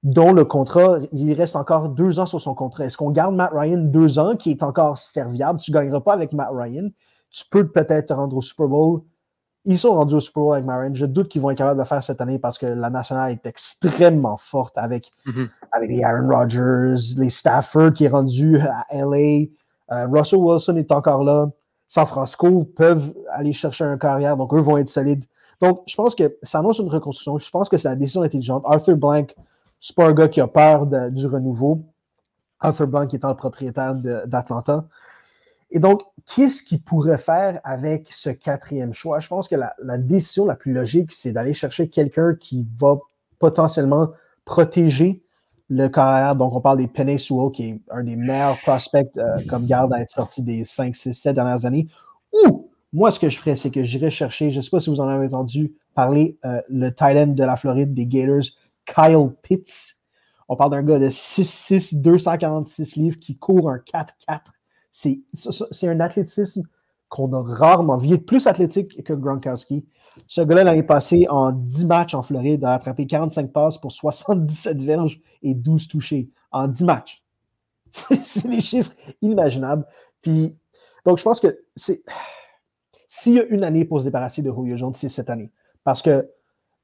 dont 0.03 0.33
le 0.33 0.43
contrat, 0.43 0.99
il 1.13 1.31
reste 1.33 1.55
encore 1.55 1.87
deux 1.87 2.19
ans 2.19 2.25
sur 2.25 2.41
son 2.41 2.53
contrat? 2.53 2.83
Est-ce 2.83 2.97
qu'on 2.97 3.11
garde 3.11 3.33
Matt 3.33 3.51
Ryan 3.53 3.77
deux 3.77 4.19
ans, 4.19 4.35
qui 4.35 4.51
est 4.51 4.61
encore 4.61 4.97
serviable? 4.97 5.61
Tu 5.61 5.71
ne 5.71 5.75
gagneras 5.75 6.01
pas 6.01 6.11
avec 6.11 6.33
Matt 6.33 6.49
Ryan. 6.51 6.89
Tu 7.29 7.45
peux 7.49 7.69
peut-être 7.69 8.07
te 8.07 8.13
rendre 8.13 8.35
au 8.35 8.41
Super 8.41 8.67
Bowl. 8.67 9.03
Ils 9.63 9.79
sont 9.79 9.93
rendus 9.93 10.15
au 10.15 10.19
Super 10.19 10.43
Bowl 10.43 10.53
avec 10.55 10.65
Matt 10.65 10.81
Ryan. 10.81 10.93
Je 10.93 11.05
doute 11.05 11.29
qu'ils 11.29 11.41
vont 11.41 11.51
être 11.51 11.59
capables 11.59 11.77
de 11.77 11.83
le 11.83 11.87
faire 11.87 12.03
cette 12.03 12.19
année 12.19 12.39
parce 12.39 12.57
que 12.57 12.65
la 12.65 12.89
nationale 12.89 13.31
est 13.31 13.45
extrêmement 13.45 14.35
forte 14.35 14.77
avec, 14.77 15.09
mm-hmm. 15.27 15.47
avec 15.71 15.89
les 15.89 16.03
Aaron 16.03 16.27
Rodgers, 16.27 17.15
les 17.15 17.29
Stafford 17.29 17.93
qui 17.93 18.03
est 18.03 18.09
rendu 18.09 18.59
à 18.59 18.85
LA. 18.91 19.45
Euh, 19.91 20.07
Russell 20.07 20.39
Wilson 20.39 20.75
est 20.75 20.91
encore 20.91 21.23
là. 21.23 21.49
San 21.91 22.05
Francisco 22.05 22.63
peuvent 22.63 23.13
aller 23.31 23.51
chercher 23.51 23.83
un 23.83 23.97
carrière, 23.97 24.37
donc 24.37 24.53
eux 24.53 24.61
vont 24.61 24.77
être 24.77 24.87
solides. 24.87 25.25
Donc, 25.59 25.83
je 25.85 25.95
pense 25.97 26.15
que 26.15 26.37
ça 26.41 26.59
annonce 26.59 26.79
une 26.79 26.87
reconstruction. 26.87 27.37
Je 27.37 27.49
pense 27.49 27.67
que 27.67 27.75
c'est 27.75 27.89
la 27.89 27.97
décision 27.97 28.21
intelligente. 28.21 28.63
Arthur 28.65 28.95
Blank, 28.95 29.35
c'est 29.81 29.93
pas 29.93 30.07
un 30.07 30.13
gars 30.13 30.29
qui 30.29 30.39
a 30.39 30.47
peur 30.47 30.85
du 30.85 31.27
renouveau. 31.27 31.83
Arthur 32.61 32.87
Blank 32.87 33.13
étant 33.13 33.27
le 33.27 33.35
propriétaire 33.35 33.93
d'Atlanta. 33.93 34.85
Et 35.69 35.79
donc, 35.79 36.03
qu'est-ce 36.33 36.63
qu'il 36.63 36.81
pourrait 36.81 37.17
faire 37.17 37.59
avec 37.65 38.07
ce 38.13 38.29
quatrième 38.29 38.93
choix? 38.93 39.19
Je 39.19 39.27
pense 39.27 39.49
que 39.49 39.55
la, 39.55 39.75
la 39.83 39.97
décision 39.97 40.45
la 40.45 40.55
plus 40.55 40.71
logique, 40.71 41.11
c'est 41.11 41.33
d'aller 41.33 41.53
chercher 41.53 41.89
quelqu'un 41.89 42.35
qui 42.35 42.65
va 42.79 42.99
potentiellement 43.37 44.11
protéger 44.45 45.21
le 45.71 45.87
carrière, 45.87 46.35
donc 46.35 46.53
on 46.53 46.59
parle 46.59 46.79
des 46.79 46.87
Penny 46.87 47.15
qui 47.15 47.63
est 47.63 47.81
un 47.91 48.03
des 48.03 48.17
meilleurs 48.17 48.57
prospects 48.57 49.07
euh, 49.15 49.37
comme 49.47 49.65
garde 49.65 49.93
à 49.93 50.01
être 50.01 50.11
sorti 50.11 50.41
des 50.41 50.65
5, 50.65 50.93
6, 50.93 51.13
7 51.13 51.33
dernières 51.33 51.65
années. 51.65 51.87
Ou, 52.33 52.69
moi, 52.91 53.09
ce 53.09 53.21
que 53.21 53.29
je 53.29 53.37
ferais, 53.37 53.55
c'est 53.55 53.71
que 53.71 53.81
j'irais 53.81 54.09
chercher, 54.09 54.51
je 54.51 54.57
ne 54.57 54.61
sais 54.63 54.69
pas 54.69 54.81
si 54.81 54.89
vous 54.89 54.99
en 54.99 55.07
avez 55.07 55.27
entendu 55.27 55.73
parler, 55.95 56.37
euh, 56.43 56.61
le 56.67 56.89
Titan 56.89 57.27
de 57.27 57.43
la 57.45 57.55
Floride 57.55 57.93
des 57.93 58.05
Gators, 58.05 58.49
Kyle 58.85 59.29
Pitts. 59.43 59.95
On 60.49 60.57
parle 60.57 60.71
d'un 60.71 60.83
gars 60.83 60.99
de 60.99 61.07
6'6, 61.07 62.01
246 62.01 62.97
livres 62.97 63.19
qui 63.19 63.37
court 63.37 63.69
un 63.69 63.77
4-4. 63.77 64.41
C'est 64.91 65.87
un 65.87 65.99
athlétisme 66.01 66.63
qu'on 67.07 67.31
a 67.31 67.41
rarement 67.41 67.95
vu. 67.95 68.07
Il 68.07 68.13
est 68.15 68.17
plus 68.17 68.45
athlétique 68.45 69.01
que 69.05 69.13
Gronkowski. 69.13 69.85
Ce 70.27 70.41
gars-là, 70.41 70.63
l'année 70.63 70.83
passée, 70.83 71.25
en 71.29 71.51
10 71.51 71.85
matchs 71.85 72.13
en 72.13 72.21
Floride, 72.21 72.63
a 72.65 72.73
attrapé 72.73 73.07
45 73.07 73.51
passes 73.51 73.77
pour 73.77 73.91
77 73.91 74.77
verges 74.81 75.21
et 75.41 75.53
12 75.53 75.87
touchés 75.87 76.29
en 76.51 76.67
10 76.67 76.83
matchs. 76.83 77.23
C'est 77.91 78.47
des 78.47 78.61
chiffres 78.61 78.91
inimaginables. 79.21 79.85
Puis, 80.21 80.55
donc, 81.05 81.17
je 81.17 81.23
pense 81.23 81.39
que 81.39 81.59
c'est. 81.75 82.03
S'il 83.07 83.33
y 83.33 83.39
a 83.39 83.43
une 83.45 83.63
année 83.63 83.83
pour 83.85 83.99
se 83.99 84.05
débarrasser 84.05 84.41
de 84.41 84.51
Julio 84.51 84.77
Jones, 84.77 84.93
c'est 84.93 85.09
cette 85.09 85.29
année. 85.29 85.51
Parce 85.83 86.01
que 86.01 86.29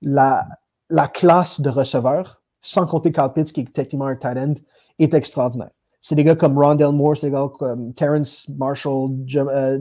la, 0.01 0.45
la 0.89 1.07
classe 1.07 1.61
de 1.61 1.69
receveurs, 1.69 2.41
sans 2.61 2.86
compter 2.86 3.11
Carl 3.11 3.32
Pitts, 3.32 3.53
qui 3.53 3.61
est 3.61 3.71
techniquement 3.71 4.07
un 4.07 4.15
tight 4.15 4.38
end, 4.38 4.55
est 4.99 5.13
extraordinaire 5.13 5.69
c'est 6.07 6.15
des 6.15 6.23
gars 6.23 6.37
comme 6.37 6.57
Rondell 6.57 6.93
Moore, 6.93 7.17
c'est 7.17 7.27
des 7.27 7.33
gars 7.33 7.49
comme 7.59 7.93
Terrence 7.93 8.47
Marshall, 8.47 9.09
euh, 9.35 9.77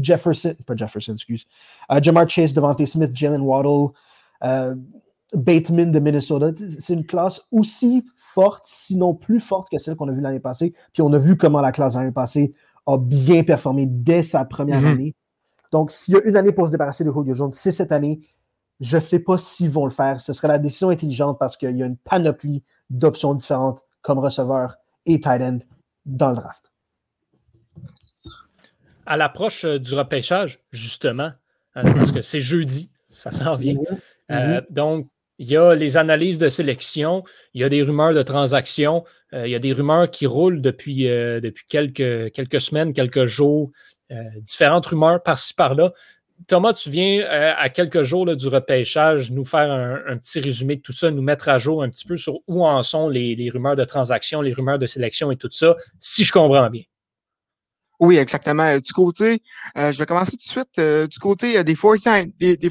Jefferson, 0.00 0.54
pas 0.64 0.76
Jefferson, 0.76 1.14
excuse, 1.14 1.44
uh, 1.90 2.00
Jamar 2.00 2.28
Chase, 2.28 2.54
Devante 2.54 2.86
Smith, 2.86 3.10
Jalen 3.12 3.40
Waddle, 3.40 3.92
euh, 4.44 4.76
Bateman 5.34 5.90
de 5.90 5.98
Minnesota. 5.98 6.52
C'est 6.78 6.92
une 6.92 7.04
classe 7.04 7.40
aussi 7.50 8.04
forte, 8.32 8.62
sinon 8.68 9.12
plus 9.12 9.40
forte 9.40 9.68
que 9.68 9.78
celle 9.78 9.96
qu'on 9.96 10.06
a 10.06 10.12
vue 10.12 10.20
l'année 10.20 10.38
passée. 10.38 10.72
Puis 10.92 11.02
on 11.02 11.12
a 11.12 11.18
vu 11.18 11.36
comment 11.36 11.60
la 11.60 11.72
classe 11.72 11.94
l'année 11.94 12.12
passée 12.12 12.54
a 12.86 12.96
bien 12.96 13.42
performé 13.42 13.86
dès 13.86 14.22
sa 14.22 14.44
première 14.44 14.80
mm-hmm. 14.80 14.92
année. 14.92 15.16
Donc, 15.72 15.90
s'il 15.90 16.14
y 16.14 16.16
a 16.16 16.22
une 16.22 16.36
année 16.36 16.52
pour 16.52 16.68
se 16.68 16.70
débarrasser 16.70 17.02
de 17.02 17.10
Julio 17.10 17.34
Jones, 17.34 17.52
c'est 17.52 17.72
cette 17.72 17.90
année. 17.90 18.20
Je 18.78 18.98
ne 18.98 19.00
sais 19.00 19.18
pas 19.18 19.36
s'ils 19.36 19.70
vont 19.70 19.84
le 19.84 19.90
faire. 19.90 20.20
Ce 20.20 20.32
serait 20.32 20.46
la 20.46 20.60
décision 20.60 20.90
intelligente 20.90 21.40
parce 21.40 21.56
qu'il 21.56 21.76
y 21.76 21.82
a 21.82 21.86
une 21.86 21.96
panoplie 21.96 22.62
d'options 22.88 23.34
différentes 23.34 23.80
comme 24.02 24.20
receveur 24.20 24.76
et 25.06 25.20
tight 25.20 25.40
end 25.42 25.58
dans 26.04 26.30
le 26.30 26.36
draft. 26.36 26.72
À 29.06 29.16
l'approche 29.16 29.64
euh, 29.64 29.78
du 29.78 29.94
repêchage, 29.94 30.60
justement, 30.72 31.32
euh, 31.76 31.82
parce 31.82 32.12
que 32.12 32.20
c'est 32.20 32.40
jeudi, 32.40 32.90
ça 33.08 33.30
s'en 33.30 33.54
vient. 33.54 33.74
Mhm. 33.74 33.98
Euh, 34.32 34.60
mhm. 34.60 34.66
donc, 34.70 35.08
il 35.38 35.48
y 35.48 35.56
a 35.56 35.74
les 35.74 35.98
analyses 35.98 36.38
de 36.38 36.48
sélection, 36.48 37.22
il 37.52 37.60
y 37.60 37.64
a 37.64 37.68
des 37.68 37.82
rumeurs 37.82 38.14
de 38.14 38.22
transactions, 38.22 39.04
il 39.34 39.48
y 39.48 39.54
a 39.54 39.58
des 39.58 39.74
rumeurs 39.74 40.10
qui 40.10 40.26
roulent 40.26 40.62
depuis, 40.62 41.02
depuis 41.04 41.66
quelques, 41.68 42.32
quelques 42.32 42.58
semaines, 42.58 42.94
quelques 42.94 43.26
jours, 43.26 43.70
différentes 44.40 44.86
rumeurs 44.86 45.22
par-ci 45.22 45.52
par-là. 45.52 45.92
Thomas, 46.46 46.74
tu 46.74 46.90
viens 46.90 47.22
euh, 47.22 47.54
à 47.56 47.68
quelques 47.70 48.02
jours 48.02 48.36
du 48.36 48.48
repêchage 48.48 49.32
nous 49.32 49.44
faire 49.44 49.70
un, 49.70 50.16
petit 50.16 50.40
résumé 50.40 50.76
de 50.76 50.80
tout 50.80 50.92
ça, 50.92 51.10
nous 51.10 51.22
mettre 51.22 51.48
à 51.48 51.58
jour 51.58 51.82
un 51.82 51.88
petit 51.88 52.06
peu 52.06 52.16
sur 52.16 52.40
où 52.46 52.64
en 52.64 52.82
sont 52.82 53.08
les, 53.08 53.50
rumeurs 53.50 53.76
de 53.76 53.84
transactions, 53.84 54.42
les 54.42 54.52
rumeurs 54.52 54.78
de 54.78 54.86
sélection 54.86 55.30
et 55.30 55.36
tout 55.36 55.50
ça, 55.50 55.74
si 55.98 56.24
je 56.24 56.32
comprends 56.32 56.70
bien. 56.70 56.82
Oui, 57.98 58.18
exactement. 58.18 58.64
Euh, 58.64 58.78
du 58.78 58.92
côté, 58.92 59.42
euh, 59.78 59.92
je 59.92 59.98
vais 59.98 60.06
commencer 60.06 60.32
tout 60.32 60.36
de 60.36 60.42
suite. 60.42 61.10
du 61.10 61.18
côté 61.18 61.64
des 61.64 61.74
49 61.74 62.26
des, 62.38 62.56
des 62.56 62.70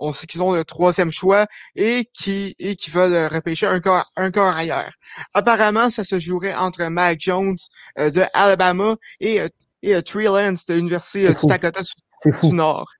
on 0.00 0.14
sait 0.14 0.26
qu'ils 0.26 0.42
ont 0.42 0.54
le 0.54 0.64
troisième 0.64 1.10
choix 1.10 1.46
et 1.76 2.08
qui, 2.14 2.54
et 2.58 2.74
qui 2.74 2.90
veulent 2.90 3.30
repêcher 3.30 3.66
un 3.66 3.80
corps, 3.80 4.06
un 4.16 4.30
corps 4.30 4.56
ailleurs. 4.56 4.92
Apparemment, 5.34 5.90
ça 5.90 6.04
se 6.04 6.18
jouerait 6.18 6.54
entre 6.54 6.84
Mac 6.84 7.18
Jones 7.20 7.58
de 7.98 8.22
Alabama 8.32 8.96
et 9.20 9.40
et 9.82 10.00
Trey 10.02 10.24
Lance 10.24 10.66
de 10.66 10.74
l'Université 10.74 11.28
du 11.28 11.46
Dakota 11.46 11.82
du 12.24 12.52
Nord. 12.52 12.90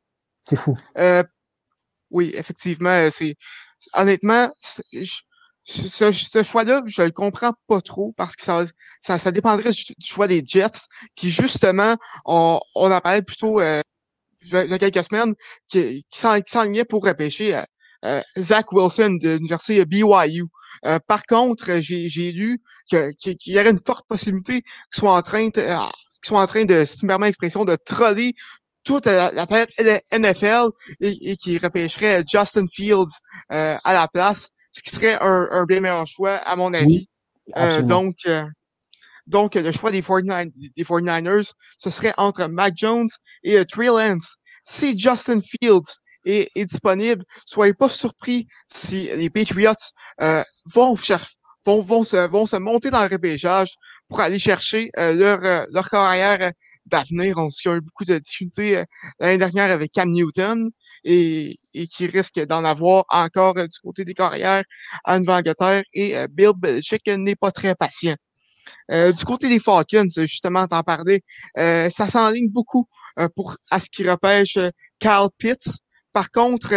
C'est 0.42 0.56
fou. 0.56 0.76
oui, 2.10 2.32
effectivement, 2.34 3.08
c'est 3.10 3.36
honnêtement, 3.94 4.50
ce, 4.60 6.42
choix-là, 6.42 6.82
je 6.86 7.02
le 7.02 7.10
comprends 7.10 7.52
pas 7.68 7.80
trop 7.80 8.12
parce 8.16 8.36
que 8.36 8.44
ça, 8.44 8.64
ça, 9.00 9.18
ça 9.18 9.30
dépendrait 9.30 9.70
du, 9.70 9.84
choix 10.00 10.26
des 10.26 10.42
Jets 10.44 10.88
qui, 11.14 11.30
justement, 11.30 11.96
on, 12.24 12.60
on 12.74 12.90
en 12.90 13.00
parlait 13.00 13.22
plutôt 13.22 13.60
euh, 13.60 13.80
il 14.44 14.70
y 14.70 14.74
a 14.74 14.78
quelques 14.78 15.04
semaines, 15.04 15.34
qui, 15.68 16.04
qui 16.10 16.20
s'enlignait 16.46 16.84
pour 16.84 17.04
repêcher 17.04 17.54
euh, 17.54 17.62
euh, 18.04 18.20
Zach 18.38 18.72
Wilson 18.72 19.18
de 19.20 19.34
l'université 19.34 19.84
BYU. 19.84 20.44
Euh, 20.84 20.98
par 21.06 21.24
contre, 21.24 21.80
j'ai 21.80 22.32
lu 22.32 22.60
qu'il 22.88 23.14
y 23.46 23.58
aurait 23.58 23.70
une 23.70 23.82
forte 23.84 24.06
possibilité 24.08 24.62
qu'ils 24.62 25.00
soient 25.00 25.14
en 25.14 25.22
train 25.22 25.48
de, 25.48 25.60
euh, 25.60 25.76
qu'ils 26.22 26.36
en 26.36 26.46
train 26.46 26.64
de, 26.64 26.84
si 26.84 26.98
tu 26.98 27.06
me 27.06 27.10
permets 27.10 27.26
l'expression, 27.26 27.64
de 27.64 27.76
troller 27.76 28.34
toute 28.84 29.06
la, 29.06 29.30
la 29.32 29.46
planète 29.46 29.70
NFL 30.12 30.68
et, 31.00 31.32
et 31.32 31.36
qui 31.36 31.58
repêcherait 31.58 32.24
Justin 32.26 32.66
Fields 32.66 33.12
à 33.48 33.92
la 33.92 34.08
place 34.08 34.50
ce 34.72 34.82
qui 34.82 34.90
serait 34.90 35.18
un, 35.20 35.48
un 35.50 35.64
bien 35.64 35.80
meilleur 35.80 36.06
choix, 36.06 36.36
à 36.36 36.56
mon 36.56 36.74
avis. 36.74 37.08
euh, 37.56 37.82
donc, 37.82 38.16
euh, 38.26 38.44
donc, 39.26 39.54
le 39.54 39.70
choix 39.70 39.90
des 39.90 40.02
49, 40.02 40.48
des 40.76 40.84
49ers, 40.84 41.52
ce 41.78 41.90
serait 41.90 42.14
entre 42.16 42.46
Mac 42.46 42.72
Jones 42.76 43.08
et 43.44 43.60
uh, 43.60 43.66
Trey 43.66 43.86
Lance. 43.86 44.36
Si 44.64 44.98
Justin 44.98 45.40
Fields 45.40 46.00
est, 46.24 46.48
est, 46.54 46.64
disponible, 46.64 47.24
soyez 47.46 47.74
pas 47.74 47.88
surpris 47.88 48.46
si 48.68 49.08
les 49.14 49.28
Patriots 49.30 49.72
euh, 50.20 50.42
vont, 50.72 50.94
vont, 51.64 51.82
vont, 51.82 52.04
se, 52.04 52.28
vont 52.28 52.46
se 52.46 52.56
monter 52.56 52.90
dans 52.90 53.02
le 53.02 53.08
repêchage 53.08 53.74
pour 54.08 54.20
aller 54.20 54.38
chercher 54.38 54.90
euh, 54.98 55.14
leur, 55.14 55.44
euh, 55.44 55.64
leur 55.72 55.88
carrière 55.90 56.52
d'avenir. 56.86 57.38
On 57.38 57.50
sait 57.50 57.62
qu'il 57.62 57.70
y 57.70 57.74
a 57.74 57.76
eu 57.78 57.80
beaucoup 57.80 58.04
de 58.04 58.18
difficultés 58.18 58.78
euh, 58.78 58.84
l'année 59.20 59.38
dernière 59.38 59.70
avec 59.70 59.92
Cam 59.92 60.10
Newton 60.10 60.70
et, 61.04 61.58
et 61.74 61.86
qui 61.86 62.06
risque 62.06 62.40
d'en 62.46 62.64
avoir 62.64 63.04
encore 63.08 63.56
euh, 63.58 63.66
du 63.66 63.78
côté 63.82 64.04
des 64.04 64.14
carrières 64.14 64.64
en 65.04 65.20
Nouvelle-Angleterre. 65.20 65.82
Et 65.92 66.16
euh, 66.16 66.26
Bill 66.30 66.52
Belichick 66.56 67.06
n'est 67.06 67.36
pas 67.36 67.50
très 67.50 67.74
patient. 67.74 68.16
du 68.90 69.24
côté 69.24 69.48
des 69.48 69.60
Falcons, 69.60 70.06
justement, 70.08 70.66
t'en 70.66 70.82
parlais, 70.82 71.22
ça 71.56 72.08
s'enligne 72.08 72.48
beaucoup 72.48 72.86
pour 73.34 73.56
à 73.70 73.80
ce 73.80 73.88
qui 73.90 74.08
repêche 74.08 74.58
Carl 74.98 75.28
Pitts. 75.38 75.78
Par 76.12 76.30
contre, 76.30 76.72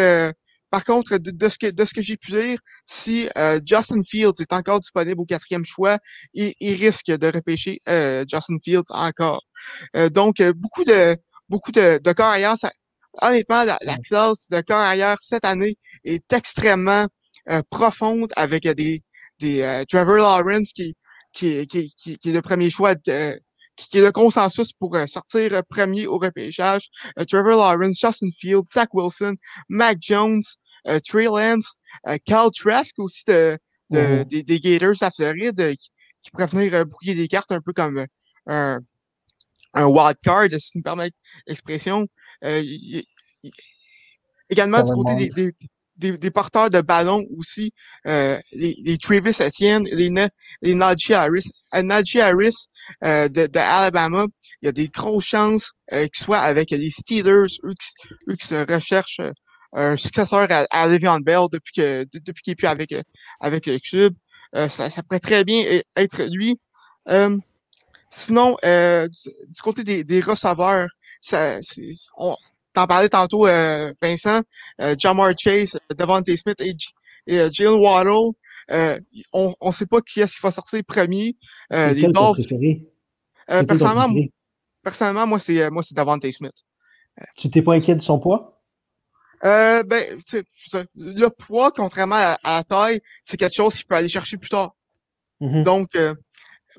par 0.70 0.84
contre, 0.84 1.18
de, 1.18 1.50
ce 1.50 1.58
que, 1.58 1.68
de 1.68 1.86
ce 1.86 1.94
que 1.94 2.02
j'ai 2.02 2.18
pu 2.18 2.32
lire, 2.32 2.60
si 2.86 3.30
euh, 3.38 3.60
Justin 3.66 4.02
Fields 4.06 4.42
est 4.42 4.54
encore 4.54 4.80
disponible 4.80 5.22
au 5.22 5.26
quatrième 5.26 5.66
choix, 5.66 6.00
il, 6.34 6.54
risque 6.76 7.08
de 7.08 7.28
repêcher 7.28 7.80
euh, 7.88 8.26
Justin 8.28 8.58
Fields 8.64 8.90
encore. 8.90 9.42
Euh, 9.96 10.10
donc, 10.10 10.42
beaucoup 10.56 10.84
de 10.84 11.18
beaucoup 11.50 11.72
de, 11.72 12.00
de 12.04 12.14
corps 12.14 12.32
ailleurs. 12.32 12.56
honnêtement, 13.22 13.64
la, 13.64 13.98
classe 14.04 14.50
de 14.50 14.62
corps 14.62 14.80
ailleurs 14.80 15.18
cette 15.22 15.46
année 15.46 15.78
est 16.04 16.32
extrêmement 16.34 17.06
profonde 17.70 18.32
avec 18.36 18.68
des, 18.68 19.04
des 19.40 19.84
Trevor 19.90 20.18
Lawrence 20.18 20.72
qui, 20.74 20.96
qui, 21.32 21.68
qui, 21.68 21.94
qui, 21.96 22.18
qui 22.18 22.30
est 22.30 22.34
le 22.34 22.42
premier 22.42 22.72
choix 22.72 22.96
de, 22.96 23.40
qui 23.76 23.98
est 23.98 24.02
le 24.02 24.12
consensus 24.12 24.72
pour 24.74 24.98
sortir 25.08 25.62
premier 25.70 26.08
au 26.08 26.18
repêchage. 26.18 26.90
Trevor 27.28 27.58
Lawrence, 27.58 28.00
Justin 28.00 28.30
Fields, 28.38 28.66
Zach 28.74 28.94
Wilson, 28.94 29.36
Mac 29.70 29.98
Jones, 30.02 30.42
euh, 30.88 31.00
Trey 31.00 31.26
Lance, 31.26 31.74
euh, 32.08 32.18
Cal 32.26 32.50
Trask 32.52 32.98
aussi 33.00 33.24
de, 33.28 33.58
de 33.90 33.98
mm-hmm. 33.98 34.26
des, 34.26 34.44
des, 34.44 34.60
Gators 34.60 35.02
à 35.02 35.10
Floride 35.10 35.60
euh, 35.60 35.74
qui, 35.74 35.90
qui 36.22 36.32
pourrait 36.32 36.46
venir 36.46 36.86
brouiller 36.86 37.16
des 37.16 37.28
cartes 37.28 37.52
un 37.52 37.62
peu 37.62 37.74
comme 37.74 38.06
un, 38.46 38.80
un 39.74 39.86
wild 39.86 40.18
card, 40.24 40.48
si 40.60 40.72
tu 40.72 40.78
me 40.80 40.84
permets 40.84 41.12
l'expression. 41.48 42.08
également 44.50 44.84
du 44.84 44.92
côté 44.92 45.16
des, 45.16 45.30
des, 45.30 45.54
des, 45.98 46.18
des, 46.18 46.32
porteurs 46.32 46.70
de 46.70 46.82
ballon 46.82 47.26
aussi, 47.38 47.72
euh, 48.08 48.38
les, 48.52 48.76
les, 48.84 48.98
Travis 48.98 49.38
Etienne, 49.42 49.86
les, 49.92 50.12
les 50.62 50.74
Najee 50.74 51.14
Harris, 51.14 51.52
euh, 51.74 51.82
Najee 51.82 52.22
Harris 52.22 52.68
euh, 53.04 53.28
de, 53.30 53.48
de, 53.48 53.60
Alabama, 53.60 54.26
il 54.62 54.66
y 54.66 54.70
a 54.70 54.72
des 54.72 54.88
grosses 54.88 55.26
chances 55.26 55.72
euh, 55.94 56.08
qu'ils 56.08 56.24
soient 56.24 56.40
avec 56.40 56.72
les 56.72 56.90
Steelers, 56.90 57.58
eux, 57.64 57.74
eux 58.30 58.36
qui 58.36 58.48
se 58.48 58.74
recherchent 58.74 59.22
un 59.74 59.98
successeur 59.98 60.48
à, 60.52 60.66
à 60.72 60.88
Le'Veon 60.88 61.20
Bell 61.20 61.48
depuis 61.52 61.74
que 61.74 62.06
depuis 62.14 62.44
qu'il 62.44 62.52
est 62.54 62.56
plus 62.56 62.68
avec 62.68 62.96
avec 63.42 63.66
le 63.68 63.80
club. 63.80 64.14
Euh, 64.56 64.70
ça, 64.70 64.90
ça, 64.90 65.04
pourrait 65.04 65.20
très 65.20 65.44
bien 65.44 65.64
e, 65.66 65.82
être 65.98 66.24
lui. 66.24 66.60
Euh, 67.10 67.38
sinon, 68.10 68.58
euh, 68.64 69.08
du, 69.08 69.62
côté 69.62 69.84
des, 69.84 70.04
des 70.04 70.22
receveurs, 70.22 70.88
ça, 71.22 71.60
on 72.18 72.36
t'en 72.76 72.88
parlais 72.88 73.10
tantôt, 73.10 73.48
euh, 73.48 73.94
Vincent, 74.02 74.42
euh, 74.82 74.96
Jamar 74.98 75.32
Chase, 75.38 75.80
Devontae 75.98 76.36
Smith 76.36 76.60
et, 76.62 76.76
et 77.28 77.52
Jalen 77.52 77.80
Waddle. 77.80 78.34
on 79.34 79.54
ne 79.62 79.72
sait 79.72 79.86
pas 79.86 80.02
qui 80.02 80.22
est-ce 80.22 80.36
qui 80.36 80.42
va 80.42 80.52
sortir 80.52 80.82
premier. 80.88 81.36
Euh, 81.74 81.94
les 81.94 82.08
Dolphins. 82.08 82.44
personnellement, 83.48 84.14
personnellement, 84.84 85.28
moi, 85.28 85.40
c'est 85.40 85.70
moi, 85.72 85.82
c'est 85.84 85.96
Devontae 85.96 86.32
Smith. 86.32 86.56
Tu 87.38 87.50
t'es 87.50 87.62
pas 87.62 87.74
inquiet 87.74 87.96
de 87.96 88.02
son 88.02 88.20
poids? 88.20 88.56
Euh, 89.44 89.84
ben, 89.84 90.20
le 90.96 91.28
poids, 91.28 91.72
contrairement 91.72 92.16
à, 92.16 92.38
la 92.44 92.64
taille, 92.64 93.00
c'est 93.24 93.38
quelque 93.38 93.56
chose 93.56 93.76
qu'il 93.76 93.86
peut 93.86 93.96
aller 93.96 94.10
chercher 94.10 94.38
plus 94.38 94.50
tard. 94.50 94.74
Mm-hmm. 95.42 95.64
Donc, 95.64 95.96
euh, 95.96 96.16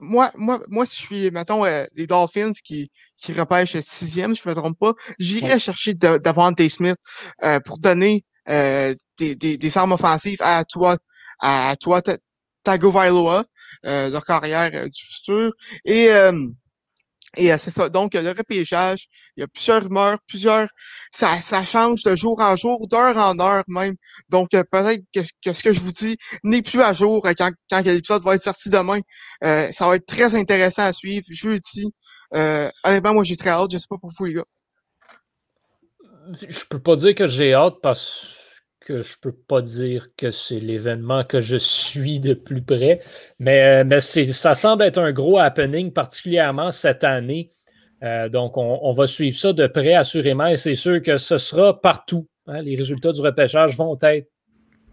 moi, 0.01 0.31
moi, 0.37 0.61
moi, 0.69 0.87
si 0.87 0.97
je 0.97 1.03
suis, 1.03 1.31
mettons, 1.31 1.65
euh, 1.65 1.85
les 1.95 2.07
Dolphins 2.07 2.53
qui, 2.65 2.91
qui 3.17 3.33
repêchent 3.33 3.79
sixième, 3.81 4.35
si 4.35 4.43
je 4.45 4.49
me 4.49 4.55
trompe 4.55 4.79
pas, 4.79 4.95
j'irais 5.19 5.59
chercher 5.59 5.95
Davante 5.95 6.67
Smith 6.69 6.97
euh, 7.43 7.61
pour 7.61 7.79
donner 7.79 8.25
euh, 8.49 8.95
des, 9.19 9.35
des, 9.35 9.59
des, 9.59 9.79
armes 9.79 9.93
offensives 9.93 10.41
à 10.41 10.65
toi, 10.65 10.97
à 11.41 11.75
toi, 11.81 12.01
Tagovailoa, 12.63 13.45
euh, 13.87 14.11
leur 14.11 14.25
carrière 14.25 14.71
du 14.71 15.03
futur. 15.03 15.53
Et 15.85 16.09
et 17.37 17.53
euh, 17.53 17.59
c'est 17.59 17.71
ça. 17.71 17.89
Donc, 17.89 18.15
le 18.15 18.31
repêchage, 18.31 19.07
il 19.37 19.41
y 19.41 19.45
a 19.45 19.49
plusieurs 19.49 19.83
rumeurs, 19.83 20.19
plusieurs. 20.27 20.69
Ça, 21.13 21.41
ça 21.41 21.65
change 21.65 22.03
de 22.03 22.17
jour 22.17 22.41
en 22.41 22.57
jour, 22.57 22.87
d'heure 22.89 23.17
en 23.17 23.39
heure 23.39 23.65
même. 23.69 23.95
Donc, 24.29 24.55
euh, 24.55 24.65
peut-être 24.71 25.03
que, 25.43 25.53
ce 25.53 25.63
que 25.63 25.73
je 25.73 25.81
vous 25.81 25.93
dis 25.93 26.17
n'est 26.45 26.63
plus 26.63 26.83
à 26.83 26.93
jour 26.93 27.27
euh, 27.27 27.33
quand, 27.37 27.51
quand 27.71 27.85
l'épisode 27.85 28.23
va 28.23 28.35
être 28.35 28.43
sorti 28.43 28.71
demain. 28.71 29.01
ça 29.43 29.87
va 29.87 29.97
être 29.97 30.07
très 30.07 30.35
intéressant 30.35 30.83
à 30.83 30.93
suivre. 30.93 31.25
Jeudi. 31.31 31.93
Euh, 32.35 32.69
honnêtement, 32.85 33.15
moi, 33.15 33.25
j'ai 33.25 33.37
très 33.37 33.51
hâte. 33.51 33.73
Je 33.73 33.79
sais 33.79 33.87
pas 33.89 33.99
pour 33.99 34.11
vous, 34.17 34.25
les 34.25 34.35
gars. 34.35 34.45
Je 36.49 36.65
peux 36.69 36.81
pas 36.81 36.97
dire 36.97 37.15
que 37.15 37.27
j'ai 37.27 37.55
hâte 37.55 37.77
parce 37.83 38.36
que 38.87 39.03
je 39.03 39.17
peux 39.21 39.33
pas 39.33 39.63
dire 39.63 40.11
que 40.17 40.31
c'est 40.31 40.61
l'événement 40.61 41.25
que 41.25 41.41
je 41.41 41.57
suis 41.57 42.21
de 42.21 42.35
plus 42.35 42.63
près, 42.63 43.01
mais, 43.41 43.83
euh, 43.83 43.85
mais 43.85 44.01
ça 44.01 44.55
semble 44.55 44.85
être 44.85 44.99
un 44.99 45.13
gros 45.13 45.39
happening, 45.39 45.93
particulièrement 45.93 46.71
cette 46.71 47.03
année. 47.03 47.51
Euh, 48.05 48.29
donc, 48.29 48.57
on, 48.57 48.93
va 48.93 49.09
suivre 49.09 49.37
ça 49.37 49.53
de 49.53 49.67
près, 49.67 49.95
assurément, 49.95 50.47
et 50.47 50.57
c'est 50.57 50.77
sûr 50.77 51.03
que 51.03 51.19
ce 51.19 51.37
sera 51.37 51.81
partout. 51.81 52.29
Hein. 52.47 52.63
les 52.63 52.77
résultats 52.77 53.11
du 53.11 53.21
repêchage 53.21 53.77
vont 53.77 53.99
être 54.03 54.29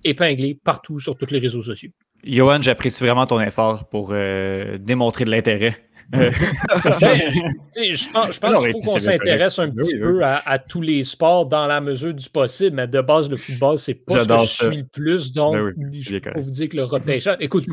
épinglés 0.04 0.60
partout 0.64 1.00
sur 1.00 1.16
tous 1.16 1.30
les 1.30 1.38
réseaux 1.38 1.62
sociaux. 1.62 1.92
Johan, 2.24 2.62
j'apprécie 2.62 3.04
vraiment 3.04 3.28
ton 3.28 3.40
effort 3.42 3.88
pour 3.90 4.10
euh, 4.12 4.80
démontrer 4.80 5.26
de 5.26 5.30
l'intérêt 5.30 5.76
je 6.14 8.12
pense, 8.12 8.40
qu'il 8.40 8.72
faut 8.72 8.80
qu'on 8.80 9.00
s'intéresse 9.00 9.60
un 9.60 9.70
petit 9.70 9.98
peu 9.98 10.22
à, 10.24 10.60
tous 10.60 10.82
les 10.82 11.04
sports 11.04 11.46
dans 11.46 11.68
la 11.68 11.82
mesure 11.82 12.14
du 12.14 12.30
possible, 12.30 12.76
mais 12.76 12.88
de 12.88 13.02
base, 13.02 13.30
le 13.30 13.38
football, 13.38 13.78
c'est 13.78 13.96
pas 13.96 14.20
ce 14.20 14.28
que 14.28 14.40
je 14.40 14.46
suis 14.46 14.78
le 14.78 14.88
plus. 14.88 15.34
Donc, 15.34 15.56
je 15.92 16.18
peux 16.18 16.40
vous 16.40 16.52
dire 16.52 16.70
que 16.70 16.78
le 16.78 16.84
repêchage. 16.84 17.38
Écoute, 17.40 17.66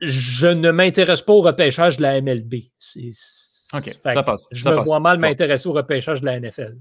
je, 0.00 0.46
ne 0.46 0.70
m'intéresse 0.70 1.22
pas 1.22 1.32
au 1.32 1.42
repêchage 1.42 1.96
de 1.98 2.02
la 2.02 2.20
MLB. 2.20 2.54
OK, 3.74 3.94
ça 4.02 4.22
passe. 4.22 4.46
Je 4.50 4.68
me 4.68 4.82
vois 4.82 5.00
mal 5.00 5.18
m'intéresser 5.18 5.68
au 5.68 5.72
repêchage 5.72 6.20
de 6.20 6.26
la 6.26 6.40
NFL. 6.40 6.76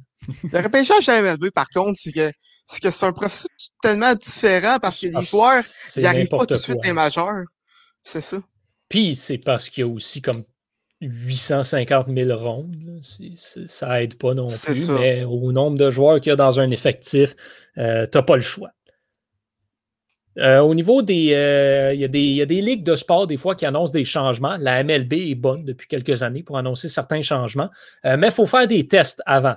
Le 0.51 0.63
repêchage 0.63 1.05
de 1.05 1.11
la 1.11 1.21
MLB, 1.21 1.51
par 1.51 1.67
contre, 1.69 1.99
c'est 1.99 2.13
que 2.13 2.31
c'est 2.65 3.03
un 3.03 3.11
processus 3.11 3.71
tellement 3.81 4.13
différent 4.15 4.77
parce 4.81 4.99
que 4.99 5.07
les 5.07 5.15
ah, 5.15 5.21
joueurs 5.21 5.63
n'arrivent 5.97 6.29
pas 6.29 6.45
tout 6.45 6.53
de 6.53 6.59
suite 6.59 6.77
les 6.83 6.93
majeurs. 6.93 7.43
C'est 8.01 8.21
ça. 8.21 8.37
Puis 8.89 9.15
c'est 9.15 9.37
parce 9.37 9.69
qu'il 9.69 9.81
y 9.81 9.83
a 9.83 9.87
aussi 9.87 10.21
comme 10.21 10.43
850 11.01 12.07
000 12.13 12.37
rondes. 12.37 13.01
ça 13.67 14.01
aide 14.01 14.15
pas 14.15 14.33
non 14.33 14.47
plus, 14.47 14.89
mais 14.89 15.23
au 15.23 15.51
nombre 15.51 15.77
de 15.77 15.91
joueurs 15.91 16.19
qu'il 16.19 16.31
y 16.31 16.33
a 16.33 16.35
dans 16.35 16.59
un 16.59 16.71
effectif, 16.71 17.35
euh, 17.77 18.07
tu 18.11 18.17
n'as 18.17 18.23
pas 18.23 18.35
le 18.35 18.41
choix. 18.41 18.71
Euh, 20.39 20.59
au 20.59 20.75
niveau 20.75 21.01
des. 21.01 21.33
Euh, 21.33 21.93
il 21.93 21.99
y, 21.99 22.35
y, 22.35 22.41
a 22.41 22.45
des 22.45 22.61
ligues 22.61 22.83
de 22.83 22.95
sport, 22.95 23.25
des 23.25 23.37
fois, 23.37 23.55
qui 23.55 23.65
annoncent 23.65 23.93
des 23.93 24.05
changements. 24.05 24.55
La 24.59 24.83
MLB 24.83 25.13
est 25.13 25.35
bonne 25.35 25.65
depuis 25.65 25.87
quelques 25.87 26.21
années 26.21 26.43
pour 26.43 26.57
annoncer 26.57 26.89
certains 26.89 27.23
changements, 27.23 27.69
mais 28.03 28.27
il 28.27 28.31
faut 28.33 28.45
faire 28.45 28.67
des 28.67 28.87
tests 28.87 29.21
avant. 29.25 29.55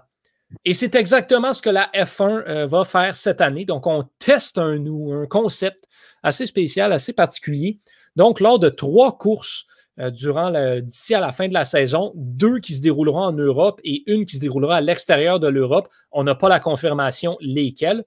Et 0.64 0.72
c'est 0.72 0.94
exactement 0.94 1.52
ce 1.52 1.62
que 1.62 1.70
la 1.70 1.90
F1 1.94 2.66
va 2.66 2.84
faire 2.84 3.14
cette 3.14 3.40
année. 3.40 3.64
Donc, 3.66 3.86
on 3.86 4.02
teste 4.18 4.58
un, 4.58 4.82
un 5.12 5.26
concept 5.26 5.84
assez 6.22 6.46
spécial, 6.46 6.92
assez 6.92 7.12
particulier. 7.12 7.78
Donc, 8.16 8.40
lors 8.40 8.58
de 8.58 8.70
trois 8.70 9.16
courses, 9.18 9.66
durant 10.12 10.50
d'ici 10.80 11.14
à 11.14 11.20
la 11.20 11.32
fin 11.32 11.48
de 11.48 11.54
la 11.54 11.64
saison, 11.64 12.12
deux 12.14 12.58
qui 12.58 12.74
se 12.74 12.82
dérouleront 12.82 13.24
en 13.24 13.32
Europe 13.32 13.80
et 13.84 14.02
une 14.10 14.24
qui 14.24 14.36
se 14.36 14.40
déroulera 14.40 14.76
à 14.76 14.80
l'extérieur 14.80 15.40
de 15.40 15.48
l'Europe. 15.48 15.88
On 16.12 16.24
n'a 16.24 16.34
pas 16.34 16.48
la 16.48 16.60
confirmation 16.60 17.36
lesquelles. 17.40 18.04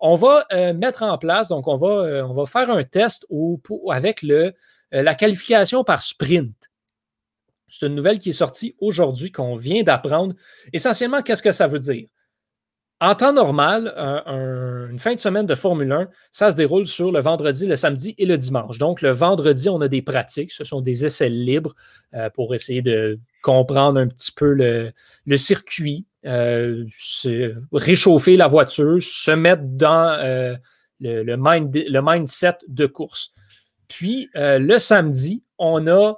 On 0.00 0.16
va 0.16 0.46
mettre 0.72 1.02
en 1.02 1.18
place, 1.18 1.48
donc 1.48 1.68
on 1.68 1.76
va, 1.76 2.26
on 2.26 2.34
va 2.34 2.46
faire 2.46 2.70
un 2.70 2.82
test 2.84 3.26
avec 3.90 4.22
le, 4.22 4.52
la 4.90 5.14
qualification 5.14 5.84
par 5.84 6.02
sprint. 6.02 6.54
C'est 7.68 7.86
une 7.86 7.94
nouvelle 7.94 8.18
qui 8.18 8.30
est 8.30 8.34
sortie 8.34 8.76
aujourd'hui, 8.78 9.32
qu'on 9.32 9.56
vient 9.56 9.82
d'apprendre. 9.82 10.34
Essentiellement, 10.72 11.22
qu'est-ce 11.22 11.42
que 11.42 11.52
ça 11.52 11.66
veut 11.66 11.80
dire? 11.80 12.06
En 13.04 13.14
temps 13.14 13.34
normal, 13.34 13.92
une 14.90 14.98
fin 14.98 15.14
de 15.14 15.20
semaine 15.20 15.44
de 15.44 15.54
Formule 15.54 15.92
1, 15.92 16.08
ça 16.32 16.50
se 16.50 16.56
déroule 16.56 16.86
sur 16.86 17.12
le 17.12 17.20
vendredi, 17.20 17.66
le 17.66 17.76
samedi 17.76 18.14
et 18.16 18.24
le 18.24 18.38
dimanche. 18.38 18.78
Donc, 18.78 19.02
le 19.02 19.10
vendredi, 19.10 19.68
on 19.68 19.82
a 19.82 19.88
des 19.88 20.00
pratiques. 20.00 20.52
Ce 20.52 20.64
sont 20.64 20.80
des 20.80 21.04
essais 21.04 21.28
libres 21.28 21.74
euh, 22.14 22.30
pour 22.30 22.54
essayer 22.54 22.80
de 22.80 23.18
comprendre 23.42 24.00
un 24.00 24.08
petit 24.08 24.32
peu 24.32 24.54
le, 24.54 25.36
circuit, 25.36 26.06
euh, 26.24 26.86
réchauffer 27.74 28.38
la 28.38 28.46
voiture, 28.46 28.96
se 29.02 29.32
mettre 29.32 29.64
dans 29.64 30.08
euh, 30.18 30.54
le, 30.98 31.24
le, 31.24 32.02
mindset 32.02 32.56
de 32.68 32.86
course. 32.86 33.32
Puis, 33.86 34.30
le 34.34 34.78
samedi, 34.78 35.44
on 35.58 35.86
a 35.88 36.14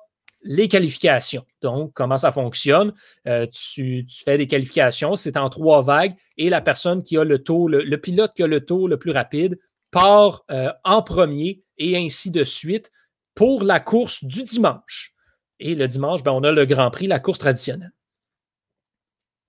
les 0.46 0.68
qualifications. 0.68 1.44
Donc, 1.60 1.92
comment 1.92 2.16
ça 2.16 2.32
fonctionne? 2.32 2.92
Euh, 3.26 3.46
tu, 3.46 4.06
fais 4.24 4.38
des 4.38 4.46
qualifications, 4.46 5.14
c'est 5.14 5.36
en 5.36 5.50
trois 5.50 5.82
vagues, 5.82 6.14
et 6.36 6.48
la 6.48 6.60
personne 6.60 7.02
qui 7.02 7.18
a 7.18 7.24
le 7.24 7.42
taux, 7.42 7.68
le, 7.68 7.96
pilote 7.96 8.32
qui 8.34 8.42
a 8.42 8.46
le 8.46 8.64
taux 8.64 8.88
le 8.88 8.98
plus 8.98 9.10
rapide 9.10 9.58
part 9.90 10.44
euh, 10.50 10.72
en 10.84 11.02
premier 11.02 11.62
et 11.78 11.96
ainsi 11.96 12.30
de 12.30 12.44
suite 12.44 12.90
pour 13.34 13.62
la 13.62 13.80
course 13.80 14.24
du 14.24 14.42
dimanche. 14.42 15.14
Et 15.58 15.74
le 15.74 15.88
dimanche, 15.88 16.22
ben, 16.22 16.32
on 16.32 16.42
a 16.42 16.52
le 16.52 16.66
Grand 16.66 16.90
Prix, 16.90 17.06
la 17.06 17.20
course 17.20 17.38
traditionnelle. 17.38 17.92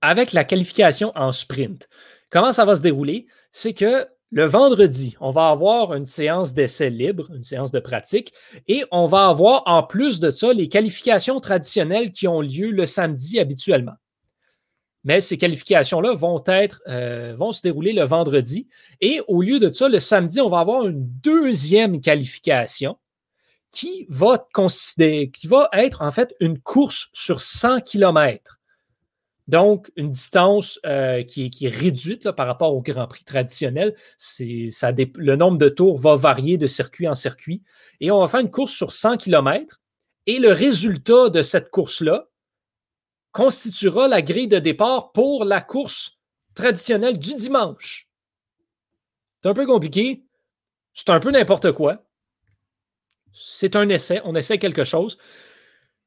Avec 0.01 0.31
la 0.31 0.43
qualification 0.43 1.11
en 1.15 1.31
sprint, 1.31 1.89
comment 2.29 2.53
ça 2.53 2.65
va 2.65 2.75
se 2.75 2.81
dérouler? 2.81 3.27
C'est 3.51 3.73
que 3.73 4.07
le 4.31 4.43
vendredi, 4.43 5.15
on 5.21 5.31
va 5.31 5.49
avoir 5.49 5.93
une 5.93 6.05
séance 6.05 6.53
d'essai 6.53 6.89
libre, 6.89 7.31
une 7.33 7.43
séance 7.43 7.71
de 7.71 7.79
pratique, 7.79 8.33
et 8.67 8.83
on 8.91 9.05
va 9.07 9.27
avoir 9.27 9.63
en 9.65 9.83
plus 9.83 10.19
de 10.19 10.31
ça 10.31 10.51
les 10.51 10.67
qualifications 10.67 11.39
traditionnelles 11.39 12.11
qui 12.11 12.27
ont 12.27 12.41
lieu 12.41 12.71
le 12.71 12.85
samedi 12.85 13.39
habituellement. 13.39 13.95
Mais 15.05 15.21
ces 15.21 15.37
qualifications-là 15.37 16.13
vont 16.13 16.43
euh, 16.49 17.33
vont 17.37 17.53
se 17.53 17.61
dérouler 17.61 17.93
le 17.93 18.03
vendredi. 18.03 18.67
Et 18.99 19.21
au 19.29 19.41
lieu 19.41 19.59
de 19.59 19.69
ça, 19.69 19.87
le 19.87 19.99
samedi, 19.99 20.41
on 20.41 20.49
va 20.49 20.59
avoir 20.59 20.85
une 20.85 21.07
deuxième 21.23 22.01
qualification 22.01 22.97
qui 23.71 24.05
va, 24.09 24.45
qui 25.33 25.47
va 25.47 25.69
être 25.71 26.01
en 26.01 26.11
fait 26.11 26.35
une 26.41 26.59
course 26.59 27.07
sur 27.13 27.41
100 27.41 27.81
km. 27.81 28.56
Donc, 29.47 29.91
une 29.95 30.09
distance 30.09 30.79
euh, 30.85 31.23
qui, 31.23 31.45
est, 31.45 31.67
réduite 31.69 32.31
par 32.31 32.47
rapport 32.47 32.75
au 32.75 32.81
Grand 32.81 33.07
Prix 33.07 33.23
traditionnel. 33.23 33.95
Ça, 34.17 34.91
le 34.91 35.35
nombre 35.35 35.57
de 35.57 35.69
tours 35.69 35.97
va 35.97 36.15
varier 36.15 36.57
de 36.57 36.67
circuit 36.67 37.07
en 37.07 37.13
circuit. 37.13 37.63
Et 38.01 38.11
on 38.11 38.19
va 38.19 38.27
faire 38.27 38.41
une 38.41 38.51
course 38.51 38.73
sur 38.73 38.91
100 38.91 39.17
km. 39.17 39.81
Et 40.25 40.39
le 40.39 40.51
résultat 40.51 41.29
de 41.29 41.41
cette 41.41 41.69
course-là 41.69 42.27
constituera 43.31 44.07
la 44.09 44.21
grille 44.21 44.49
de 44.49 44.59
départ 44.59 45.13
pour 45.13 45.45
la 45.45 45.61
course 45.61 46.17
traditionnelle 46.53 47.17
du 47.17 47.35
dimanche. 47.35 48.09
C'est 49.41 49.49
un 49.49 49.53
peu 49.53 49.65
compliqué. 49.65 50.25
C'est 50.93 51.09
un 51.09 51.19
peu 51.19 51.31
n'importe 51.31 51.71
quoi. 51.71 52.03
C'est 53.31 53.75
un 53.75 53.87
essai. 53.87 54.19
On 54.25 54.35
essaie 54.35 54.57
quelque 54.57 54.83
chose. 54.83 55.17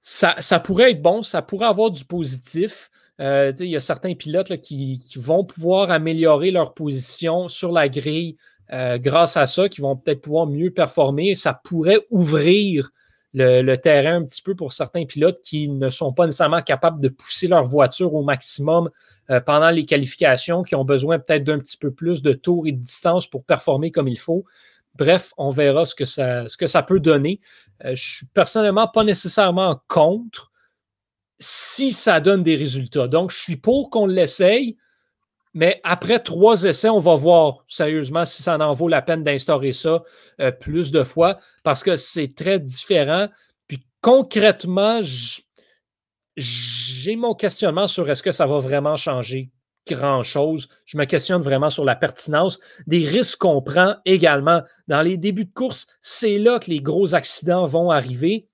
Ça, 0.00 0.34
ça, 0.40 0.60
pourrait 0.60 0.90
être 0.90 1.02
bon, 1.02 1.22
ça 1.22 1.40
pourrait 1.40 1.66
avoir 1.66 1.90
du 1.90 2.04
positif. 2.04 2.89
Euh, 3.20 3.52
il 3.60 3.66
y 3.66 3.76
a 3.76 3.80
certains 3.80 4.14
pilotes 4.14 4.60
qui, 4.60 5.00
vont 5.16 5.44
pouvoir 5.44 5.90
améliorer 5.90 6.50
leur 6.50 6.72
position 6.72 7.48
sur 7.48 7.70
la 7.70 7.88
grille 7.88 8.36
euh, 8.72 8.98
grâce 8.98 9.36
à 9.36 9.46
ça, 9.46 9.68
qui 9.68 9.80
vont 9.80 9.96
peut-être 9.96 10.22
pouvoir 10.22 10.46
mieux 10.46 10.70
performer. 10.70 11.34
Ça 11.34 11.52
pourrait 11.52 11.98
ouvrir 12.10 12.90
le, 13.34 13.76
terrain 13.76 14.16
un 14.16 14.24
petit 14.24 14.42
peu 14.42 14.54
pour 14.54 14.72
certains 14.72 15.04
pilotes 15.04 15.40
qui 15.42 15.68
ne 15.68 15.90
sont 15.90 16.12
pas 16.12 16.26
nécessairement 16.26 16.62
capables 16.62 17.00
de 17.00 17.08
pousser 17.08 17.46
leur 17.46 17.64
voiture 17.64 18.14
au 18.14 18.22
maximum 18.22 18.88
euh, 19.28 19.40
pendant 19.40 19.70
les 19.70 19.84
qualifications, 19.84 20.62
qui 20.62 20.74
ont 20.74 20.84
besoin 20.84 21.18
peut-être 21.18 21.44
d'un 21.44 21.58
petit 21.58 21.76
peu 21.76 21.92
plus 21.92 22.22
de 22.22 22.32
tours 22.32 22.66
et 22.66 22.72
de 22.72 22.80
distance 22.80 23.26
pour 23.26 23.44
performer 23.44 23.90
comme 23.90 24.08
il 24.08 24.18
faut. 24.18 24.44
Bref, 24.96 25.32
on 25.36 25.50
verra 25.50 25.84
ce 25.84 25.94
que 25.94 26.04
ça, 26.04 26.48
ce 26.48 26.56
que 26.56 26.66
ça 26.66 26.82
peut 26.82 27.00
donner. 27.00 27.40
je 27.84 27.94
suis 27.94 28.26
personnellement 28.26 28.88
pas 28.88 29.04
nécessairement 29.04 29.80
contre 29.86 30.49
si 31.40 31.92
ça 31.92 32.20
donne 32.20 32.42
des 32.42 32.54
résultats. 32.54 33.08
Donc, 33.08 33.32
je 33.32 33.38
suis 33.38 33.56
pour 33.56 33.90
qu'on 33.90 34.06
l'essaye, 34.06 34.76
mais 35.54 35.80
après 35.82 36.20
trois 36.20 36.62
essais, 36.62 36.90
on 36.90 36.98
va 36.98 37.16
voir 37.16 37.64
sérieusement 37.66 38.24
si 38.24 38.42
ça 38.42 38.56
en 38.56 38.72
vaut 38.72 38.88
la 38.88 39.02
peine 39.02 39.24
d'instaurer 39.24 39.72
ça 39.72 40.02
euh, 40.40 40.52
plus 40.52 40.92
de 40.92 41.02
fois 41.02 41.38
parce 41.64 41.82
que 41.82 41.96
c'est 41.96 42.34
très 42.36 42.60
différent. 42.60 43.28
Puis 43.66 43.84
concrètement, 44.00 45.00
j'ai 46.36 47.16
mon 47.16 47.34
questionnement 47.34 47.88
sur 47.88 48.08
est-ce 48.08 48.22
que 48.22 48.30
ça 48.30 48.46
va 48.46 48.58
vraiment 48.58 48.96
changer 48.96 49.50
grand-chose. 49.88 50.68
Je 50.84 50.98
me 50.98 51.04
questionne 51.04 51.42
vraiment 51.42 51.70
sur 51.70 51.84
la 51.84 51.96
pertinence 51.96 52.60
des 52.86 53.06
risques 53.06 53.38
qu'on 53.38 53.62
prend 53.62 53.96
également. 54.04 54.62
Dans 54.86 55.02
les 55.02 55.16
débuts 55.16 55.46
de 55.46 55.52
course, 55.52 55.88
c'est 56.00 56.38
là 56.38 56.60
que 56.60 56.70
les 56.70 56.80
gros 56.80 57.14
accidents 57.14 57.64
vont 57.64 57.90
arriver. 57.90 58.49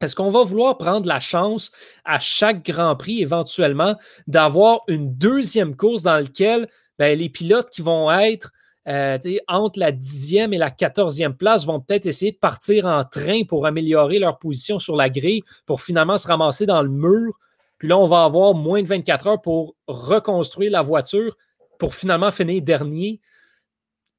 Est-ce 0.00 0.16
qu'on 0.16 0.30
va 0.30 0.44
vouloir 0.44 0.78
prendre 0.78 1.06
la 1.06 1.20
chance 1.20 1.72
à 2.04 2.18
chaque 2.18 2.64
Grand 2.64 2.96
Prix 2.96 3.20
éventuellement 3.20 3.96
d'avoir 4.26 4.80
une 4.88 5.14
deuxième 5.14 5.76
course 5.76 6.02
dans 6.02 6.16
laquelle 6.16 6.68
ben, 6.98 7.18
les 7.18 7.28
pilotes 7.28 7.70
qui 7.70 7.82
vont 7.82 8.10
être 8.10 8.50
euh, 8.88 9.18
entre 9.46 9.78
la 9.78 9.92
dixième 9.92 10.54
et 10.54 10.58
la 10.58 10.70
quatorzième 10.70 11.36
place 11.36 11.66
vont 11.66 11.80
peut-être 11.80 12.06
essayer 12.06 12.32
de 12.32 12.38
partir 12.38 12.86
en 12.86 13.04
train 13.04 13.44
pour 13.44 13.66
améliorer 13.66 14.18
leur 14.18 14.38
position 14.38 14.78
sur 14.78 14.96
la 14.96 15.10
grille 15.10 15.42
pour 15.66 15.82
finalement 15.82 16.16
se 16.16 16.26
ramasser 16.26 16.64
dans 16.64 16.82
le 16.82 16.88
mur. 16.88 17.38
Puis 17.76 17.88
là, 17.88 17.98
on 17.98 18.06
va 18.06 18.24
avoir 18.24 18.54
moins 18.54 18.82
de 18.82 18.88
24 18.88 19.26
heures 19.26 19.42
pour 19.42 19.76
reconstruire 19.86 20.70
la 20.70 20.82
voiture 20.82 21.36
pour 21.78 21.94
finalement 21.94 22.30
finir 22.30 22.62
dernier. 22.62 23.20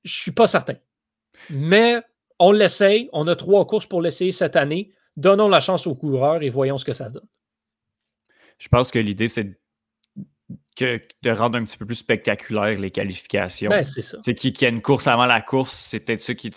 Je 0.03 0.17
ne 0.17 0.21
suis 0.21 0.31
pas 0.31 0.47
certain. 0.47 0.75
Mais 1.49 2.01
on 2.37 2.51
l'essaye. 2.51 3.09
On 3.13 3.27
a 3.27 3.35
trois 3.35 3.65
courses 3.65 3.87
pour 3.87 4.01
l'essayer 4.01 4.31
cette 4.31 4.55
année 4.55 4.91
donnons 5.17 5.47
la 5.47 5.59
chance 5.59 5.87
aux 5.87 5.95
coureurs 5.95 6.41
et 6.41 6.49
voyons 6.49 6.77
ce 6.77 6.85
que 6.85 6.93
ça 6.93 7.09
donne. 7.09 7.27
Je 8.57 8.67
pense 8.67 8.91
que 8.91 8.99
l'idée, 8.99 9.27
c'est 9.27 9.61
de 10.79 11.29
rendre 11.31 11.57
un 11.57 11.63
petit 11.63 11.77
peu 11.77 11.85
plus 11.85 11.95
spectaculaire 11.95 12.79
les 12.79 12.91
qualifications. 12.91 13.69
Ben, 13.69 13.83
c'est 13.83 14.01
ça. 14.01 14.17
Qu'il 14.21 14.61
y 14.61 14.65
a 14.65 14.69
une 14.69 14.81
course 14.81 15.07
avant 15.07 15.25
la 15.25 15.41
course, 15.41 15.73
c'est 15.73 15.99
peut-être 15.99 16.21
ça 16.21 16.33
qui. 16.33 16.51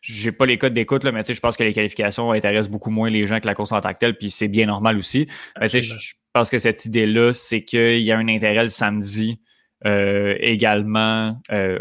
Je 0.00 0.24
n'ai 0.24 0.32
pas 0.32 0.46
les 0.46 0.58
codes 0.58 0.74
d'écoute, 0.74 1.04
mais 1.04 1.22
je 1.24 1.40
pense 1.40 1.56
que 1.56 1.64
les 1.64 1.72
qualifications 1.72 2.32
intéressent 2.32 2.70
beaucoup 2.70 2.90
moins 2.90 3.10
les 3.10 3.26
gens 3.26 3.40
que 3.40 3.46
la 3.46 3.54
course 3.54 3.72
en 3.72 3.80
tant 3.80 3.92
que 3.92 3.98
telle, 3.98 4.16
puis 4.16 4.30
c'est 4.30 4.48
bien 4.48 4.66
normal 4.66 4.96
aussi. 4.96 5.26
je 5.60 6.12
pense 6.32 6.50
que 6.50 6.58
cette 6.58 6.84
idée-là, 6.84 7.32
c'est 7.32 7.64
qu'il 7.64 8.00
y 8.00 8.12
a 8.12 8.18
un 8.18 8.28
intérêt 8.28 8.62
le 8.62 8.68
samedi. 8.68 9.40
Euh, 9.86 10.34
également, 10.40 11.40
euh, 11.52 11.78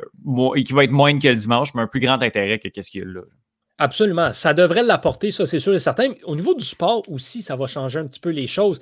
qui 0.56 0.74
va 0.74 0.84
être 0.84 0.92
moins 0.92 1.18
que 1.18 1.28
le 1.28 1.36
dimanche, 1.36 1.74
mais 1.74 1.82
un 1.82 1.88
plus 1.88 2.00
grand 2.00 2.22
intérêt 2.22 2.60
que 2.60 2.68
qu'est-ce 2.68 2.92
qu'il 2.92 3.02
y 3.02 3.04
a 3.04 3.08
là. 3.08 3.22
Absolument. 3.80 4.34
Ça 4.34 4.54
devrait 4.54 4.84
l'apporter, 4.84 5.30
ça, 5.30 5.46
c'est 5.46 5.60
sûr 5.60 5.74
et 5.76 5.80
certain. 5.80 6.14
Au 6.24 6.36
niveau 6.36 6.56
du 6.56 6.66
sport 6.66 7.04
aussi, 7.10 7.44
ça 7.44 7.56
va 7.56 7.68
changer 7.68 8.00
un 8.00 8.08
petit 8.08 8.20
peu 8.20 8.30
les 8.30 8.48
choses. 8.48 8.80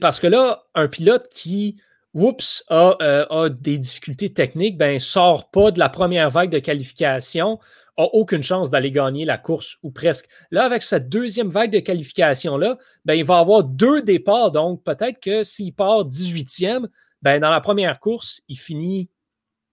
Parce 0.00 0.20
que 0.20 0.26
là, 0.26 0.64
un 0.74 0.88
pilote 0.88 1.28
qui, 1.30 1.76
oups, 2.14 2.64
euh, 2.70 3.26
a, 3.28 3.48
des 3.50 3.76
difficultés 3.76 4.32
techniques, 4.32 4.78
ben, 4.78 4.98
sort 4.98 5.50
pas 5.50 5.70
de 5.70 5.78
la 5.78 5.90
première 5.90 6.30
vague 6.30 6.50
de 6.50 6.60
qualification, 6.60 7.58
a 7.98 8.04
aucune 8.14 8.42
chance 8.42 8.70
d'aller 8.70 8.92
gagner 8.92 9.26
la 9.26 9.36
course 9.36 9.76
ou 9.82 9.90
presque. 9.90 10.28
Là, 10.50 10.64
avec 10.64 10.82
cette 10.82 11.10
deuxième 11.10 11.50
vague 11.50 11.72
de 11.72 11.80
qualification-là, 11.80 12.78
ben, 13.04 13.14
il 13.14 13.24
va 13.24 13.38
avoir 13.38 13.64
deux 13.64 14.02
départs. 14.02 14.52
Donc, 14.52 14.82
peut-être 14.82 15.20
que 15.20 15.42
s'il 15.42 15.74
part 15.74 16.06
18e, 16.06 16.86
ben, 17.20 17.40
dans 17.40 17.50
la 17.50 17.60
première 17.60 18.00
course, 18.00 18.40
il 18.48 18.58
finit, 18.58 19.10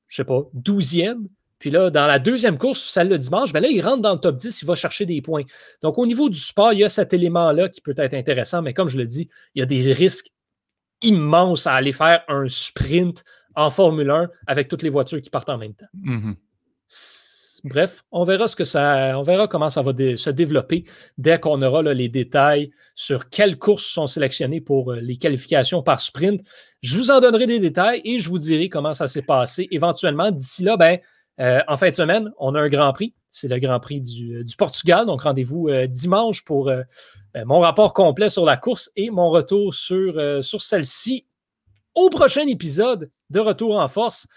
je 0.07 0.17
sais 0.17 0.25
pas, 0.25 0.41
12e. 0.53 1.27
Puis 1.65 1.71
là, 1.71 1.89
dans 1.89 2.05
la 2.05 2.19
deuxième 2.19 2.59
course, 2.59 2.91
celle 2.91 3.09
le 3.09 3.17
dimanche, 3.17 3.51
ben 3.51 3.59
là, 3.59 3.67
il 3.67 3.81
rentre 3.81 4.03
dans 4.03 4.13
le 4.13 4.19
top 4.19 4.37
10, 4.37 4.61
il 4.61 4.65
va 4.67 4.75
chercher 4.75 5.07
des 5.07 5.19
points. 5.23 5.41
Donc, 5.81 5.97
au 5.97 6.05
niveau 6.05 6.29
du 6.29 6.37
sport, 6.37 6.73
il 6.73 6.81
y 6.81 6.83
a 6.83 6.89
cet 6.89 7.11
élément-là 7.11 7.69
qui 7.69 7.81
peut 7.81 7.95
être 7.97 8.13
intéressant, 8.13 8.61
mais 8.61 8.71
comme 8.71 8.87
je 8.87 8.97
le 8.97 9.07
dis, 9.07 9.29
il 9.55 9.61
y 9.61 9.63
a 9.63 9.65
des 9.65 9.91
risques 9.91 10.29
immenses 11.01 11.65
à 11.65 11.73
aller 11.73 11.91
faire 11.91 12.23
un 12.27 12.47
sprint 12.49 13.23
en 13.55 13.71
Formule 13.71 14.11
1 14.11 14.29
avec 14.45 14.67
toutes 14.67 14.83
les 14.83 14.89
voitures 14.89 15.19
qui 15.19 15.31
partent 15.31 15.49
en 15.49 15.57
même 15.57 15.73
temps. 15.73 15.87
Mm-hmm. 16.03 16.35
Bref, 17.65 18.03
on 18.11 18.23
verra 18.25 18.47
ce 18.47 18.55
que 18.55 18.63
ça, 18.63 19.17
on 19.17 19.23
verra 19.23 19.47
comment 19.47 19.69
ça 19.69 19.81
va 19.81 19.91
se 19.91 20.29
développer 20.29 20.83
dès 21.17 21.39
qu'on 21.39 21.59
aura 21.63 21.81
les 21.81 22.09
détails 22.09 22.69
sur 22.93 23.27
quelles 23.29 23.57
courses 23.57 23.85
sont 23.85 24.05
sélectionnées 24.05 24.61
pour 24.61 24.91
euh, 24.91 24.99
les 24.99 25.17
qualifications 25.17 25.81
par 25.81 25.99
sprint. 25.99 26.41
Je 26.83 26.95
vous 26.95 27.09
en 27.09 27.19
donnerai 27.19 27.47
des 27.47 27.57
détails 27.57 28.01
et 28.05 28.19
je 28.19 28.29
vous 28.29 28.37
dirai 28.37 28.69
comment 28.69 28.93
ça 28.93 29.07
s'est 29.07 29.23
passé 29.23 29.67
éventuellement. 29.71 30.29
D'ici 30.29 30.61
là, 30.61 30.77
ben, 30.77 30.99
euh, 31.39 31.61
en 31.67 31.77
fin 31.77 31.89
de 31.89 31.95
semaine, 31.95 32.31
on 32.37 32.55
a 32.55 32.61
un 32.61 32.69
Grand 32.69 32.93
Prix. 32.93 33.13
C'est 33.29 33.47
le 33.47 33.59
Grand 33.59 33.79
Prix 33.79 34.01
du, 34.01 34.43
Portugal. 34.57 35.05
Donc, 35.05 35.21
rendez-vous 35.23 35.69
dimanche 35.87 36.45
pour 36.45 36.65
ben, 36.65 37.45
mon 37.45 37.59
rapport 37.59 37.93
complet 37.93 38.29
sur 38.29 38.45
la 38.45 38.55
course 38.55 38.89
et 38.95 39.09
mon 39.09 39.29
retour 39.29 39.73
sur, 39.73 40.43
sur 40.43 40.61
celle-ci 40.61 41.27
au 41.95 42.09
prochain 42.09 42.47
épisode 42.47 43.09
de 43.29 43.39
Retour 43.39 43.77
en 43.79 43.87
force. 43.87 44.27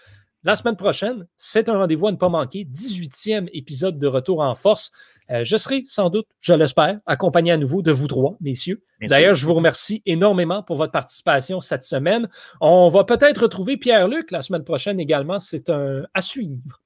La 0.43 0.55
semaine 0.55 0.77
prochaine, 0.77 1.27
c'est 1.35 1.67
un 1.67 1.77
rendez-vous 1.77 2.07
à 2.07 2.11
ne 2.13 2.17
pas 2.17 2.29
manquer, 2.29 2.63
18e 2.63 3.49
épisode 3.51 3.99
de 3.99 4.07
Retour 4.07 4.39
en 4.39 4.55
force. 4.55 4.91
Euh, 5.29 5.43
je 5.43 5.57
serai 5.57 5.83
sans 5.85 6.09
doute, 6.09 6.27
je 6.39 6.53
l'espère, 6.53 7.01
accompagné 7.05 7.51
à 7.51 7.57
nouveau 7.57 7.81
de 7.81 7.91
vous 7.91 8.07
trois, 8.07 8.37
messieurs. 8.39 8.81
D'ailleurs, 9.01 9.35
je 9.35 9.45
vous 9.45 9.53
remercie 9.53 10.01
énormément 10.05 10.63
pour 10.63 10.77
votre 10.77 10.93
participation 10.93 11.59
cette 11.59 11.83
semaine. 11.83 12.29
On 12.61 12.87
va 12.87 13.03
peut-être 13.03 13.43
retrouver 13.43 13.75
Pierre-Luc 13.75 14.31
la 14.31 14.41
semaine 14.41 14.63
prochaine 14.63 14.99
également. 14.99 15.39
C'est 15.39 15.69
un 15.69 16.03
à 16.13 16.21
suivre. 16.21 16.81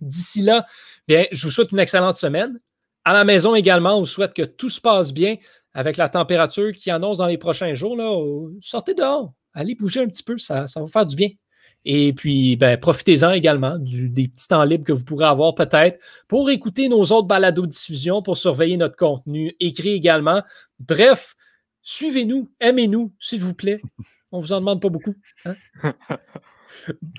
D'ici 0.00 0.42
là, 0.42 0.66
bien, 1.08 1.26
je 1.32 1.46
vous 1.46 1.50
souhaite 1.50 1.72
une 1.72 1.78
excellente 1.78 2.16
semaine. 2.16 2.60
À 3.04 3.12
la 3.12 3.24
maison 3.24 3.54
également, 3.54 3.96
on 3.96 4.00
vous 4.00 4.06
souhaite 4.06 4.34
que 4.34 4.42
tout 4.42 4.70
se 4.70 4.80
passe 4.80 5.12
bien 5.12 5.36
avec 5.74 5.96
la 5.96 6.08
température 6.08 6.72
qui 6.72 6.90
annonce 6.90 7.18
dans 7.18 7.26
les 7.26 7.38
prochains 7.38 7.74
jours. 7.74 7.96
Là, 7.96 8.10
sortez 8.60 8.94
dehors, 8.94 9.32
allez 9.52 9.74
bouger 9.74 10.00
un 10.00 10.08
petit 10.08 10.22
peu, 10.22 10.38
ça, 10.38 10.66
va 10.74 10.86
faire 10.88 11.06
du 11.06 11.16
bien. 11.16 11.28
Et 11.84 12.12
puis, 12.12 12.56
ben, 12.56 12.76
profitez-en 12.78 13.30
également 13.30 13.76
des 13.78 14.26
petits 14.26 14.48
temps 14.48 14.64
libres 14.64 14.84
que 14.84 14.92
vous 14.92 15.04
pourrez 15.04 15.26
avoir 15.26 15.54
peut-être 15.54 16.02
pour 16.26 16.50
écouter 16.50 16.88
nos 16.88 17.02
autres 17.02 17.28
balados-diffusions, 17.28 18.22
pour 18.22 18.36
surveiller 18.36 18.76
notre 18.76 18.96
contenu 18.96 19.54
écrit 19.60 19.90
également. 19.90 20.42
Bref, 20.80 21.36
suivez-nous, 21.82 22.50
aimez-nous, 22.58 23.12
s'il 23.20 23.40
vous 23.40 23.54
plaît. 23.54 23.80
On 24.32 24.38
ne 24.38 24.42
vous 24.42 24.52
en 24.52 24.58
demande 24.58 24.82
pas 24.82 24.88
beaucoup. 24.88 25.14
Hein? 25.44 25.54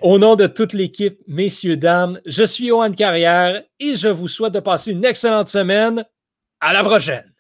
Au 0.01 0.19
nom 0.19 0.35
de 0.35 0.47
toute 0.47 0.73
l'équipe, 0.73 1.19
messieurs, 1.27 1.77
dames, 1.77 2.19
je 2.25 2.43
suis 2.43 2.67
Johan 2.67 2.91
Carrière 2.91 3.63
et 3.79 3.95
je 3.95 4.07
vous 4.07 4.27
souhaite 4.27 4.53
de 4.53 4.59
passer 4.59 4.91
une 4.91 5.05
excellente 5.05 5.47
semaine. 5.47 6.05
À 6.59 6.73
la 6.73 6.83
prochaine! 6.83 7.33